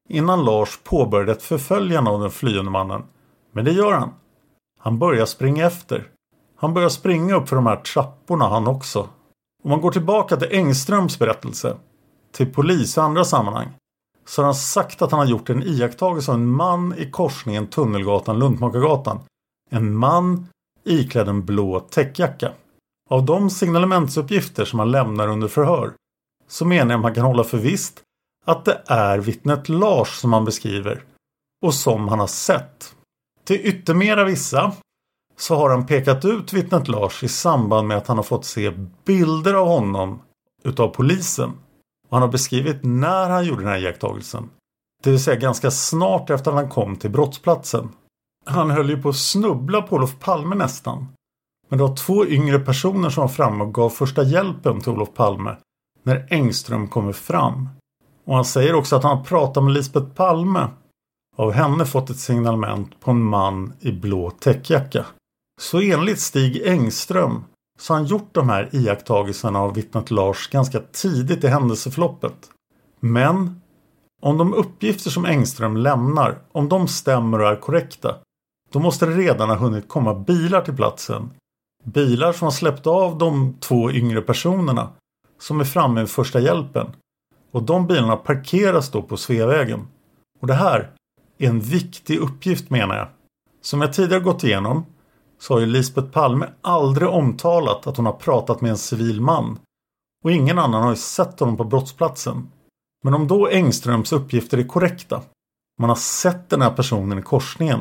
innan 0.10 0.46
Lars 0.46 0.80
påbörjade 0.84 1.32
ett 1.32 1.44
förföljande 1.44 2.12
av 2.12 2.22
den 2.22 2.32
flyende 2.32 2.72
mannen. 2.72 3.04
Men 3.52 3.66
det 3.66 3.72
gör 3.72 3.94
han. 3.94 4.10
Han 4.80 5.00
börjar 5.00 5.26
springa 5.26 5.66
efter. 5.66 6.08
Han 6.56 6.74
börjar 6.74 6.90
springa 6.90 7.36
upp 7.36 7.50
för 7.50 7.56
de 7.56 7.66
här 7.66 7.76
trapporna 7.76 8.48
han 8.48 8.68
också. 8.68 9.10
Om 9.64 9.70
man 9.70 9.82
går 9.82 9.92
tillbaka 9.92 10.38
till 10.38 10.52
Engströms 10.52 11.20
berättelse, 11.20 11.78
till 12.32 12.54
polis 12.54 12.98
och 12.98 13.04
andra 13.04 13.24
sammanhang, 13.24 13.68
så 14.26 14.42
har 14.42 14.46
han 14.46 14.56
sagt 14.56 15.02
att 15.02 15.12
han 15.12 15.20
har 15.20 15.28
gjort 15.28 15.50
en 15.50 15.64
iakttagelse 15.64 16.32
av 16.32 16.38
en 16.38 16.48
man 16.48 16.94
i 16.98 17.12
korsningen 17.12 17.68
Tunnelgatan-Luntmakargatan. 17.68 19.20
En 19.70 19.96
man 19.96 20.48
iklädd 20.86 21.28
en 21.28 21.46
blå 21.46 21.80
täckjacka. 21.80 22.52
Av 23.10 23.26
de 23.26 23.50
signalementsuppgifter 23.50 24.66
som 24.66 24.80
han 24.80 24.92
lämnar 24.92 25.28
under 25.28 25.48
förhör 25.48 25.94
så 26.48 26.66
menar 26.66 26.92
jag 26.92 27.02
man 27.02 27.16
kan 27.16 27.26
hålla 27.26 27.44
för 27.44 27.58
visst 27.58 28.02
att 28.46 28.66
det 28.66 28.82
är 28.88 29.18
vittnet 29.18 29.70
Lars 29.70 30.10
som 30.10 30.34
han 30.34 30.46
beskriver 30.46 31.04
och 31.66 31.74
som 31.74 32.08
han 32.08 32.20
har 32.20 32.28
sett. 32.28 32.96
Till 33.44 33.62
yttermera 33.64 34.24
vissa 34.24 34.72
så 35.38 35.56
har 35.56 35.70
han 35.70 35.86
pekat 35.86 36.26
ut 36.26 36.54
vittnet 36.54 36.88
Lars 36.88 37.24
i 37.24 37.28
samband 37.28 37.88
med 37.88 37.98
att 37.98 38.08
han 38.08 38.18
har 38.18 38.24
fått 38.24 38.46
se 38.46 38.72
bilder 39.06 39.54
av 39.54 39.68
honom 39.68 40.22
utav 40.64 40.88
polisen. 40.88 41.50
Och 42.10 42.18
han 42.18 42.22
har 42.22 42.30
beskrivit 42.30 42.84
när 42.84 43.30
han 43.30 43.46
gjorde 43.46 43.62
den 43.62 43.72
här 43.72 43.80
iakttagelsen. 43.80 44.50
Det 45.04 45.10
vill 45.10 45.24
säga 45.24 45.40
ganska 45.40 45.72
snart 45.72 46.30
efter 46.30 46.52
att 46.52 46.58
han 46.58 46.70
kom 46.70 46.96
till 46.96 47.12
brottsplatsen. 47.12 47.90
Han 48.46 48.70
höll 48.70 48.90
ju 48.90 49.02
på 49.02 49.10
att 49.10 49.16
snubbla 49.16 49.82
på 49.82 49.96
Olof 49.96 50.20
Palme 50.20 50.56
nästan. 50.56 51.08
Men 51.70 51.78
det 51.78 51.84
var 51.84 51.96
två 51.96 52.26
yngre 52.26 52.60
personer 52.60 53.10
som 53.10 53.22
var 53.22 53.28
framme 53.28 53.64
och 53.64 53.74
gav 53.74 53.90
första 53.90 54.24
hjälpen 54.24 54.82
till 54.82 54.92
Olof 54.92 55.14
Palme 55.14 55.56
när 56.04 56.28
Engström 56.30 56.88
kommer 56.88 57.14
fram. 57.14 57.70
Och 58.26 58.36
han 58.36 58.46
säger 58.46 58.76
också 58.76 58.96
att 58.96 59.04
han 59.04 59.18
har 59.18 59.24
pratat 59.24 59.64
med 59.64 59.74
Lisbeth 59.74 60.08
Palme 60.08 60.68
och 61.36 61.44
av 61.44 61.52
henne 61.52 61.86
fått 61.86 62.10
ett 62.10 62.20
signalement 62.20 63.00
på 63.00 63.12
en 63.12 63.22
man 63.22 63.74
i 63.80 63.92
blå 63.92 64.30
täckjacka. 64.30 65.06
Så 65.62 65.80
enligt 65.80 66.20
Stig 66.20 66.68
Engström 66.68 67.44
så 67.80 67.94
har 67.94 68.00
han 68.00 68.08
gjort 68.08 68.30
de 68.32 68.50
här 68.50 68.70
iakttagelserna 68.72 69.60
av 69.60 69.74
vittnet 69.74 70.12
Lars 70.12 70.50
ganska 70.50 70.80
tidigt 70.80 71.44
i 71.44 71.48
händelseförloppet. 71.48 72.50
Men 73.00 73.62
om 74.22 74.38
de 74.38 74.54
uppgifter 74.54 75.10
som 75.10 75.26
Engström 75.26 75.78
lämnar, 75.78 76.42
om 76.52 76.70
de 76.70 76.88
stämmer 76.88 77.42
och 77.42 77.48
är 77.48 77.56
korrekta, 77.56 78.16
då 78.76 78.80
måste 78.80 79.06
det 79.06 79.12
redan 79.12 79.50
ha 79.50 79.56
hunnit 79.56 79.88
komma 79.88 80.14
bilar 80.14 80.62
till 80.62 80.76
platsen. 80.76 81.32
Bilar 81.84 82.34
som 82.34 82.46
har 82.46 82.52
släppt 82.52 82.88
av 82.88 83.18
de 83.18 83.58
två 83.60 83.92
yngre 83.92 84.22
personerna 84.22 84.90
som 85.40 85.60
är 85.60 85.64
framme 85.64 86.00
vid 86.00 86.10
första 86.10 86.40
hjälpen. 86.40 86.88
Och 87.52 87.64
de 87.64 87.88
bilarna 87.88 88.16
parkeras 88.16 88.92
då 88.92 89.02
på 89.02 89.18
Sveavägen. 89.18 89.88
Och 90.42 90.48
det 90.48 90.54
här 90.54 90.92
är 91.38 91.48
en 91.48 91.60
viktig 91.60 92.20
uppgift 92.20 92.70
menar 92.70 92.96
jag. 92.96 93.08
Som 93.62 93.82
jag 93.82 93.94
tidigare 93.94 94.24
gått 94.24 94.44
igenom 94.44 94.86
så 95.40 95.54
har 95.54 95.60
ju 95.60 95.66
Lisbeth 95.66 96.08
Palme 96.08 96.50
aldrig 96.62 97.10
omtalat 97.10 97.88
att 97.88 97.98
hon 97.98 98.06
har 98.06 98.14
pratat 98.14 98.62
med 98.62 98.72
en 98.72 98.78
civil 98.78 99.22
man. 99.22 99.60
Och 100.24 100.32
ingen 100.32 100.60
annan 100.60 100.84
har 100.84 100.90
ju 100.90 100.96
sett 100.96 101.40
honom 101.40 101.58
på 101.58 101.64
brottsplatsen. 101.64 102.52
Men 103.04 103.14
om 103.14 103.28
då 103.28 103.48
Engströms 103.48 104.12
uppgifter 104.12 104.58
är 104.58 104.68
korrekta, 104.68 105.22
man 105.80 105.90
har 105.90 105.98
sett 105.98 106.50
den 106.50 106.62
här 106.62 106.72
personen 106.72 107.20
i 107.20 107.22
korsningen, 107.22 107.80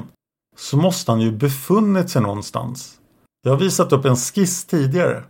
så 0.57 0.77
måste 0.77 1.11
han 1.11 1.21
ju 1.21 1.33
befunnit 1.33 2.11
sig 2.11 2.23
någonstans. 2.23 3.01
Jag 3.43 3.53
har 3.53 3.59
visat 3.59 3.93
upp 3.93 4.05
en 4.05 4.17
skiss 4.17 4.65
tidigare. 4.65 5.25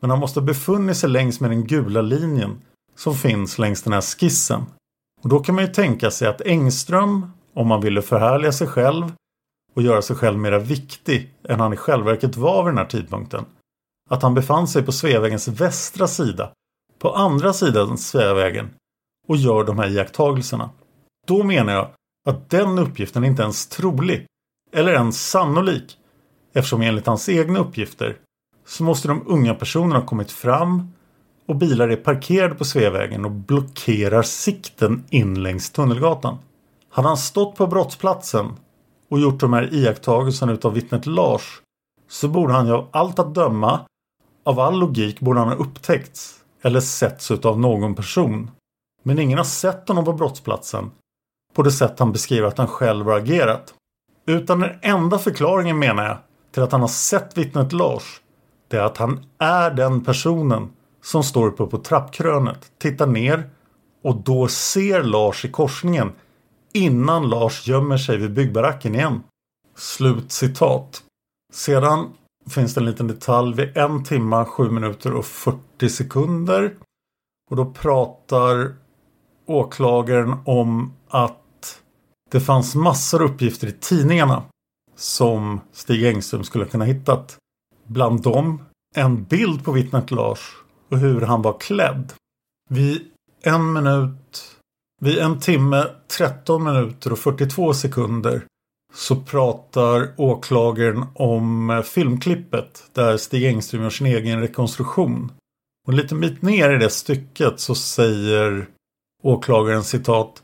Men 0.00 0.10
han 0.10 0.18
måste 0.18 0.40
befunnit 0.40 0.96
sig 0.96 1.10
längs 1.10 1.40
med 1.40 1.50
den 1.50 1.66
gula 1.66 2.02
linjen 2.02 2.58
som 2.96 3.14
finns 3.14 3.58
längs 3.58 3.82
den 3.82 3.92
här 3.92 4.00
skissen. 4.00 4.64
Och 5.22 5.28
då 5.28 5.40
kan 5.40 5.54
man 5.54 5.64
ju 5.64 5.72
tänka 5.72 6.10
sig 6.10 6.28
att 6.28 6.40
Engström, 6.40 7.32
om 7.54 7.68
man 7.68 7.80
ville 7.80 8.02
förhärliga 8.02 8.52
sig 8.52 8.66
själv 8.66 9.12
och 9.74 9.82
göra 9.82 10.02
sig 10.02 10.16
själv 10.16 10.38
mera 10.38 10.58
viktig 10.58 11.34
än 11.48 11.60
han 11.60 11.72
i 11.72 11.76
själva 11.76 12.10
verket 12.10 12.36
var 12.36 12.64
vid 12.64 12.72
den 12.72 12.78
här 12.78 12.84
tidpunkten. 12.84 13.44
Att 14.10 14.22
han 14.22 14.34
befann 14.34 14.68
sig 14.68 14.82
på 14.82 14.92
Sveavägens 14.92 15.48
västra 15.48 16.06
sida, 16.06 16.52
på 16.98 17.14
andra 17.14 17.52
sidan 17.52 17.98
Sveavägen 17.98 18.70
och 19.28 19.36
gör 19.36 19.64
de 19.64 19.78
här 19.78 19.88
iakttagelserna. 19.88 20.70
Då 21.26 21.42
menar 21.42 21.72
jag 21.72 21.90
att 22.28 22.50
den 22.50 22.78
uppgiften 22.78 23.24
inte 23.24 23.42
ens 23.42 23.66
trolig 23.66 24.26
eller 24.72 24.92
ens 24.92 25.30
sannolik 25.30 25.98
eftersom 26.52 26.82
enligt 26.82 27.06
hans 27.06 27.28
egna 27.28 27.58
uppgifter 27.58 28.16
så 28.66 28.84
måste 28.84 29.08
de 29.08 29.22
unga 29.26 29.54
personerna 29.54 30.00
ha 30.00 30.06
kommit 30.06 30.32
fram 30.32 30.92
och 31.46 31.56
bilar 31.56 31.88
är 31.88 31.96
parkerade 31.96 32.54
på 32.54 32.64
Sveavägen 32.64 33.24
och 33.24 33.30
blockerar 33.30 34.22
sikten 34.22 35.04
in 35.10 35.42
längs 35.42 35.70
Tunnelgatan. 35.70 36.38
Hade 36.90 37.08
han 37.08 37.16
stått 37.16 37.56
på 37.56 37.66
brottsplatsen 37.66 38.52
och 39.10 39.20
gjort 39.20 39.40
de 39.40 39.52
här 39.52 39.74
iakttagelserna 39.74 40.52
utav 40.52 40.72
vittnet 40.72 41.06
Lars 41.06 41.60
så 42.08 42.28
borde 42.28 42.52
han 42.52 42.66
ju 42.66 42.72
av 42.72 42.88
allt 42.90 43.18
att 43.18 43.34
döma 43.34 43.80
av 44.44 44.60
all 44.60 44.78
logik 44.78 45.20
borde 45.20 45.38
han 45.38 45.48
ha 45.48 45.54
upptäckts 45.54 46.34
eller 46.62 46.80
setts 46.80 47.30
utav 47.30 47.60
någon 47.60 47.94
person. 47.94 48.50
Men 49.02 49.18
ingen 49.18 49.38
har 49.38 49.44
sett 49.44 49.88
honom 49.88 50.04
på 50.04 50.12
brottsplatsen 50.12 50.90
på 51.56 51.62
det 51.62 51.72
sätt 51.72 51.98
han 51.98 52.12
beskriver 52.12 52.48
att 52.48 52.58
han 52.58 52.68
själv 52.68 53.06
har 53.06 53.18
agerat. 53.18 53.74
Utan 54.26 54.60
den 54.60 54.78
enda 54.82 55.18
förklaringen 55.18 55.78
menar 55.78 56.04
jag 56.04 56.18
till 56.52 56.62
att 56.62 56.72
han 56.72 56.80
har 56.80 56.88
sett 56.88 57.38
vittnet 57.38 57.72
Lars 57.72 58.20
det 58.68 58.76
är 58.76 58.82
att 58.82 58.98
han 58.98 59.26
är 59.38 59.70
den 59.70 60.04
personen 60.04 60.70
som 61.02 61.22
står 61.22 61.46
uppe 61.46 61.66
på 61.66 61.78
trappkrönet, 61.78 62.72
tittar 62.78 63.06
ner 63.06 63.50
och 64.02 64.16
då 64.16 64.48
ser 64.48 65.02
Lars 65.02 65.44
i 65.44 65.50
korsningen 65.50 66.12
innan 66.72 67.28
Lars 67.28 67.68
gömmer 67.68 67.98
sig 67.98 68.16
vid 68.16 68.34
byggbaracken 68.34 68.94
igen. 68.94 69.22
Slut 69.76 70.32
citat. 70.32 71.02
Sedan 71.52 72.08
finns 72.50 72.74
det 72.74 72.80
en 72.80 72.84
liten 72.84 73.06
detalj 73.06 73.56
vid 73.56 73.76
en 73.76 74.04
timma, 74.04 74.44
sju 74.44 74.70
minuter 74.70 75.14
och 75.14 75.24
40 75.24 75.88
sekunder. 75.88 76.74
Och 77.50 77.56
då 77.56 77.64
pratar 77.64 78.74
åklagaren 79.46 80.34
om 80.44 80.92
att 81.08 81.38
det 82.30 82.40
fanns 82.40 82.74
massor 82.74 83.22
uppgifter 83.22 83.66
i 83.66 83.72
tidningarna 83.72 84.42
som 84.96 85.60
Stig 85.72 86.04
Engström 86.04 86.44
skulle 86.44 86.64
kunna 86.64 86.84
hittat. 86.84 87.36
Bland 87.86 88.22
dem 88.22 88.62
en 88.94 89.24
bild 89.24 89.64
på 89.64 89.72
vittnet 89.72 90.10
Lars 90.10 90.56
och 90.88 90.98
hur 90.98 91.20
han 91.20 91.42
var 91.42 91.58
klädd. 91.58 92.12
Vid 92.70 93.02
en 93.42 93.72
minut 93.72 94.56
vid 95.00 95.18
en 95.18 95.40
timme, 95.40 95.86
13 96.18 96.64
minuter 96.64 97.12
och 97.12 97.18
42 97.18 97.74
sekunder 97.74 98.44
så 98.94 99.16
pratar 99.16 100.14
åklagaren 100.16 101.04
om 101.14 101.82
filmklippet 101.86 102.84
där 102.92 103.16
Stig 103.16 103.44
Engström 103.44 103.82
gör 103.82 103.90
sin 103.90 104.06
egen 104.06 104.40
rekonstruktion. 104.40 105.32
Och 105.86 105.92
lite 105.92 106.14
bit 106.14 106.42
ner 106.42 106.70
i 106.70 106.78
det 106.78 106.90
stycket 106.90 107.60
så 107.60 107.74
säger 107.74 108.68
åklagaren 109.22 109.84
citat 109.84 110.42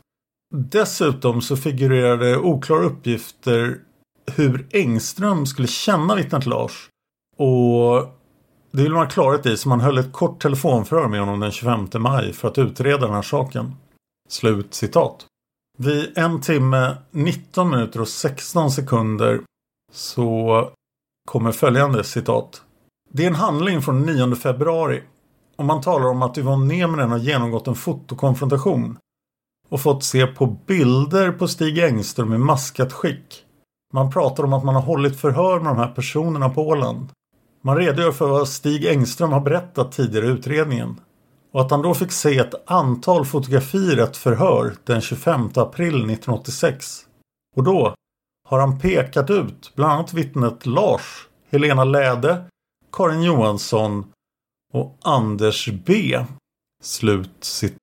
Dessutom 0.55 1.41
så 1.41 1.57
figurerade 1.57 2.37
oklara 2.37 2.83
uppgifter 2.83 3.79
hur 4.31 4.67
Engström 4.71 5.45
skulle 5.45 5.67
känna 5.67 6.15
vittnet 6.15 6.45
Lars. 6.45 6.89
Och 7.37 8.07
det 8.71 8.83
vill 8.83 8.91
man 8.91 9.01
ha 9.01 9.09
klarhet 9.09 9.45
i 9.45 9.57
så 9.57 9.69
man 9.69 9.81
höll 9.81 9.97
ett 9.97 10.13
kort 10.13 10.41
telefonförhör 10.41 11.07
med 11.07 11.19
honom 11.19 11.39
den 11.39 11.51
25 11.51 11.87
maj 11.97 12.33
för 12.33 12.47
att 12.47 12.57
utreda 12.57 13.05
den 13.05 13.15
här 13.15 13.21
saken. 13.21 13.75
Slut 14.29 14.73
citat. 14.73 15.25
Vid 15.77 16.17
en 16.17 16.41
timme 16.41 16.97
19 17.11 17.69
minuter 17.69 18.01
och 18.01 18.07
16 18.07 18.71
sekunder 18.71 19.41
så 19.91 20.69
kommer 21.27 21.51
följande 21.51 22.03
citat. 22.03 22.61
Det 23.09 23.23
är 23.23 23.27
en 23.27 23.35
handling 23.35 23.81
från 23.81 24.01
9 24.01 24.35
februari 24.35 25.03
och 25.55 25.65
man 25.65 25.81
talar 25.81 26.05
om 26.05 26.21
att 26.21 26.37
Yvonne 26.37 26.77
Nemren 26.77 27.11
har 27.11 27.17
genomgått 27.17 27.67
en 27.67 27.75
fotokonfrontation 27.75 28.97
och 29.73 29.81
fått 29.81 30.03
se 30.03 30.27
på 30.27 30.45
bilder 30.45 31.31
på 31.31 31.47
Stig 31.47 31.79
Engström 31.79 32.33
i 32.33 32.37
maskat 32.37 32.93
skick. 32.93 33.43
Man 33.93 34.11
pratar 34.11 34.43
om 34.43 34.53
att 34.53 34.63
man 34.63 34.75
har 34.75 34.81
hållit 34.81 35.19
förhör 35.19 35.59
med 35.59 35.71
de 35.71 35.77
här 35.77 35.87
personerna 35.87 36.49
på 36.49 36.67
Åland. 36.67 37.09
Man 37.61 37.77
redogör 37.77 38.11
för 38.11 38.27
vad 38.27 38.47
Stig 38.47 38.85
Engström 38.85 39.31
har 39.31 39.39
berättat 39.39 39.91
tidigare 39.91 40.25
i 40.25 40.29
utredningen 40.29 40.99
och 41.53 41.61
att 41.61 41.71
han 41.71 41.81
då 41.81 41.93
fick 41.93 42.11
se 42.11 42.37
ett 42.37 42.71
antal 42.71 43.25
fotografier 43.25 43.97
ett 43.97 44.17
förhör 44.17 44.75
den 44.83 45.01
25 45.01 45.49
april 45.55 45.95
1986. 45.95 47.05
Och 47.55 47.63
då 47.63 47.95
har 48.49 48.59
han 48.59 48.79
pekat 48.79 49.29
ut 49.29 49.71
bland 49.75 49.93
annat 49.93 50.13
vittnet 50.13 50.65
Lars, 50.65 51.27
Helena 51.51 51.83
Läde, 51.83 52.43
Karin 52.91 53.23
Johansson 53.23 54.05
och 54.73 54.97
Anders 55.01 55.69
B. 55.85 56.19
Slut 56.83 57.37
citat. 57.39 57.82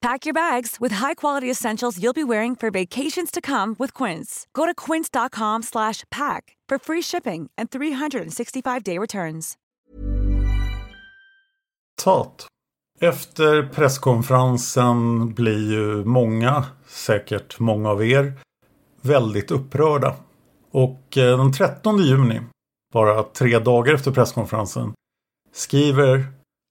Pack 0.00 0.26
your 0.26 0.34
bags 0.34 0.76
with 0.80 0.92
high-quality 0.92 1.50
essentials 1.50 1.98
you'll 1.98 2.12
be 2.12 2.24
wearing 2.24 2.56
for 2.56 2.70
vacations 2.70 3.30
to 3.32 3.40
come 3.40 3.74
with 3.78 4.04
Quince. 4.04 4.46
Go 4.52 4.64
to 4.64 4.74
quince.com 4.74 5.62
slash 5.62 6.04
pack 6.10 6.56
for 6.68 6.78
free 6.78 7.02
shipping 7.02 7.50
and 7.58 7.70
365-day 7.70 8.98
returns. 8.98 9.56
Tat. 12.02 12.46
Efter 13.00 13.62
presskonferensen 13.62 15.28
blir 15.34 15.72
ju 15.72 16.04
många, 16.04 16.64
säkert 16.86 17.58
många 17.58 17.90
av 17.90 18.04
er, 18.04 18.32
väldigt 19.02 19.50
upprörda. 19.50 20.14
Och 20.70 21.18
eh, 21.18 21.38
den 21.38 21.52
13 21.52 21.98
juni, 21.98 22.40
bara 22.92 23.22
tre 23.22 23.58
dagar 23.58 23.94
efter 23.94 24.10
presskonferensen, 24.12 24.92
skriver 25.52 26.26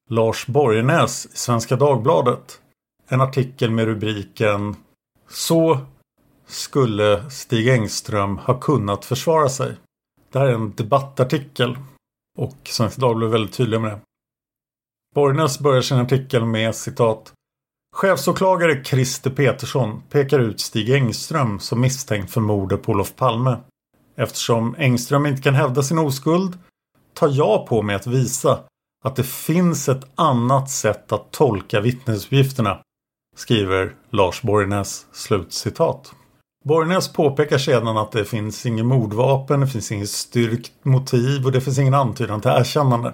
Lars 0.09 0.47
Borgnäs 0.47 1.25
i 1.25 1.37
Svenska 1.37 1.75
Dagbladet 1.75 2.61
en 3.07 3.21
artikel 3.21 3.71
med 3.71 3.85
rubriken 3.85 4.75
Så 5.29 5.79
skulle 6.45 7.29
Stig 7.29 7.67
Engström 7.67 8.37
ha 8.37 8.59
kunnat 8.59 9.05
försvara 9.05 9.49
sig. 9.49 9.77
Det 10.31 10.39
här 10.39 10.47
är 10.47 10.53
en 10.53 10.73
debattartikel 10.75 11.77
och 12.37 12.57
Svenska 12.63 13.01
Dagbladet 13.01 13.29
är 13.29 13.37
väldigt 13.37 13.55
tydliga 13.55 13.79
med 13.79 13.91
det. 13.91 13.99
Borgnäs 15.15 15.59
börjar 15.59 15.81
sin 15.81 15.97
artikel 15.97 16.45
med 16.45 16.75
citat 16.75 17.33
Chefsåklagare 17.95 18.83
Christer 18.83 19.29
Petersson 19.29 20.01
pekar 20.09 20.39
ut 20.39 20.59
Stig 20.59 20.89
Engström 20.89 21.59
som 21.59 21.81
misstänkt 21.81 22.31
för 22.31 22.41
mordet 22.41 22.83
på 22.83 22.91
Olof 22.91 23.15
Palme. 23.15 23.57
Eftersom 24.15 24.75
Engström 24.77 25.25
inte 25.25 25.41
kan 25.41 25.55
hävda 25.55 25.83
sin 25.83 25.97
oskuld 25.97 26.57
tar 27.13 27.29
jag 27.29 27.67
på 27.67 27.81
mig 27.81 27.95
att 27.95 28.07
visa 28.07 28.59
att 29.03 29.15
det 29.15 29.23
finns 29.23 29.89
ett 29.89 30.11
annat 30.15 30.69
sätt 30.69 31.11
att 31.11 31.31
tolka 31.31 31.81
vittnesuppgifterna, 31.81 32.81
skriver 33.37 33.95
Lars 34.09 34.41
Borgnäs. 34.41 35.05
Slutcitat. 35.11 36.13
Borgnäs 36.65 37.13
påpekar 37.13 37.57
sedan 37.57 37.97
att 37.97 38.11
det 38.11 38.25
finns 38.25 38.65
inget 38.65 38.85
mordvapen, 38.85 39.59
det 39.59 39.67
finns 39.67 39.91
inget 39.91 40.09
styrkt 40.09 40.71
motiv 40.83 41.45
och 41.45 41.51
det 41.51 41.61
finns 41.61 41.79
ingen 41.79 41.93
antydan 41.93 42.41
till 42.41 42.51
erkännande. 42.51 43.13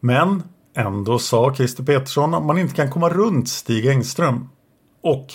Men 0.00 0.42
ändå 0.76 1.18
sa 1.18 1.54
Christer 1.54 1.84
Petersson 1.84 2.34
att 2.34 2.42
man 2.42 2.58
inte 2.58 2.74
kan 2.74 2.90
komma 2.90 3.08
runt 3.08 3.48
Stig 3.48 3.86
Engström. 3.86 4.48
Och 5.02 5.26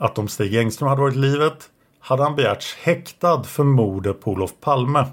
att 0.00 0.18
om 0.18 0.28
Stig 0.28 0.54
Engström 0.54 0.88
hade 0.88 1.00
varit 1.00 1.16
i 1.16 1.18
livet 1.18 1.70
hade 2.00 2.22
han 2.22 2.36
begärts 2.36 2.76
häktad 2.82 3.42
för 3.42 3.64
mordet 3.64 4.20
på 4.20 4.30
Olof 4.30 4.50
Palme. 4.60 5.06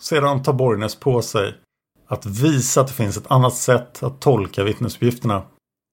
Sedan 0.00 0.42
tar 0.42 0.52
Borgnäs 0.52 1.00
på 1.00 1.22
sig 1.22 1.54
att 2.08 2.26
visa 2.26 2.80
att 2.80 2.86
det 2.86 2.92
finns 2.92 3.16
ett 3.16 3.30
annat 3.30 3.54
sätt 3.54 4.02
att 4.02 4.20
tolka 4.20 4.64
vittnesuppgifterna 4.64 5.42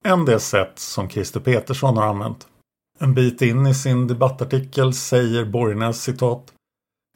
än 0.04 0.26
det 0.26 0.40
sätt 0.40 0.80
som 0.80 1.10
Christer 1.10 1.40
Petersson 1.40 1.98
har 1.98 2.08
använt. 2.08 2.48
En 3.00 3.14
bit 3.14 3.42
in 3.42 3.68
i 3.68 3.74
sin 3.74 4.08
debattartikel 4.08 4.94
säger 4.94 5.46
Borgnäs 5.46 6.02
citat 6.02 6.54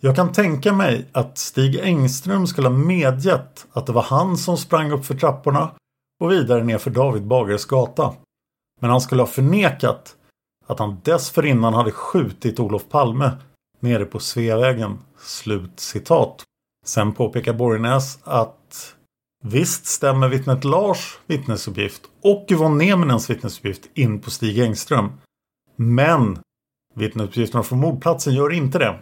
jag 0.02 0.16
kan 0.16 0.32
tänka 0.32 0.74
mig 0.74 1.06
att 1.12 1.38
Stig 1.38 1.80
Engström 1.80 2.48
skulle 2.48 2.68
ha 2.68 2.76
medgett 2.76 3.68
att 3.72 3.86
det 3.86 3.92
var 3.92 4.02
han 4.02 4.38
som 4.38 4.58
sprang 4.58 4.92
upp 4.92 5.06
för 5.06 5.16
trapporna 5.16 5.72
och 6.20 6.32
vidare 6.32 6.64
ner 6.64 6.78
för 6.78 6.92
David 6.92 7.28
Bagares 7.28 7.66
gata. 7.66 8.14
Men 8.82 8.90
han 8.90 9.02
skulle 9.02 9.22
ha 9.22 9.28
förnekat 9.28 10.16
att 10.68 10.80
han 10.80 11.02
dessförinnan 11.04 11.74
hade 11.74 11.92
skjutit 11.92 12.60
Olof 12.60 12.90
Palme 12.90 13.32
nere 13.80 14.06
på 14.06 14.20
Sveavägen. 14.20 15.00
Slut 15.20 15.80
citat. 15.80 16.44
Sen 16.86 17.14
påpekar 17.14 17.54
Borgnäs 17.54 18.20
att 18.24 18.57
visst 19.44 19.86
stämmer 19.86 20.30
vittnet 20.30 20.64
Lars 20.64 21.20
vittnesuppgift 21.28 22.02
och 22.22 22.46
Yvonne 22.50 22.86
Neminens 22.86 23.30
vittnesuppgift 23.30 23.90
in 23.94 24.22
på 24.22 24.32
Stig 24.32 24.60
Engström. 24.60 25.12
Men 25.76 26.40
vittnesuppgifterna 26.96 27.64
från 27.64 27.80
mordplatsen 27.80 28.34
gör 28.34 28.54
inte 28.54 28.80
det. 28.80 29.00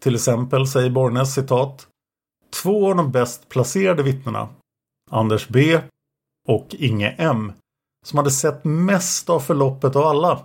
Till 0.00 0.14
exempel 0.14 0.66
säger 0.66 0.90
Borgnäs 0.90 1.34
citat 1.34 1.86
Två 2.62 2.90
av 2.90 2.96
de 2.96 3.12
bäst 3.12 3.48
placerade 3.48 4.02
vittnena 4.02 4.48
Anders 5.10 5.48
B 5.48 5.80
och 6.48 6.74
Inge 6.78 7.10
M 7.18 7.52
som 8.06 8.16
hade 8.16 8.30
sett 8.30 8.64
mest 8.64 9.30
av 9.30 9.40
förloppet 9.40 9.96
av 9.96 10.02
alla 10.02 10.44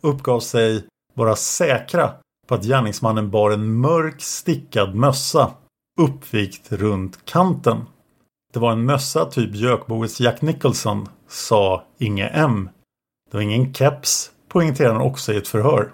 uppgav 0.00 0.40
sig 0.40 0.86
vara 1.14 1.36
säkra 1.36 2.14
på 2.46 2.54
att 2.54 2.64
gärningsmannen 2.64 3.30
bar 3.30 3.50
en 3.50 3.80
mörk 3.80 4.22
stickad 4.22 4.94
mössa 4.94 5.54
uppvikt 6.00 6.72
runt 6.72 7.24
kanten. 7.24 7.84
Det 8.52 8.58
var 8.58 8.72
en 8.72 8.84
mössa 8.84 9.24
typ 9.24 9.54
Jökboets 9.54 10.20
Jack 10.20 10.42
Nicholson, 10.42 11.08
sa 11.28 11.84
Inge 11.98 12.28
M. 12.28 12.70
Det 13.30 13.36
var 13.36 13.42
ingen 13.42 13.74
keps, 13.74 14.30
poängterade 14.48 14.94
han 14.94 15.02
också 15.02 15.32
i 15.32 15.36
ett 15.36 15.48
förhör. 15.48 15.92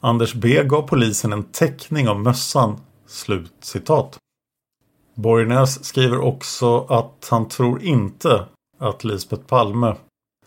Anders 0.00 0.34
B 0.34 0.64
gav 0.64 0.82
polisen 0.82 1.32
en 1.32 1.44
teckning 1.44 2.08
av 2.08 2.20
mössan. 2.20 2.80
Slut 3.06 3.52
citat. 3.60 4.18
Borgnäs 5.14 5.84
skriver 5.84 6.18
också 6.18 6.80
att 6.84 7.28
han 7.30 7.48
tror 7.48 7.82
inte 7.82 8.46
att 8.78 9.04
Lisbeth 9.04 9.42
Palme 9.42 9.96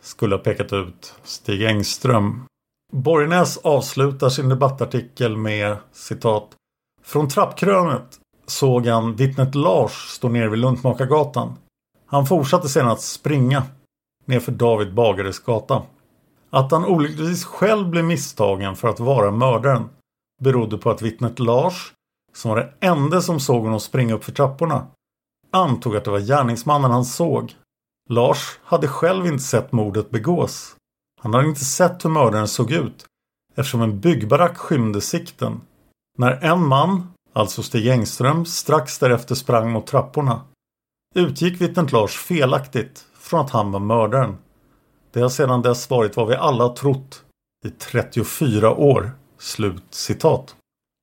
skulle 0.01 0.35
ha 0.35 0.43
pekat 0.43 0.73
ut 0.73 1.15
Stig 1.23 1.63
Engström. 1.63 2.45
Borgnäs 2.93 3.57
avslutar 3.57 4.29
sin 4.29 4.49
debattartikel 4.49 5.37
med 5.37 5.77
citat 5.91 6.55
Från 7.03 7.29
trappkrönet 7.29 8.19
såg 8.47 8.87
han 8.87 9.15
vittnet 9.15 9.55
Lars 9.55 9.91
stå 9.91 10.29
nere 10.29 10.49
vid 10.49 10.59
Luntmakargatan. 10.59 11.55
Han 12.05 12.25
fortsatte 12.25 12.69
sedan 12.69 12.87
att 12.87 13.01
springa 13.01 13.63
nerför 14.25 14.51
David 14.51 14.93
Bagares 14.93 15.39
gata. 15.39 15.83
Att 16.49 16.71
han 16.71 16.85
olyckligtvis 16.85 17.45
själv 17.45 17.89
blev 17.89 18.05
misstagen 18.05 18.75
för 18.75 18.87
att 18.87 18.99
vara 18.99 19.31
mördaren 19.31 19.89
berodde 20.41 20.77
på 20.77 20.89
att 20.89 21.01
vittnet 21.01 21.39
Lars, 21.39 21.93
som 22.33 22.49
var 22.49 22.57
den 22.57 22.69
enda 22.79 23.21
som 23.21 23.39
såg 23.39 23.63
honom 23.63 23.79
springa 23.79 24.13
upp 24.13 24.23
för 24.23 24.31
trapporna, 24.31 24.87
antog 25.51 25.95
att 25.95 26.05
det 26.05 26.11
var 26.11 26.19
gärningsmannen 26.19 26.91
han 26.91 27.05
såg. 27.05 27.55
Lars 28.09 28.59
hade 28.63 28.87
själv 28.87 29.25
inte 29.25 29.43
sett 29.43 29.71
mordet 29.71 30.09
begås. 30.09 30.75
Han 31.21 31.33
hade 31.33 31.47
inte 31.47 31.65
sett 31.65 32.05
hur 32.05 32.09
mördaren 32.09 32.47
såg 32.47 32.71
ut 32.71 33.05
eftersom 33.55 33.81
en 33.81 33.99
byggbarack 33.99 34.57
skymde 34.57 35.01
sikten. 35.01 35.61
När 36.17 36.43
en 36.43 36.67
man, 36.67 37.13
alltså 37.37 37.63
Stig 37.63 37.87
Engström, 37.87 38.45
strax 38.45 38.99
därefter 38.99 39.35
sprang 39.35 39.71
mot 39.71 39.87
trapporna 39.87 40.41
utgick 41.15 41.61
vittnet 41.61 41.91
Lars 41.91 42.17
felaktigt 42.17 43.05
från 43.13 43.39
att 43.39 43.51
han 43.51 43.71
var 43.71 43.79
mördaren. 43.79 44.37
Det 45.11 45.19
har 45.19 45.29
sedan 45.29 45.61
dess 45.61 45.89
varit 45.89 46.15
vad 46.15 46.27
vi 46.27 46.35
alla 46.35 46.69
trott 46.69 47.23
i 47.65 47.69
34 47.69 48.71
år. 48.71 49.11
Slut 49.37 49.83
citat. 49.89 50.55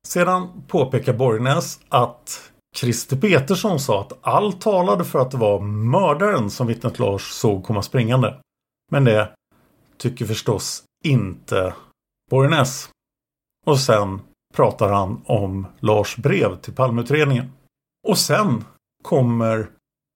Sedan 0.07 0.63
påpekar 0.67 1.13
Borgnäs 1.13 1.79
att 1.89 2.51
Christer 2.75 3.17
Petersson 3.17 3.79
sa 3.79 4.01
att 4.01 4.13
allt 4.21 4.61
talade 4.61 5.05
för 5.05 5.19
att 5.19 5.31
det 5.31 5.37
var 5.37 5.59
mördaren 5.59 6.49
som 6.49 6.67
vittnet 6.67 6.99
Lars 6.99 7.31
såg 7.31 7.63
komma 7.63 7.81
springande. 7.81 8.39
Men 8.91 9.03
det 9.03 9.31
tycker 9.97 10.25
förstås 10.25 10.83
inte 11.03 11.73
Borgnäs. 12.31 12.89
Och 13.65 13.79
sen 13.79 14.21
pratar 14.55 14.91
han 14.91 15.21
om 15.25 15.67
Lars 15.79 16.17
brev 16.17 16.55
till 16.55 16.73
Palmeutredningen. 16.73 17.51
Och 18.07 18.17
sen 18.17 18.63
kommer 19.03 19.69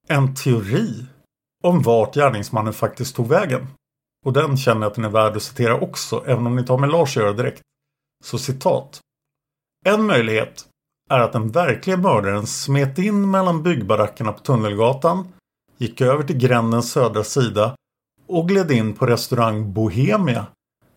en 0.07 0.35
teori 0.35 1.05
om 1.63 1.81
vart 1.81 2.15
gärningsmannen 2.15 2.73
faktiskt 2.73 3.15
tog 3.15 3.27
vägen. 3.27 3.67
Och 4.25 4.33
den 4.33 4.57
känner 4.57 4.81
jag 4.81 4.87
att 4.89 4.95
den 4.95 5.05
är 5.05 5.09
värd 5.09 5.35
att 5.35 5.43
citera 5.43 5.79
också, 5.79 6.23
även 6.25 6.47
om 6.47 6.55
ni 6.55 6.61
inte 6.61 6.73
har 6.73 6.79
med 6.79 6.89
Lars 6.89 7.17
att 7.17 7.23
göra 7.23 7.33
direkt. 7.33 7.61
Så 8.23 8.37
citat. 8.37 8.99
En 9.85 10.05
möjlighet 10.05 10.65
är 11.09 11.19
att 11.19 11.33
den 11.33 11.51
verkliga 11.51 11.97
mördaren 11.97 12.47
smet 12.47 12.97
in 12.97 13.31
mellan 13.31 13.63
byggbarackerna 13.63 14.31
på 14.31 14.39
Tunnelgatan, 14.39 15.27
gick 15.77 16.01
över 16.01 16.23
till 16.23 16.37
grändens 16.37 16.91
södra 16.91 17.23
sida 17.23 17.75
och 18.27 18.47
gled 18.47 18.71
in 18.71 18.93
på 18.93 19.05
restaurang 19.05 19.73
Bohemia 19.73 20.45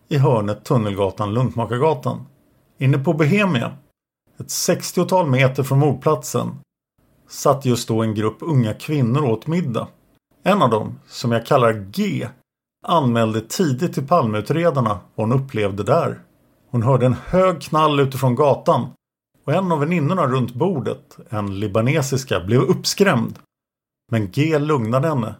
i 0.07 0.17
hörnet 0.17 0.63
Tunnelgatan-Luntmakargatan. 0.69 2.25
Inne 2.77 2.97
på 2.97 3.13
Bohemia, 3.13 3.77
ett 4.39 4.47
60-tal 4.47 5.29
meter 5.29 5.63
från 5.63 5.79
mordplatsen, 5.79 6.59
satt 7.29 7.65
just 7.65 7.87
då 7.87 8.01
en 8.01 8.15
grupp 8.15 8.37
unga 8.39 8.73
kvinnor 8.73 9.25
åt 9.25 9.47
middag. 9.47 9.87
En 10.43 10.61
av 10.61 10.69
dem, 10.69 10.99
som 11.07 11.31
jag 11.31 11.45
kallar 11.45 11.73
G, 11.73 12.27
anmälde 12.87 13.41
tidigt 13.41 13.93
till 13.93 14.07
Palmeutredarna 14.07 14.99
vad 15.15 15.29
hon 15.29 15.41
upplevde 15.41 15.83
där. 15.83 16.19
Hon 16.69 16.83
hörde 16.83 17.05
en 17.05 17.15
hög 17.25 17.61
knall 17.61 17.99
utifrån 17.99 18.35
gatan 18.35 18.89
och 19.45 19.53
en 19.53 19.71
av 19.71 19.79
väninnorna 19.79 20.27
runt 20.27 20.53
bordet, 20.53 21.17
en 21.29 21.59
libanesiska, 21.59 22.39
blev 22.39 22.61
uppskrämd. 22.61 23.39
Men 24.11 24.31
G 24.31 24.59
lugnade 24.59 25.07
henne. 25.07 25.35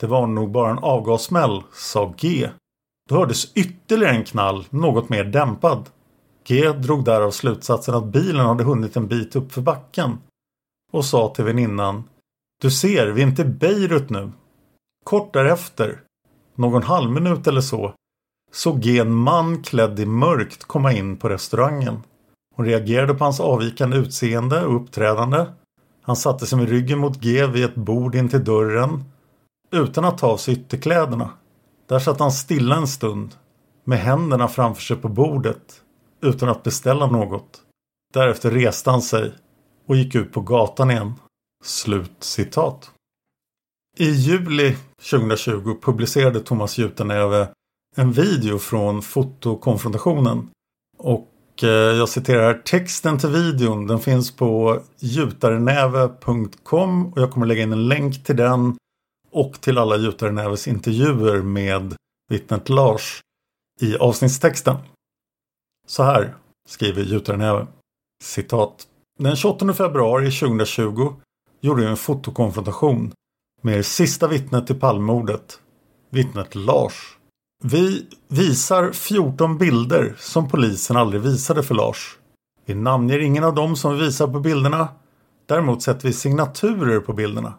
Det 0.00 0.06
var 0.06 0.26
nog 0.26 0.50
bara 0.50 0.70
en 0.70 0.78
avgassmäll, 0.78 1.62
sa 1.72 2.14
G. 2.18 2.48
Då 3.08 3.14
hördes 3.14 3.52
ytterligare 3.54 4.16
en 4.16 4.24
knall, 4.24 4.66
något 4.70 5.08
mer 5.08 5.24
dämpad. 5.24 5.88
G 6.44 6.72
drog 6.72 7.04
därav 7.04 7.30
slutsatsen 7.30 7.94
att 7.94 8.04
bilen 8.04 8.46
hade 8.46 8.64
hunnit 8.64 8.96
en 8.96 9.06
bit 9.06 9.36
upp 9.36 9.52
för 9.52 9.60
backen 9.60 10.18
och 10.92 11.04
sa 11.04 11.34
till 11.34 11.44
väninnan 11.44 12.04
Du 12.62 12.70
ser, 12.70 13.06
vi 13.06 13.22
är 13.22 13.26
inte 13.26 13.42
i 13.42 13.44
Beirut 13.44 14.10
nu. 14.10 14.32
Kort 15.04 15.32
därefter, 15.32 16.00
någon 16.54 16.82
halvminut 16.82 17.46
eller 17.46 17.60
så, 17.60 17.94
såg 18.52 18.80
G 18.80 18.98
en 18.98 19.14
man 19.14 19.62
klädd 19.62 20.00
i 20.00 20.06
mörkt 20.06 20.64
komma 20.64 20.92
in 20.92 21.16
på 21.16 21.28
restaurangen. 21.28 22.02
Hon 22.56 22.66
reagerade 22.66 23.14
på 23.14 23.24
hans 23.24 23.40
avvikande 23.40 23.96
utseende 23.96 24.64
och 24.64 24.76
uppträdande. 24.76 25.46
Han 26.02 26.16
satte 26.16 26.46
sig 26.46 26.58
med 26.58 26.68
ryggen 26.68 26.98
mot 26.98 27.20
G 27.20 27.46
vid 27.46 27.64
ett 27.64 27.74
bord 27.74 28.14
intill 28.14 28.44
dörren 28.44 29.04
utan 29.70 30.04
att 30.04 30.18
ta 30.18 30.26
av 30.26 30.36
sig 30.36 30.54
ytterkläderna. 30.54 31.30
Där 31.88 31.98
satt 31.98 32.20
han 32.20 32.32
stilla 32.32 32.76
en 32.76 32.86
stund 32.86 33.34
med 33.84 33.98
händerna 33.98 34.48
framför 34.48 34.82
sig 34.82 34.96
på 34.96 35.08
bordet 35.08 35.82
utan 36.22 36.48
att 36.48 36.62
beställa 36.62 37.06
något. 37.06 37.62
Därefter 38.14 38.50
reste 38.50 38.90
han 38.90 39.02
sig 39.02 39.32
och 39.86 39.96
gick 39.96 40.14
ut 40.14 40.32
på 40.32 40.40
gatan 40.40 40.90
igen. 40.90 41.14
Slut 41.64 42.12
citat. 42.18 42.90
I 43.98 44.10
juli 44.10 44.76
2020 45.10 45.76
publicerade 45.82 46.40
Thomas 46.40 46.78
Jutenäve 46.78 47.48
en 47.96 48.12
video 48.12 48.58
från 48.58 49.02
fotokonfrontationen. 49.02 50.48
Och 50.98 51.28
eh, 51.62 51.68
jag 51.68 52.08
citerar 52.08 52.54
texten 52.54 53.18
till 53.18 53.28
videon. 53.28 53.86
Den 53.86 54.00
finns 54.00 54.36
på 54.36 54.80
jutarenäve.com 54.98 57.12
och 57.12 57.20
jag 57.20 57.30
kommer 57.30 57.46
lägga 57.46 57.62
in 57.62 57.72
en 57.72 57.88
länk 57.88 58.24
till 58.24 58.36
den 58.36 58.76
och 59.30 59.60
till 59.60 59.78
alla 59.78 59.96
Jutarenäves 59.96 60.68
intervjuer 60.68 61.42
med 61.42 61.94
vittnet 62.30 62.68
Lars 62.68 63.20
i 63.80 63.96
avsnittstexten. 63.96 64.76
Så 65.90 66.02
här 66.02 66.34
skriver 66.68 67.02
Juternäve. 67.02 67.66
Citat. 68.22 68.86
Den 69.18 69.36
28 69.36 69.72
februari 69.72 70.30
2020 70.30 71.12
gjorde 71.60 71.82
jag 71.82 71.90
en 71.90 71.96
fotokonfrontation 71.96 73.12
med 73.62 73.78
det 73.78 73.82
sista 73.82 74.28
vittnet 74.28 74.66
till 74.66 74.80
palmordet. 74.80 75.60
Vittnet 76.10 76.54
Lars. 76.54 77.18
Vi 77.64 78.06
visar 78.28 78.92
14 78.92 79.58
bilder 79.58 80.14
som 80.18 80.48
polisen 80.48 80.96
aldrig 80.96 81.22
visade 81.22 81.62
för 81.62 81.74
Lars. 81.74 82.18
Vi 82.66 82.74
namnger 82.74 83.18
ingen 83.18 83.44
av 83.44 83.54
dem 83.54 83.76
som 83.76 83.98
vi 83.98 84.04
visar 84.04 84.26
på 84.26 84.40
bilderna. 84.40 84.88
Däremot 85.46 85.82
sätter 85.82 86.06
vi 86.06 86.12
signaturer 86.12 87.00
på 87.00 87.12
bilderna. 87.12 87.54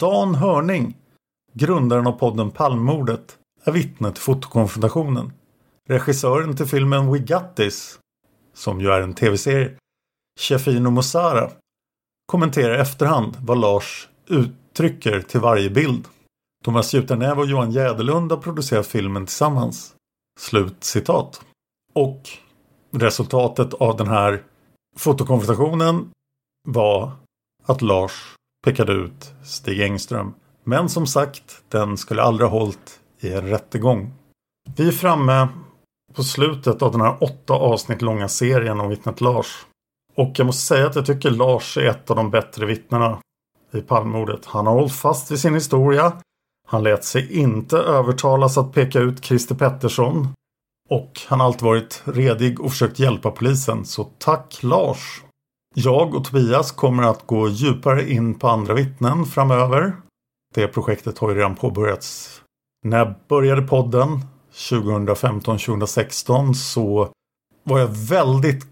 Dan 0.00 0.34
Hörning, 0.34 0.96
grundaren 1.52 2.06
av 2.06 2.12
podden 2.12 2.50
Palmmordet, 2.50 3.36
är 3.64 3.72
vittne 3.72 4.12
till 4.12 4.22
fotokonfrontationen. 4.22 5.32
Regissören 5.90 6.56
till 6.56 6.66
filmen 6.66 7.12
We 7.12 7.18
Got 7.18 7.56
This, 7.56 7.98
som 8.54 8.80
ju 8.80 8.90
är 8.90 9.00
en 9.00 9.14
tv-serie, 9.14 9.74
Shefino 10.40 10.90
Mosara, 10.90 11.50
kommenterar 12.26 12.78
i 12.78 12.80
efterhand 12.80 13.36
vad 13.40 13.60
Lars 13.60 14.08
uttrycker 14.26 15.20
till 15.20 15.40
varje 15.40 15.70
bild. 15.70 16.08
Thomas 16.64 16.94
Juternäve 16.94 17.40
och 17.40 17.46
Johan 17.46 17.70
Jäderlund 17.70 18.32
har 18.32 18.38
producerat 18.38 18.86
filmen 18.86 19.26
tillsammans. 19.26 19.94
Slut 20.40 20.84
citat. 20.84 21.40
Och 21.94 22.28
resultatet 22.90 23.74
av 23.74 23.96
den 23.96 24.08
här 24.08 24.42
fotokonfrontationen 24.96 26.10
var 26.68 27.12
att 27.66 27.82
Lars 27.82 28.34
pekade 28.64 28.92
ut 28.92 29.32
Stig 29.44 29.80
Engström. 29.80 30.34
Men 30.64 30.88
som 30.88 31.06
sagt, 31.06 31.62
den 31.68 31.96
skulle 31.96 32.22
aldrig 32.22 32.50
ha 32.50 32.58
hållit 32.58 33.00
i 33.20 33.32
en 33.32 33.48
rättegång. 33.48 34.12
Vi 34.76 34.88
är 34.88 34.92
framme 34.92 35.48
på 36.14 36.22
slutet 36.22 36.82
av 36.82 36.92
den 36.92 37.00
här 37.00 37.16
åtta 37.20 37.54
avsnitt 37.54 38.02
långa 38.02 38.28
serien 38.28 38.80
om 38.80 38.88
vittnet 38.88 39.20
Lars. 39.20 39.66
Och 40.14 40.32
jag 40.34 40.46
måste 40.46 40.62
säga 40.62 40.86
att 40.86 40.96
jag 40.96 41.06
tycker 41.06 41.30
Lars 41.30 41.76
är 41.76 41.86
ett 41.86 42.10
av 42.10 42.16
de 42.16 42.30
bättre 42.30 42.66
vittnena 42.66 43.18
i 43.74 43.80
Palmemordet. 43.80 44.44
Han 44.44 44.66
har 44.66 44.74
hållit 44.74 44.92
fast 44.92 45.30
vid 45.30 45.38
sin 45.38 45.54
historia. 45.54 46.12
Han 46.68 46.82
lät 46.82 47.04
sig 47.04 47.38
inte 47.38 47.78
övertalas 47.78 48.58
att 48.58 48.72
peka 48.72 48.98
ut 49.00 49.24
Christer 49.24 49.54
Pettersson. 49.54 50.28
Och 50.88 51.20
han 51.26 51.40
har 51.40 51.46
alltid 51.46 51.62
varit 51.62 52.02
redig 52.04 52.60
och 52.60 52.70
försökt 52.70 52.98
hjälpa 52.98 53.30
polisen. 53.30 53.84
Så 53.84 54.04
tack 54.18 54.58
Lars! 54.62 55.22
Jag 55.74 56.14
och 56.14 56.24
Tobias 56.24 56.72
kommer 56.72 57.02
att 57.02 57.26
gå 57.26 57.48
djupare 57.48 58.10
in 58.10 58.34
på 58.34 58.48
andra 58.48 58.74
vittnen 58.74 59.24
framöver. 59.24 59.96
Det 60.54 60.68
projektet 60.68 61.18
har 61.18 61.28
ju 61.30 61.34
redan 61.34 61.56
påbörjats. 61.56 62.40
När 62.84 62.98
jag 62.98 63.14
började 63.28 63.62
podden 63.62 64.20
2015-2016 64.58 66.52
så 66.52 67.08
var 67.64 67.78
jag 67.78 67.88
väldigt 67.88 68.66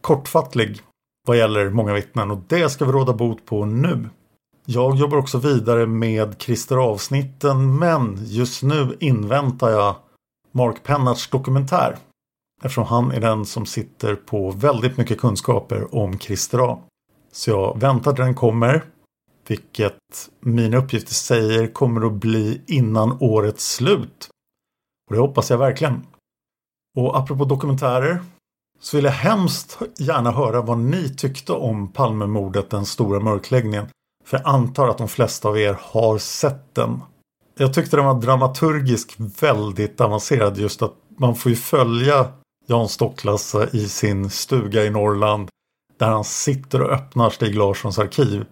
kortfattlig 0.00 0.80
vad 1.26 1.36
gäller 1.36 1.70
många 1.70 1.92
vittnen 1.94 2.30
och 2.30 2.38
det 2.48 2.70
ska 2.70 2.84
vi 2.84 2.92
råda 2.92 3.12
bot 3.12 3.46
på 3.46 3.64
nu. 3.64 4.08
Jag 4.64 4.96
jobbar 4.96 5.18
också 5.18 5.38
vidare 5.38 5.86
med 5.86 6.34
Christer 6.38 6.76
avsnitten 6.76 7.78
men 7.78 8.18
just 8.20 8.62
nu 8.62 8.96
inväntar 9.00 9.70
jag 9.70 9.96
Mark 10.52 10.82
Pennarts 10.82 11.30
dokumentär. 11.30 11.96
Eftersom 12.62 12.84
han 12.84 13.12
är 13.12 13.20
den 13.20 13.44
som 13.44 13.66
sitter 13.66 14.14
på 14.14 14.50
väldigt 14.50 14.96
mycket 14.96 15.20
kunskaper 15.20 15.94
om 15.94 16.18
Christer 16.18 16.72
A. 16.72 16.78
Så 17.32 17.50
jag 17.50 17.80
väntar 17.80 18.12
till 18.12 18.24
den 18.24 18.34
kommer. 18.34 18.84
Vilket 19.48 20.28
mina 20.40 20.76
uppgifter 20.76 21.14
säger 21.14 21.66
kommer 21.66 22.06
att 22.06 22.12
bli 22.12 22.62
innan 22.66 23.16
årets 23.20 23.74
slut. 23.74 24.28
Och 25.10 25.16
det 25.16 25.22
hoppas 25.22 25.50
jag 25.50 25.58
verkligen. 25.58 26.06
Och 26.96 27.18
apropå 27.18 27.44
dokumentärer 27.44 28.22
så 28.80 28.96
vill 28.96 29.04
jag 29.04 29.12
hemskt 29.12 29.78
gärna 29.98 30.30
höra 30.30 30.60
vad 30.60 30.78
ni 30.78 31.14
tyckte 31.14 31.52
om 31.52 31.92
Palmemordet, 31.92 32.70
den 32.70 32.86
stora 32.86 33.20
mörkläggningen. 33.20 33.86
För 34.24 34.36
jag 34.36 34.46
antar 34.46 34.88
att 34.88 34.98
de 34.98 35.08
flesta 35.08 35.48
av 35.48 35.58
er 35.58 35.78
har 35.80 36.18
sett 36.18 36.74
den. 36.74 37.02
Jag 37.58 37.74
tyckte 37.74 37.96
den 37.96 38.04
var 38.04 38.20
dramaturgiskt 38.20 39.16
väldigt 39.18 40.00
avancerad 40.00 40.58
just 40.58 40.82
att 40.82 40.94
man 41.16 41.34
får 41.34 41.50
ju 41.50 41.56
följa 41.56 42.32
Jan 42.66 42.88
Stocklas 42.88 43.54
eh, 43.54 43.74
i 43.74 43.88
sin 43.88 44.30
stuga 44.30 44.84
i 44.84 44.90
Norrland 44.90 45.48
där 45.98 46.08
han 46.08 46.24
sitter 46.24 46.82
och 46.82 46.90
öppnar 46.90 47.30
Stig 47.30 47.54
Larssons 47.54 47.98
arkiv. 47.98 48.44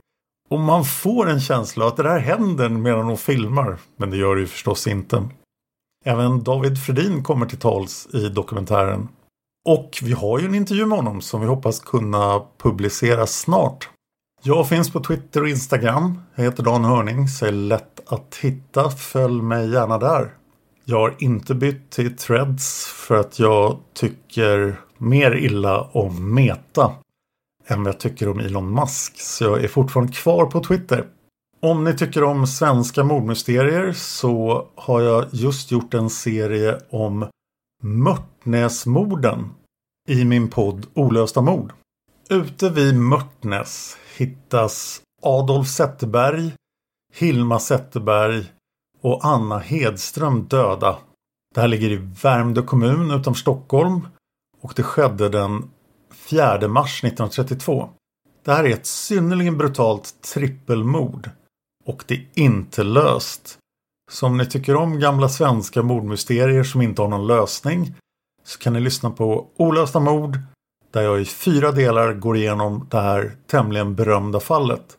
Och 0.50 0.60
man 0.60 0.84
får 0.84 1.28
en 1.28 1.40
känsla 1.40 1.86
att 1.86 1.96
det 1.96 2.02
där 2.02 2.18
händer 2.18 2.68
medan 2.68 3.06
de 3.06 3.16
filmar. 3.16 3.78
Men 3.96 4.10
det 4.10 4.16
gör 4.16 4.34
det 4.34 4.40
ju 4.40 4.46
förstås 4.46 4.86
inte. 4.86 5.28
Även 6.08 6.42
David 6.42 6.78
Fredin 6.78 7.22
kommer 7.22 7.46
till 7.46 7.58
tals 7.58 8.08
i 8.12 8.28
dokumentären. 8.28 9.08
Och 9.68 9.98
vi 10.02 10.12
har 10.12 10.38
ju 10.38 10.46
en 10.46 10.54
intervju 10.54 10.86
med 10.86 10.98
honom 10.98 11.20
som 11.20 11.40
vi 11.40 11.46
hoppas 11.46 11.80
kunna 11.80 12.42
publicera 12.58 13.26
snart. 13.26 13.88
Jag 14.42 14.68
finns 14.68 14.92
på 14.92 15.00
Twitter 15.00 15.42
och 15.42 15.48
Instagram. 15.48 16.20
Jag 16.34 16.44
heter 16.44 16.62
Dan 16.62 16.84
Hörning 16.84 17.28
så 17.28 17.46
är 17.46 17.52
lätt 17.52 18.12
att 18.12 18.38
hitta. 18.42 18.90
Följ 18.90 19.42
mig 19.42 19.70
gärna 19.70 19.98
där. 19.98 20.34
Jag 20.84 20.98
har 20.98 21.14
inte 21.18 21.54
bytt 21.54 21.90
till 21.90 22.16
Threads 22.16 22.86
för 22.86 23.20
att 23.20 23.38
jag 23.38 23.78
tycker 23.94 24.80
mer 24.98 25.36
illa 25.36 25.80
om 25.80 26.34
Meta 26.34 26.94
än 27.66 27.84
vad 27.84 27.92
jag 27.92 28.00
tycker 28.00 28.28
om 28.28 28.40
Elon 28.40 28.74
Musk. 28.74 29.20
Så 29.20 29.44
jag 29.44 29.64
är 29.64 29.68
fortfarande 29.68 30.12
kvar 30.12 30.46
på 30.46 30.60
Twitter. 30.60 31.04
Om 31.60 31.84
ni 31.84 31.96
tycker 31.96 32.24
om 32.24 32.46
svenska 32.46 33.04
mordmysterier 33.04 33.92
så 33.92 34.66
har 34.74 35.00
jag 35.00 35.26
just 35.32 35.70
gjort 35.70 35.94
en 35.94 36.10
serie 36.10 36.78
om 36.90 37.26
Mörtnäsmorden 37.82 39.50
i 40.08 40.24
min 40.24 40.50
podd 40.50 40.86
Olösta 40.94 41.40
mord. 41.40 41.72
Ute 42.30 42.70
vid 42.70 42.96
Mörtnäs 42.96 43.96
hittas 44.16 45.02
Adolf 45.22 45.68
Zetterberg, 45.68 46.52
Hilma 47.14 47.58
Zetterberg 47.58 48.44
och 49.02 49.24
Anna 49.24 49.58
Hedström 49.58 50.46
döda. 50.48 50.98
Det 51.54 51.60
här 51.60 51.68
ligger 51.68 51.90
i 51.90 52.10
Värmdö 52.22 52.62
kommun 52.62 53.10
utanför 53.10 53.40
Stockholm 53.40 54.08
och 54.60 54.72
det 54.76 54.82
skedde 54.82 55.28
den 55.28 55.70
4 56.12 56.68
mars 56.68 57.04
1932. 57.04 57.88
Det 58.44 58.52
här 58.52 58.64
är 58.64 58.72
ett 58.72 58.86
synnerligen 58.86 59.58
brutalt 59.58 60.22
trippelmord 60.34 61.30
och 61.88 62.04
det 62.06 62.14
är 62.14 62.26
inte 62.34 62.82
löst. 62.82 63.58
Så 64.10 64.26
om 64.26 64.36
ni 64.36 64.46
tycker 64.46 64.76
om 64.76 65.00
gamla 65.00 65.28
svenska 65.28 65.82
mordmysterier 65.82 66.64
som 66.64 66.82
inte 66.82 67.02
har 67.02 67.08
någon 67.08 67.26
lösning 67.26 67.94
så 68.44 68.58
kan 68.58 68.72
ni 68.72 68.80
lyssna 68.80 69.10
på 69.10 69.46
Olösta 69.56 70.00
mord 70.00 70.38
där 70.90 71.02
jag 71.02 71.20
i 71.20 71.24
fyra 71.24 71.72
delar 71.72 72.12
går 72.12 72.36
igenom 72.36 72.86
det 72.90 73.00
här 73.00 73.36
tämligen 73.46 73.94
berömda 73.94 74.40
fallet. 74.40 74.98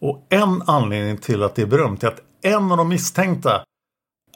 Och 0.00 0.26
en 0.28 0.62
anledning 0.62 1.18
till 1.18 1.42
att 1.42 1.54
det 1.54 1.62
är 1.62 1.66
berömt 1.66 2.04
är 2.04 2.08
att 2.08 2.20
en 2.42 2.70
av 2.70 2.76
de 2.76 2.88
misstänkta 2.88 3.64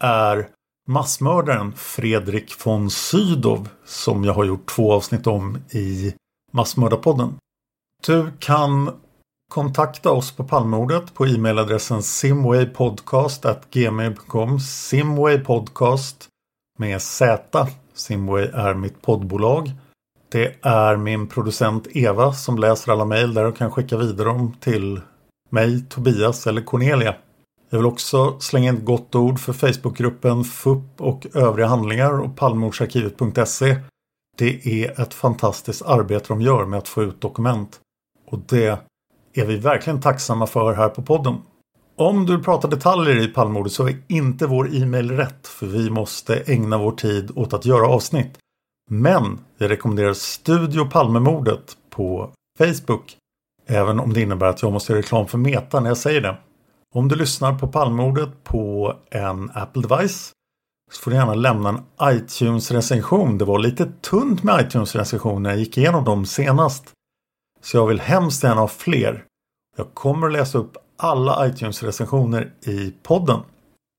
är 0.01 0.49
massmördaren 0.89 1.73
Fredrik 1.73 2.67
von 2.67 2.91
Sydow 2.91 3.69
som 3.85 4.25
jag 4.25 4.35
har 4.35 4.45
gjort 4.45 4.67
två 4.67 4.93
avsnitt 4.93 5.27
om 5.27 5.59
i 5.71 6.15
Massmördarpodden. 6.53 7.35
Du 8.07 8.31
kan 8.39 8.91
kontakta 9.55 10.13
oss 10.13 10.33
på 10.33 10.45
Palmordet 10.45 11.15
på 11.15 11.27
e-mailadressen 11.27 12.03
simwaypodcast.gmail.com 12.03 14.61
simwaypodcast 14.61 16.29
med 16.79 17.03
Z. 17.03 17.67
Simway 17.95 18.45
är 18.45 18.75
mitt 18.75 19.03
poddbolag. 19.03 19.71
Det 20.33 20.55
är 20.63 20.97
min 20.97 21.27
producent 21.27 21.87
Eva 21.91 22.33
som 22.33 22.59
läser 22.59 22.93
alla 22.93 23.05
mejl 23.05 23.35
där 23.35 23.45
och 23.45 23.57
kan 23.57 23.71
skicka 23.71 23.97
vidare 23.97 24.29
dem 24.29 24.57
till 24.61 25.01
mig, 25.51 25.85
Tobias 25.89 26.47
eller 26.47 26.63
Cornelia. 26.63 27.15
Jag 27.71 27.79
vill 27.79 27.87
också 27.87 28.41
slänga 28.41 28.69
in 28.69 28.77
ett 28.77 28.85
gott 28.85 29.15
ord 29.15 29.39
för 29.39 29.53
Facebookgruppen 29.53 30.45
FUP 30.45 31.01
och 31.01 31.27
övriga 31.35 31.67
handlingar 31.67 32.21
och 32.21 32.37
palmordsarkivet.se. 32.37 33.77
Det 34.39 34.67
är 34.67 35.01
ett 35.01 35.15
fantastiskt 35.15 35.83
arbete 35.83 36.25
de 36.29 36.41
gör 36.41 36.65
med 36.65 36.79
att 36.79 36.89
få 36.89 37.03
ut 37.03 37.21
dokument. 37.21 37.81
Och 38.31 38.39
det 38.39 38.79
är 39.35 39.45
vi 39.45 39.57
verkligen 39.57 40.01
tacksamma 40.01 40.47
för 40.47 40.75
här 40.75 40.89
på 40.89 41.03
podden. 41.03 41.37
Om 41.97 42.27
du 42.27 42.43
pratar 42.43 42.69
detaljer 42.69 43.23
i 43.25 43.29
Palmemordet 43.29 43.73
så 43.73 43.89
är 43.89 43.97
inte 44.09 44.47
vår 44.47 44.77
e-mail 44.77 45.11
rätt 45.11 45.47
för 45.47 45.67
vi 45.67 45.91
måste 45.91 46.37
ägna 46.37 46.79
vår 46.79 46.93
tid 46.93 47.31
åt 47.35 47.53
att 47.53 47.65
göra 47.65 47.89
avsnitt. 47.89 48.39
Men 48.91 49.39
vi 49.59 49.69
rekommenderar 49.69 50.13
Studio 50.13 50.85
Palmemordet 50.85 51.77
på 51.91 52.31
Facebook. 52.59 53.17
Även 53.67 54.01
om 54.01 54.13
det 54.13 54.21
innebär 54.21 54.47
att 54.47 54.63
jag 54.63 54.73
måste 54.73 54.93
göra 54.93 55.03
reklam 55.03 55.27
för 55.27 55.39
Meta 55.39 55.81
när 55.81 55.91
jag 55.91 55.97
säger 55.97 56.21
det. 56.21 56.37
Om 56.95 57.09
du 57.09 57.17
lyssnar 57.17 57.59
på 57.59 57.69
Palmemordet 57.69 58.45
på 58.45 58.95
en 59.11 59.51
Apple 59.55 59.83
device 59.83 60.33
så 60.93 61.03
får 61.03 61.11
du 61.11 61.17
gärna 61.17 61.35
lämna 61.35 61.69
en 61.69 61.81
iTunes-recension. 62.17 63.39
Det 63.39 63.45
var 63.45 63.59
lite 63.59 63.87
tunt 64.01 64.43
med 64.43 64.61
iTunes-recensioner. 64.61 65.51
Jag 65.51 65.59
gick 65.59 65.79
igenom 65.79 66.05
dem 66.05 66.27
senast. 66.27 66.85
Så 67.65 67.77
jag 67.77 67.87
vill 67.87 68.01
hemskt 68.01 68.45
gärna 68.45 68.61
ha 68.61 68.69
fler. 68.69 69.25
Jag 69.77 69.95
kommer 69.95 70.27
att 70.27 70.33
läsa 70.33 70.59
upp 70.59 70.77
alla 70.97 71.47
iTunes-recensioner 71.47 72.53
i 72.67 72.95
podden. 73.03 73.41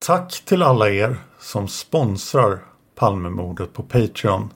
Tack 0.05 0.45
till 0.45 0.63
alla 0.63 0.89
er 0.89 1.17
som 1.39 1.67
sponsrar 1.67 2.59
Palmemordet 2.95 3.73
på 3.73 3.83
Patreon. 3.83 4.49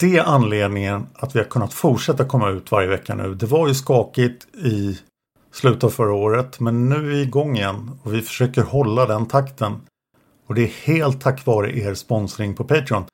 Det 0.00 0.16
är 0.16 0.24
anledningen 0.24 1.06
att 1.14 1.34
vi 1.34 1.38
har 1.38 1.46
kunnat 1.46 1.74
fortsätta 1.74 2.24
komma 2.24 2.50
ut 2.50 2.70
varje 2.70 2.88
vecka 2.88 3.14
nu. 3.14 3.34
Det 3.34 3.46
var 3.46 3.68
ju 3.68 3.74
skakigt 3.74 4.56
i 4.56 5.00
slutet 5.52 5.84
av 5.84 5.90
förra 5.90 6.12
året 6.12 6.60
men 6.60 6.88
nu 6.88 6.96
är 6.96 7.00
vi 7.00 7.22
igång 7.22 7.56
igen 7.56 7.90
och 8.02 8.14
vi 8.14 8.22
försöker 8.22 8.62
hålla 8.62 9.06
den 9.06 9.26
takten. 9.26 9.80
Och 10.46 10.54
det 10.54 10.62
är 10.62 10.86
helt 10.86 11.20
tack 11.20 11.46
vare 11.46 11.78
er 11.78 11.94
sponsring 11.94 12.54
på 12.54 12.64
Patreon. 12.64 13.04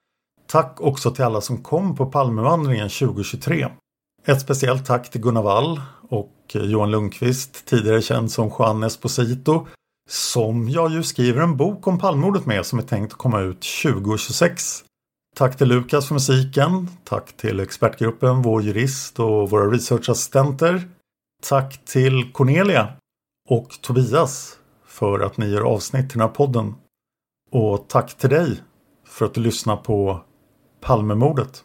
Tack 0.47 0.81
också 0.81 1.11
till 1.11 1.25
alla 1.25 1.41
som 1.41 1.63
kom 1.63 1.97
på 1.97 2.07
Palmevandringen 2.07 2.89
2023. 2.89 3.69
Ett 4.27 4.41
speciellt 4.41 4.87
tack 4.87 5.11
till 5.11 5.21
Gunnar 5.21 5.43
Wall 5.43 5.81
och 6.09 6.33
Johan 6.53 6.91
Lundqvist, 6.91 7.67
tidigare 7.67 8.03
känd 8.03 8.33
som 8.33 8.51
Juan 8.59 8.83
Esposito, 8.83 9.67
som 10.11 10.69
jag 10.69 10.93
ju 10.93 11.03
skriver 11.03 11.43
en 11.43 11.57
bok 11.57 11.87
om 11.87 11.99
Palmemordet 11.99 12.47
med 12.47 12.67
som 12.67 12.79
är 12.79 12.83
tänkt 12.83 13.13
att 13.13 13.19
komma 13.19 13.41
ut 13.41 13.67
2026. 13.83 14.85
Tack 15.37 15.57
till 15.57 15.69
Lukas 15.69 16.09
för 16.09 16.15
musiken. 16.15 16.89
Tack 17.05 17.37
till 17.37 17.61
expertgruppen, 17.61 18.43
vår 18.43 18.63
jurist 18.63 19.21
och 19.21 19.51
våra 19.51 19.71
researchassistenter. 19.71 20.89
Tack 21.43 21.85
till 21.85 22.33
Cornelia 22.33 22.93
och 23.49 23.69
Tobias 23.81 24.59
för 24.87 25.21
att 25.21 25.37
ni 25.37 25.47
gör 25.47 25.63
avsnitt 25.63 26.11
till 26.11 26.19
den 26.19 26.29
här 26.29 26.35
podden. 26.35 26.75
Och 27.51 27.89
tack 27.89 28.15
till 28.15 28.31
dig 28.31 28.63
för 29.07 29.27
att 29.27 29.35
du 29.35 29.41
lyssnar 29.41 29.77
på 29.77 30.25
Palmemordet. 30.81 31.65